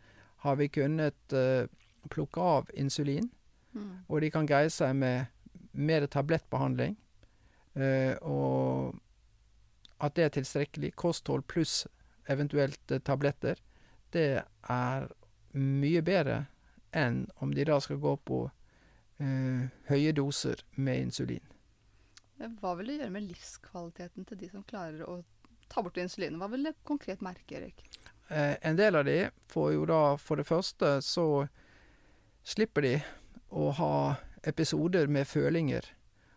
Har 0.46 0.56
vi 0.56 0.70
kunnet 0.72 1.34
eh, 1.34 1.68
plukke 2.10 2.42
av 2.42 2.70
insulin, 2.74 3.32
Mm. 3.76 4.06
og 4.08 4.22
de 4.22 4.30
kan 4.32 4.46
greie 4.48 4.70
seg 4.72 4.94
med 4.96 5.26
mer 5.74 6.06
tablettbehandling. 6.08 6.94
Eh, 7.76 8.16
og 8.24 8.96
at 10.04 10.16
det 10.16 10.24
er 10.24 10.34
tilstrekkelig. 10.40 10.96
Kosthold 10.96 11.46
pluss 11.48 11.86
eventuelt 12.28 12.92
eh, 12.92 13.00
tabletter. 13.00 13.60
Det 14.12 14.44
er 14.70 15.08
mye 15.56 16.04
bedre 16.06 16.46
enn 16.96 17.26
om 17.44 17.54
de 17.56 17.66
da 17.68 17.80
skal 17.84 18.00
gå 18.04 18.16
på 18.28 18.42
eh, 19.20 19.68
høye 19.90 20.16
doser 20.16 20.64
med 20.76 21.08
insulin. 21.08 21.44
Hva 22.60 22.74
vil 22.76 22.92
det 22.92 23.00
gjøre 23.00 23.14
med 23.16 23.30
livskvaliteten 23.30 24.28
til 24.28 24.40
de 24.40 24.50
som 24.52 24.64
klarer 24.68 25.06
å 25.08 25.22
ta 25.72 25.84
bort 25.84 26.00
insulinet? 26.02 26.40
Hva 26.40 26.52
vil 26.52 26.68
det 26.68 26.76
konkret 26.88 27.24
merke, 27.24 27.60
Erik? 27.60 27.86
Eh, 28.28 28.56
en 28.62 28.76
del 28.76 28.96
av 29.00 29.06
de 29.08 29.30
får 29.52 29.74
jo 29.76 29.86
da 29.90 30.02
for 30.20 30.42
det 30.42 30.48
første 30.50 30.98
så 31.06 31.48
slipper 32.46 32.86
de 32.86 32.96
å 33.56 33.70
ha 33.78 33.96
episoder 34.46 35.08
med 35.10 35.28
følinger 35.28 35.88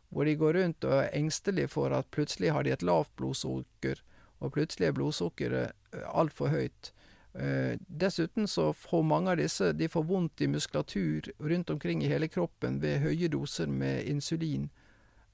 hvor 0.08 0.24
de 0.24 0.36
går 0.40 0.56
rundt 0.56 0.84
og 0.88 0.94
er 1.02 1.16
engstelige 1.16 1.68
for 1.68 1.92
at 1.94 2.08
plutselig 2.14 2.52
har 2.52 2.64
de 2.64 2.72
et 2.72 2.84
lavt 2.86 3.10
blodsukker, 3.16 4.00
og 4.38 4.52
plutselig 4.54 4.88
er 4.88 4.96
blodsukkeret 4.96 5.72
altfor 6.14 6.52
høyt. 6.52 6.92
Eh, 7.34 7.78
dessuten 7.88 8.48
så 8.48 8.72
får 8.72 9.02
mange 9.02 9.30
av 9.30 9.36
disse 9.38 9.72
de 9.76 9.88
får 9.88 10.06
vondt 10.08 10.40
i 10.40 10.48
muskulatur 10.48 11.28
rundt 11.38 11.70
omkring 11.70 12.02
i 12.02 12.08
hele 12.10 12.28
kroppen 12.28 12.80
ved 12.82 13.02
høye 13.04 13.28
doser 13.28 13.68
med 13.68 14.08
insulin, 14.08 14.70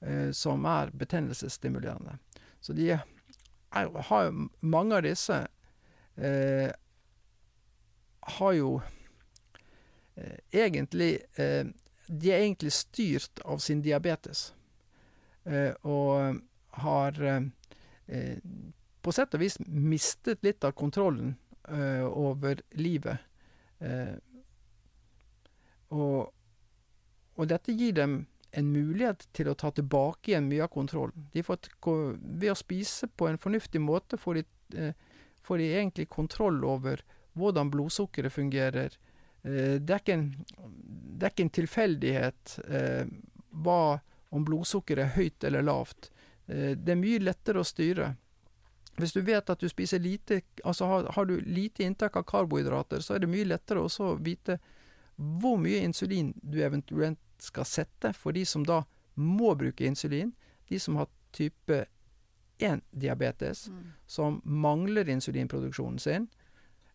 eh, 0.01 0.31
som 0.31 0.65
er 0.65 0.91
betennelsesstimulerende. 0.93 2.17
Så 2.59 2.73
de 2.73 2.89
er, 2.91 3.05
har 4.09 4.33
Mange 4.61 4.95
av 4.95 5.03
disse 5.05 5.47
eh, 6.17 6.71
har 8.37 8.53
jo 8.53 8.81
eh, 10.15 10.39
egentlig 10.51 11.19
eh, 11.35 11.65
De 12.07 12.31
er 12.31 12.43
egentlig 12.43 12.71
styrt 12.73 13.39
av 13.45 13.57
sin 13.57 13.81
diabetes. 13.81 14.54
Eh, 15.45 15.73
og 15.85 16.41
har 16.81 17.21
eh, 17.23 18.37
på 19.01 19.13
sett 19.13 19.37
og 19.37 19.43
vis 19.43 19.59
mistet 19.65 20.43
litt 20.45 20.63
av 20.65 20.75
kontrollen 20.77 21.35
over 21.65 22.59
livet. 22.77 23.17
Og, 25.89 26.27
og 27.33 27.47
dette 27.49 27.73
gir 27.73 27.95
dem 27.97 28.19
en 28.55 28.71
mulighet 28.71 29.27
til 29.35 29.49
å 29.51 29.57
ta 29.59 29.71
tilbake 29.75 30.31
igjen 30.31 30.47
mye 30.49 30.63
av 30.65 30.71
kontrollen. 30.73 31.27
De 31.33 31.43
får, 31.43 31.67
ved 31.83 32.51
å 32.51 32.57
spise 32.57 33.09
på 33.11 33.27
en 33.29 33.39
fornuftig 33.41 33.81
måte 33.83 34.19
får 34.19 34.39
de, 34.39 34.45
eh, 34.79 34.93
får 35.43 35.61
de 35.61 35.71
egentlig 35.73 36.07
kontroll 36.09 36.63
over 36.63 37.03
hvordan 37.35 37.71
blodsukkeret 37.73 38.33
fungerer. 38.33 38.95
Eh, 39.43 39.75
det, 39.81 39.91
er 39.91 40.01
ikke 40.01 40.17
en, 40.17 40.29
det 41.19 41.27
er 41.27 41.33
ikke 41.33 41.47
en 41.47 41.55
tilfeldighet 41.59 42.57
eh, 42.69 43.11
hva, 43.65 43.99
om 44.35 44.45
blodsukkeret 44.45 45.05
er 45.05 45.15
høyt 45.15 45.47
eller 45.47 45.65
lavt. 45.65 46.11
Eh, 46.47 46.75
det 46.77 46.93
er 46.93 47.01
mye 47.01 47.23
lettere 47.23 47.61
å 47.61 47.67
styre. 47.67 48.13
Hvis 48.95 49.15
du 49.15 49.21
vet 49.27 49.49
at 49.51 49.59
du 49.59 49.67
spiser 49.69 49.99
lite, 49.99 50.41
altså 50.63 50.87
har, 50.87 51.09
har 51.15 51.27
du 51.27 51.39
lite 51.41 51.83
inntak 51.83 52.15
av 52.15 52.23
karbohydrater, 52.29 53.03
så 53.03 53.15
er 53.15 53.23
det 53.23 53.31
mye 53.31 53.47
lettere 53.47 53.83
også 53.83 54.13
å 54.13 54.17
vite 54.23 54.59
hvor 55.15 55.57
mye 55.59 55.81
insulin 55.83 56.33
du 56.43 56.61
eventuelt 56.63 57.19
skal 57.43 57.67
sette 57.67 58.13
for 58.15 58.35
de 58.35 58.45
som 58.47 58.63
da 58.67 58.83
må 59.19 59.53
bruke 59.55 59.85
insulin, 59.87 60.31
de 60.67 60.79
som 60.79 60.95
har 60.99 61.11
type 61.35 61.85
1-diabetes, 62.59 63.67
mm. 63.67 63.83
som 64.07 64.39
mangler 64.43 65.09
insulinproduksjonen 65.11 65.99
sin, 65.99 66.27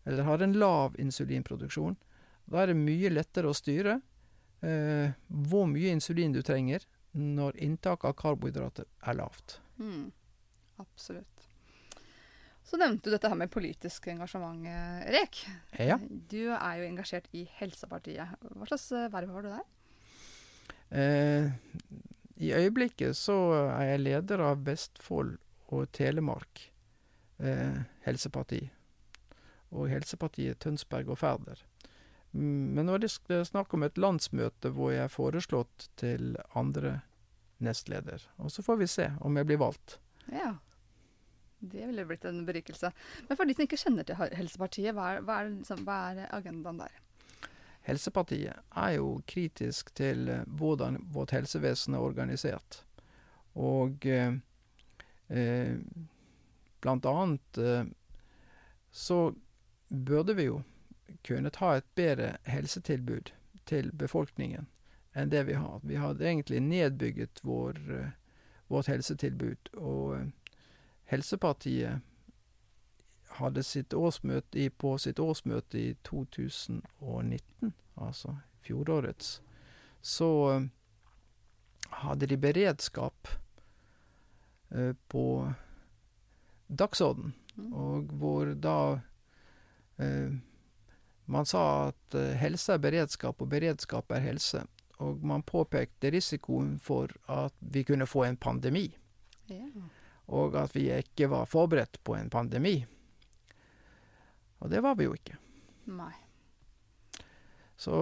eller 0.05 0.25
har 0.25 0.41
en 0.41 0.53
lav 0.57 0.95
insulinproduksjon. 0.99 1.95
Da 2.49 2.63
er 2.63 2.71
det 2.71 2.79
mye 2.81 3.11
lettere 3.13 3.49
å 3.49 3.57
styre 3.57 3.99
eh, 4.65 5.13
hvor 5.29 5.69
mye 5.69 5.93
insulin 5.93 6.33
du 6.33 6.41
trenger 6.45 6.85
når 7.17 7.57
inntaket 7.63 8.09
av 8.11 8.17
karbohydrater 8.19 8.87
er 9.07 9.17
lavt. 9.19 9.59
Mm. 9.81 10.11
Absolutt. 10.81 11.47
Så 12.63 12.77
nevnte 12.79 13.09
du 13.09 13.15
dette 13.15 13.27
her 13.27 13.39
med 13.39 13.51
politisk 13.51 14.07
engasjement, 14.13 14.63
Erik. 14.69 15.41
Ja. 15.75 15.97
Du 15.99 16.53
er 16.53 16.79
jo 16.79 16.87
engasjert 16.87 17.27
i 17.35 17.43
Helsepartiet. 17.57 18.37
Hva 18.55 18.67
slags 18.69 18.87
verv 19.11 19.33
har 19.35 19.45
du 19.45 19.49
der? 19.51 19.65
Eh, 20.91 21.49
I 22.43 22.53
øyeblikket 22.55 23.17
så 23.17 23.37
er 23.73 23.93
jeg 23.93 24.03
leder 24.05 24.43
av 24.45 24.63
Vestfold 24.67 25.35
og 25.71 25.89
Telemark 25.95 26.63
eh, 27.43 27.81
helseparti. 28.05 28.61
Og 29.71 29.87
Helsepartiet 29.91 30.59
Tønsberg 30.63 31.11
og 31.11 31.19
Færder. 31.19 31.63
Men 32.31 32.87
nå 32.87 32.95
er 32.95 33.03
det 33.03 33.41
snakk 33.49 33.73
om 33.75 33.83
et 33.83 33.99
landsmøte 33.99 34.71
hvor 34.75 34.93
jeg 34.93 35.05
er 35.05 35.11
foreslått 35.11 35.89
til 35.99 36.35
andre 36.55 37.01
nestleder. 37.61 38.23
Og 38.41 38.51
så 38.51 38.63
får 38.65 38.79
vi 38.79 38.89
se 38.89 39.07
om 39.21 39.37
jeg 39.37 39.49
blir 39.49 39.61
valgt. 39.61 39.99
Ja. 40.31 40.55
Det 41.61 41.85
ville 41.85 42.05
blitt 42.09 42.25
en 42.25 42.41
berikelse. 42.45 42.89
Men 43.27 43.37
for 43.37 43.45
de 43.45 43.53
som 43.53 43.67
ikke 43.67 43.77
kjenner 43.77 44.07
til 44.07 44.17
Helsepartiet, 44.17 44.95
hva 44.97 45.11
er, 45.13 45.25
hva 45.27 45.41
er, 45.41 45.51
liksom, 45.51 45.83
hva 45.85 45.97
er 46.09 46.31
agendaen 46.33 46.79
der? 46.81 46.95
Helsepartiet 47.85 48.77
er 48.77 48.95
jo 48.95 49.11
kritisk 49.29 49.91
til 49.97 50.29
eh, 50.29 50.41
hvordan 50.45 50.99
vårt 51.13 51.33
helsevesen 51.35 51.97
er 51.97 52.05
organisert. 52.05 52.81
Og 53.57 54.05
eh, 54.09 54.33
eh, 55.29 55.77
blant 56.81 57.07
annet 57.09 57.61
eh, 57.61 57.85
så 58.91 59.21
burde 59.89 60.35
vi 60.37 60.47
jo 60.49 60.61
kunnet 61.23 61.55
ha 61.61 61.75
et 61.77 61.87
bedre 61.95 62.35
helsetilbud 62.49 63.31
til 63.65 63.91
befolkningen 63.91 64.67
enn 65.15 65.31
det 65.31 65.43
vi 65.43 65.53
har. 65.53 65.79
Vi 65.83 65.95
hadde 65.99 66.25
egentlig 66.27 66.61
nedbygget 66.63 67.41
vår, 67.43 67.79
eh, 67.91 68.11
vårt 68.67 68.87
helsetilbud. 68.87 69.73
Og 69.77 70.15
eh, 70.15 70.27
Helsepartiet 71.11 71.99
hadde 73.35 73.63
sitt 73.63 73.93
årsmøte 73.93 74.59
i, 74.59 74.69
på 74.69 74.97
sitt 74.97 75.19
årsmøte 75.19 75.79
i 75.79 75.89
2019, 76.07 77.73
altså 77.99 78.37
fjorårets, 78.63 79.41
så 80.01 80.29
uh, 80.55 80.67
hadde 82.03 82.29
de 82.31 82.37
beredskap 82.37 83.27
på 85.11 85.25
dagsorden, 86.79 87.33
mm. 87.55 87.73
og 87.73 88.15
hvor 88.21 88.53
da 88.55 88.77
uh, 89.99 90.39
man 91.31 91.47
sa 91.47 91.63
at 91.89 92.15
helse 92.41 92.75
er 92.75 92.83
beredskap, 92.83 93.41
og 93.41 93.49
beredskap 93.51 94.11
er 94.11 94.23
helse. 94.25 94.63
Og 95.01 95.23
man 95.25 95.43
påpekte 95.47 96.11
risikoen 96.13 96.75
for 96.79 97.11
at 97.31 97.55
vi 97.59 97.83
kunne 97.87 98.05
få 98.05 98.25
en 98.27 98.37
pandemi. 98.37 98.89
Ja. 99.49 99.65
Og 100.31 100.55
at 100.59 100.75
vi 100.75 100.89
ikke 100.93 101.29
var 101.31 101.49
forberedt 101.49 102.01
på 102.03 102.15
en 102.15 102.29
pandemi. 102.29 102.75
Og 104.61 104.69
det 104.69 104.83
var 104.83 104.95
vi 104.95 105.07
jo 105.07 105.15
ikke. 105.17 105.37
Nei. 105.89 106.13
Så 107.81 107.95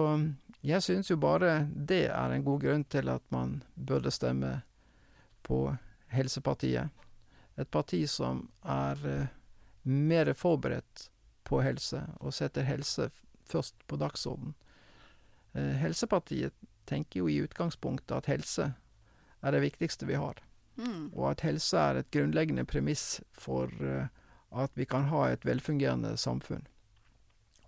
jeg 0.60 0.84
syns 0.84 1.08
jo 1.08 1.16
bare 1.16 1.62
det 1.72 2.10
er 2.12 2.34
en 2.34 2.44
god 2.44 2.60
grunn 2.66 2.84
til 2.84 3.08
at 3.08 3.24
man 3.32 3.62
burde 3.74 4.12
stemme 4.12 4.58
på 5.46 5.62
Helsepartiet. 6.12 6.90
Et 7.56 7.70
parti 7.70 8.02
som 8.08 8.42
er 8.60 9.00
uh, 9.06 9.30
mer 9.88 10.32
forberedt 10.36 11.06
på 11.50 11.62
helse, 11.66 12.04
og 12.20 12.34
setter 12.36 12.68
helse 12.68 13.10
først 13.50 13.74
på 13.90 13.98
dagsorden. 14.00 14.54
Uh, 15.56 15.74
Helsepartiet 15.82 16.54
tenker 16.86 17.24
jo 17.24 17.30
i 17.30 17.40
utgangspunktet 17.42 18.16
at 18.16 18.30
helse 18.30 18.72
er 19.40 19.54
det 19.54 19.64
viktigste 19.64 20.06
vi 20.06 20.18
har. 20.20 20.38
Mm. 20.78 21.10
Og 21.12 21.32
at 21.32 21.44
helse 21.44 21.78
er 21.78 22.00
et 22.00 22.10
grunnleggende 22.14 22.64
premiss 22.64 23.20
for 23.36 23.72
uh, 23.82 24.06
at 24.50 24.74
vi 24.74 24.86
kan 24.86 25.08
ha 25.10 25.28
et 25.30 25.46
velfungerende 25.46 26.16
samfunn. 26.18 26.66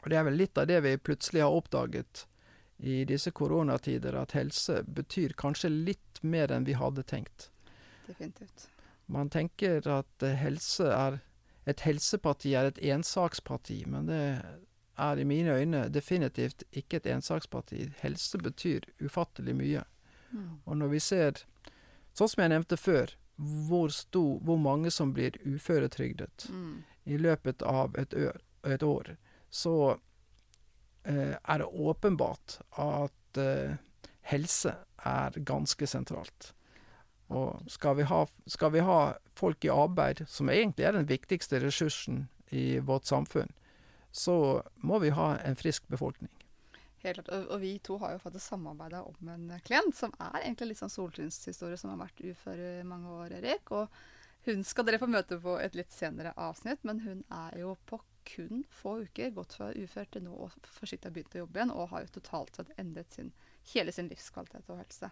Og 0.02 0.10
det 0.10 0.18
er 0.18 0.26
vel 0.26 0.38
litt 0.40 0.58
av 0.58 0.66
det 0.66 0.80
vi 0.82 0.96
plutselig 0.98 1.44
har 1.44 1.54
oppdaget 1.54 2.26
i 2.82 3.02
disse 3.06 3.30
koronatider, 3.30 4.16
at 4.18 4.34
helse 4.34 4.80
betyr 4.82 5.36
kanskje 5.38 5.70
litt 5.70 6.22
mer 6.22 6.50
enn 6.50 6.66
vi 6.66 6.74
hadde 6.74 7.04
tenkt. 7.06 7.50
Definitivt. 8.08 8.66
Man 9.06 9.30
tenker 9.30 9.86
at 9.86 10.24
eh, 10.26 10.34
helse 10.40 10.88
er 10.90 11.20
Et 11.66 11.80
helseparti 11.86 12.54
er 12.58 12.70
et 12.70 12.80
ensaksparti, 12.92 13.84
men 13.86 14.08
det 14.10 14.22
er 14.98 15.18
i 15.18 15.24
mine 15.24 15.54
øyne 15.54 15.88
definitivt 15.88 16.64
ikke 16.72 16.96
et 17.00 17.06
ensaksparti. 17.06 17.88
Helse 18.02 18.38
betyr 18.38 18.88
ufattelig 19.00 19.54
mye. 19.56 19.84
Mm. 20.32 20.48
Og 20.64 20.76
når 20.76 20.92
vi 20.92 21.00
ser, 21.00 21.44
sånn 22.14 22.32
som 22.32 22.42
jeg 22.42 22.52
nevnte 22.52 22.76
før, 22.80 23.14
hvor, 23.68 23.88
stor, 23.94 24.38
hvor 24.44 24.58
mange 24.60 24.90
som 24.90 25.12
blir 25.14 25.38
uføretrygdet 25.44 26.48
mm. 26.50 26.82
i 27.04 27.18
løpet 27.18 27.62
av 27.62 27.96
et, 27.98 28.14
ø, 28.14 28.30
et 28.68 28.82
år, 28.82 29.14
så 29.50 29.76
eh, 31.04 31.34
er 31.36 31.62
det 31.62 31.66
åpenbart 31.66 32.58
at 32.82 33.40
eh, 33.40 33.78
helse 34.32 34.74
er 35.04 35.38
ganske 35.46 35.86
sentralt. 35.86 36.52
Og 37.32 37.72
skal 37.72 37.96
vi, 37.98 38.06
ha, 38.08 38.22
skal 38.46 38.72
vi, 38.74 38.84
ha, 38.84 39.00
folk 39.38 39.64
i 39.64 39.72
arbeid, 39.72 40.24
som 40.28 40.50
egentlig 40.52 40.86
er 40.88 40.96
den 40.96 41.08
viktigste 41.08 41.60
ressursen 41.62 42.26
i 42.52 42.78
vårt 42.84 43.08
samfunn, 43.08 43.52
så 44.12 44.60
må 44.84 45.00
vi 45.00 45.12
ha 45.16 45.32
en 45.40 45.56
frisk 45.56 45.88
befolkning. 45.88 46.30
Helt 47.02 47.18
klart. 47.18 47.30
Og, 47.32 47.58
vi 47.62 47.76
to 47.82 47.96
har 47.98 48.14
jo 48.14 48.22
faktisk 48.22 48.52
samarbeida 48.52 49.02
om 49.08 49.30
en 49.32 49.48
klient 49.66 49.96
som 49.96 50.12
er 50.20 50.44
egentlig 50.44 50.72
litt 50.72 50.82
sånn 50.82 50.92
solskinnshistorie, 50.92 51.78
som 51.80 51.94
har 51.94 52.04
vært 52.04 52.22
ufør 52.22 52.60
i 52.60 52.72
mange 52.86 53.16
år, 53.24 53.38
Erik. 53.40 53.72
Og 53.74 53.88
hun 54.46 54.62
skal 54.66 54.86
dere 54.86 55.00
få 55.02 55.08
møte 55.10 55.38
på 55.42 55.56
et 55.62 55.74
litt 55.78 55.94
senere 55.94 56.34
avsnitt, 56.38 56.84
men 56.86 57.02
hun 57.02 57.24
er 57.32 57.58
jo 57.62 57.74
på 57.90 57.98
kun 58.28 58.62
få 58.70 59.00
uker 59.02 59.32
gått 59.34 59.56
fra 59.58 59.72
ufør 59.74 60.06
til 60.14 60.22
nå 60.28 60.34
og 60.44 60.54
forsiktig 60.76 61.08
har 61.08 61.14
begynt 61.16 61.34
å 61.34 61.42
jobbe 61.42 61.58
igjen, 61.58 61.74
og 61.74 61.90
har 61.90 62.04
jo 62.04 62.14
totalt 62.20 62.58
sett 62.58 62.70
endret 62.78 63.16
sin, 63.16 63.32
hele 63.72 63.94
sin 63.94 64.10
livskvalitet 64.10 64.70
og 64.70 64.78
helse. 64.78 65.10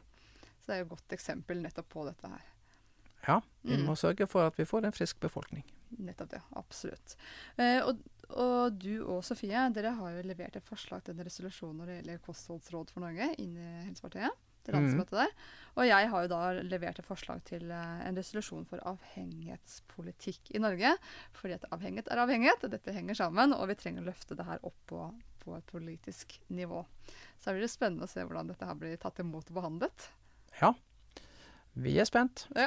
Så 0.60 0.70
det 0.70 0.76
er 0.76 0.82
jo 0.82 0.88
et 0.90 0.94
godt 0.96 1.16
eksempel 1.16 1.62
nettopp 1.64 1.88
på 1.92 2.06
dette 2.08 2.30
her. 2.30 2.48
Ja, 3.26 3.40
vi 3.62 3.76
mm. 3.76 3.84
må 3.88 3.96
sørge 4.00 4.26
for 4.30 4.48
at 4.48 4.56
vi 4.58 4.68
får 4.68 4.86
en 4.88 4.96
frisk 4.96 5.20
befolkning. 5.20 5.64
Nettopp 5.98 6.30
det. 6.30 6.40
Absolutt. 6.56 7.16
Eh, 7.60 7.80
og, 7.84 8.00
og, 8.30 8.76
du 8.80 9.02
og 9.02 9.24
Sofie, 9.26 9.64
dere 9.74 9.96
har 9.98 10.14
jo 10.14 10.22
levert 10.24 10.56
et 10.56 10.66
forslag 10.66 11.02
til 11.04 11.16
en 11.16 11.26
resolusjon 11.26 11.74
når 11.76 11.90
det 11.90 11.96
gjelder 11.98 12.22
kostholdsråd 12.24 12.94
for 12.94 13.04
Norge 13.04 13.32
inn 13.42 13.56
i 13.58 13.72
Helsepartiet. 13.88 14.46
mm. 14.70 15.00
Og 15.80 15.86
jeg 15.88 16.08
har 16.12 16.24
jo 16.24 16.30
da 16.30 16.40
levert 16.62 17.00
et 17.00 17.08
forslag 17.08 17.42
til 17.48 17.70
eh, 17.74 18.04
en 18.06 18.16
resolusjon 18.16 18.68
for 18.70 18.82
avhengighetspolitikk 18.92 20.54
i 20.54 20.62
Norge. 20.62 20.94
Fordi 21.36 21.56
at 21.58 21.66
avhengighet 21.74 22.12
er 22.12 22.22
avhengighet, 22.22 22.64
og 22.64 22.72
dette 22.76 22.94
henger 22.94 23.18
sammen. 23.18 23.56
Og 23.56 23.68
vi 23.72 23.78
trenger 23.80 24.04
å 24.04 24.10
løfte 24.10 24.38
det 24.38 24.46
her 24.48 24.62
opp 24.66 24.78
på, 24.86 25.02
på 25.42 25.58
et 25.58 25.68
politisk 25.68 26.38
nivå. 26.48 26.84
Så 27.40 27.50
det 27.50 27.58
blir 27.58 27.66
det 27.66 27.74
spennende 27.74 28.08
å 28.08 28.12
se 28.12 28.24
hvordan 28.24 28.52
dette 28.52 28.68
her 28.68 28.78
blir 28.78 29.00
tatt 29.00 29.20
imot 29.24 29.50
og 29.50 29.60
behandlet. 29.60 30.10
Ja, 30.60 30.74
Vi 31.80 31.92
er 32.02 32.04
spent. 32.04 32.48
Ja. 32.58 32.66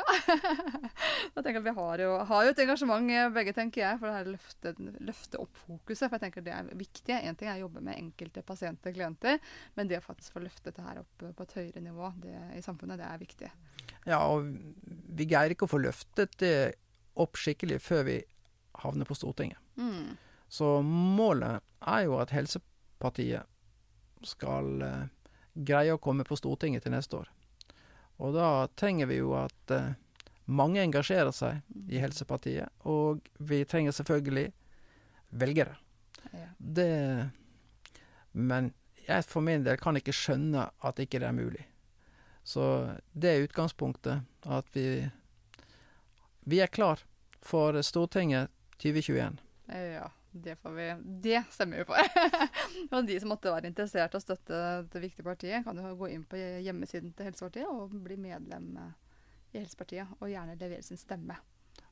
da 1.35 1.41
tenker 1.43 1.61
Vi 1.61 1.73
har 1.75 2.01
jo, 2.01 2.11
har 2.29 2.45
jo 2.45 2.51
et 2.53 2.61
engasjement 2.63 3.11
eh, 3.11 3.27
begge, 3.35 3.53
tenker 3.53 3.83
jeg, 3.83 3.99
for 3.99 4.07
det 4.07 4.15
her 4.15 4.29
løfte, 4.31 4.73
løfte 5.03 5.41
opp 5.43 5.59
fokuset. 5.65 6.07
For 6.07 6.15
jeg 6.15 6.23
tenker 6.23 6.45
det 6.45 6.53
er 6.55 6.69
viktig. 6.79 7.17
Én 7.19 7.37
ting 7.37 7.51
er 7.51 7.59
å 7.59 7.65
jobbe 7.65 7.83
med 7.83 7.99
enkelte 7.99 8.45
pasienter, 8.47 8.93
og 8.93 8.97
klienter, 8.97 9.41
men 9.75 9.91
det 9.91 9.99
å 9.99 10.05
faktisk 10.05 10.37
få 10.37 10.45
løftet 10.45 10.79
det 10.79 10.87
her 10.87 11.01
opp 11.03 11.25
på 11.25 11.45
et 11.45 11.57
høyere 11.59 11.83
nivå 11.83 12.13
det, 12.23 12.37
i 12.57 12.63
samfunnet, 12.63 13.01
det 13.01 13.09
er 13.09 13.21
viktig. 13.21 13.51
Ja, 14.07 14.23
og 14.23 14.47
vi 15.19 15.27
greier 15.29 15.53
ikke 15.53 15.67
å 15.67 15.73
få 15.73 15.83
løftet 15.83 16.39
det 16.41 16.55
opp 17.19 17.37
skikkelig 17.37 17.81
før 17.83 18.07
vi 18.07 18.17
havner 18.81 19.05
på 19.05 19.19
Stortinget. 19.19 19.59
Mm. 19.75 20.15
Så 20.47 20.79
målet 20.85 21.61
er 21.85 22.07
jo 22.07 22.17
at 22.23 22.33
Helsepartiet 22.33 23.51
skal 24.23 24.83
eh, 24.85 25.07
greie 25.53 25.93
å 25.93 26.01
komme 26.01 26.25
på 26.27 26.37
Stortinget 26.39 26.85
til 26.85 26.95
neste 26.95 27.19
år. 27.19 27.31
Og 28.21 28.35
da 28.35 28.67
trenger 28.79 29.09
vi 29.09 29.19
jo 29.21 29.33
at 29.37 29.73
eh, 29.73 29.93
mange 30.45 30.83
engasjerer 30.83 31.33
seg 31.33 31.61
i 31.89 32.01
Helsepartiet, 32.03 32.69
og 32.89 33.23
vi 33.39 33.63
trenger 33.65 33.95
selvfølgelig 33.95 34.51
velgere. 35.39 35.77
Ja. 36.33 36.47
Det 36.57 37.29
Men 38.33 38.73
jeg 39.07 39.25
for 39.27 39.45
min 39.45 39.63
del 39.65 39.77
kan 39.77 39.97
ikke 39.99 40.15
skjønne 40.15 40.69
at 40.81 40.99
ikke 40.99 41.19
det 41.21 41.27
er 41.27 41.37
mulig. 41.37 41.67
Så 42.43 42.63
det 43.13 43.29
er 43.29 43.43
utgangspunktet, 43.45 44.23
at 44.43 44.65
vi 44.73 45.09
Vi 46.45 46.59
er 46.59 46.67
klar 46.67 46.99
for 47.41 47.81
Stortinget 47.81 48.49
2021. 48.77 49.37
Ja, 49.67 50.09
det 50.33 50.55
får 50.55 50.71
vi 50.71 50.95
Det 51.03 51.43
stemmer 51.51 51.77
vi 51.77 51.85
for. 51.85 51.97
og 52.91 53.07
de 53.07 53.19
som 53.21 53.29
måtte 53.29 53.53
være 53.53 53.69
interessert 53.69 54.15
i 54.15 54.19
å 54.19 54.23
støtte 54.23 54.59
det 54.93 55.01
viktige 55.03 55.27
partiet, 55.27 55.63
kan 55.65 55.77
jo 55.77 55.93
gå 55.99 56.09
inn 56.13 56.25
på 56.27 56.39
hjemmesiden 56.39 57.13
til 57.13 57.29
Helsepartiet 57.29 57.69
og 57.69 57.93
bli 58.05 58.17
medlem 58.17 58.71
eh, 58.81 58.93
i 59.53 59.61
Helsepartiet. 59.61 60.15
Og 60.19 60.31
gjerne 60.31 60.57
levere 60.57 60.81
sin 60.85 60.99
stemme. 60.99 61.37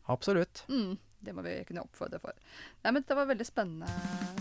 Absolutt. 0.10 0.64
Mm, 0.68 0.98
det 1.22 1.36
må 1.38 1.44
vi 1.46 1.60
kunne 1.68 1.84
oppfordre 1.86 2.20
for. 2.24 2.38
Nei, 2.82 2.96
men 2.96 3.06
Det 3.08 3.18
var 3.18 3.30
veldig 3.30 3.46
spennende, 3.46 3.92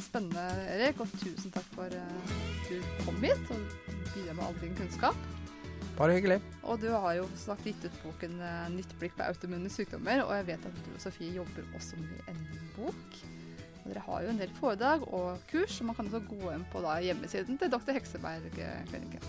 spennende 0.00 0.46
Erik. 0.78 1.02
Og 1.04 1.12
tusen 1.20 1.52
takk 1.52 1.68
for 1.74 1.92
at 1.92 2.70
du 2.70 2.80
kom 3.04 3.20
hit 3.20 3.52
og 3.52 3.68
bidrar 4.14 4.38
med 4.38 4.46
all 4.46 4.58
din 4.62 4.78
kunnskap. 4.78 5.28
Bare 6.00 6.16
hyggelig. 6.16 6.38
Og 6.64 6.80
du 6.80 6.88
har 6.94 7.18
jo 7.18 7.26
snakket 7.36 7.74
gitt 7.74 7.90
ut 7.90 8.00
boken 8.06 8.40
eh, 8.40 8.68
'Nytt 8.72 8.96
blikk 8.96 9.18
på 9.18 9.26
autoimmune 9.26 9.68
sykdommer', 9.68 10.22
og 10.24 10.32
jeg 10.38 10.46
vet 10.54 10.64
at 10.70 10.80
du 10.86 10.94
og 10.94 11.02
Sofie 11.02 11.34
jobber 11.34 11.76
også 11.76 12.00
med 12.00 12.32
en 12.32 12.40
ny 12.40 12.62
bok. 12.78 13.20
Dere 13.84 14.02
har 14.06 14.22
jo 14.24 14.32
en 14.32 14.40
del 14.40 14.52
foredrag 14.58 15.06
og 15.08 15.40
kurs, 15.50 15.80
og 15.80 15.88
man 15.88 15.96
kan 15.96 16.10
også 16.10 16.20
gå 16.28 16.52
inn 16.52 16.66
på 16.72 16.82
da, 16.84 16.98
hjemmesiden 17.04 17.58
til 17.58 17.72
Dr. 17.72 17.94
Hekseberg-klinikken. 17.96 19.24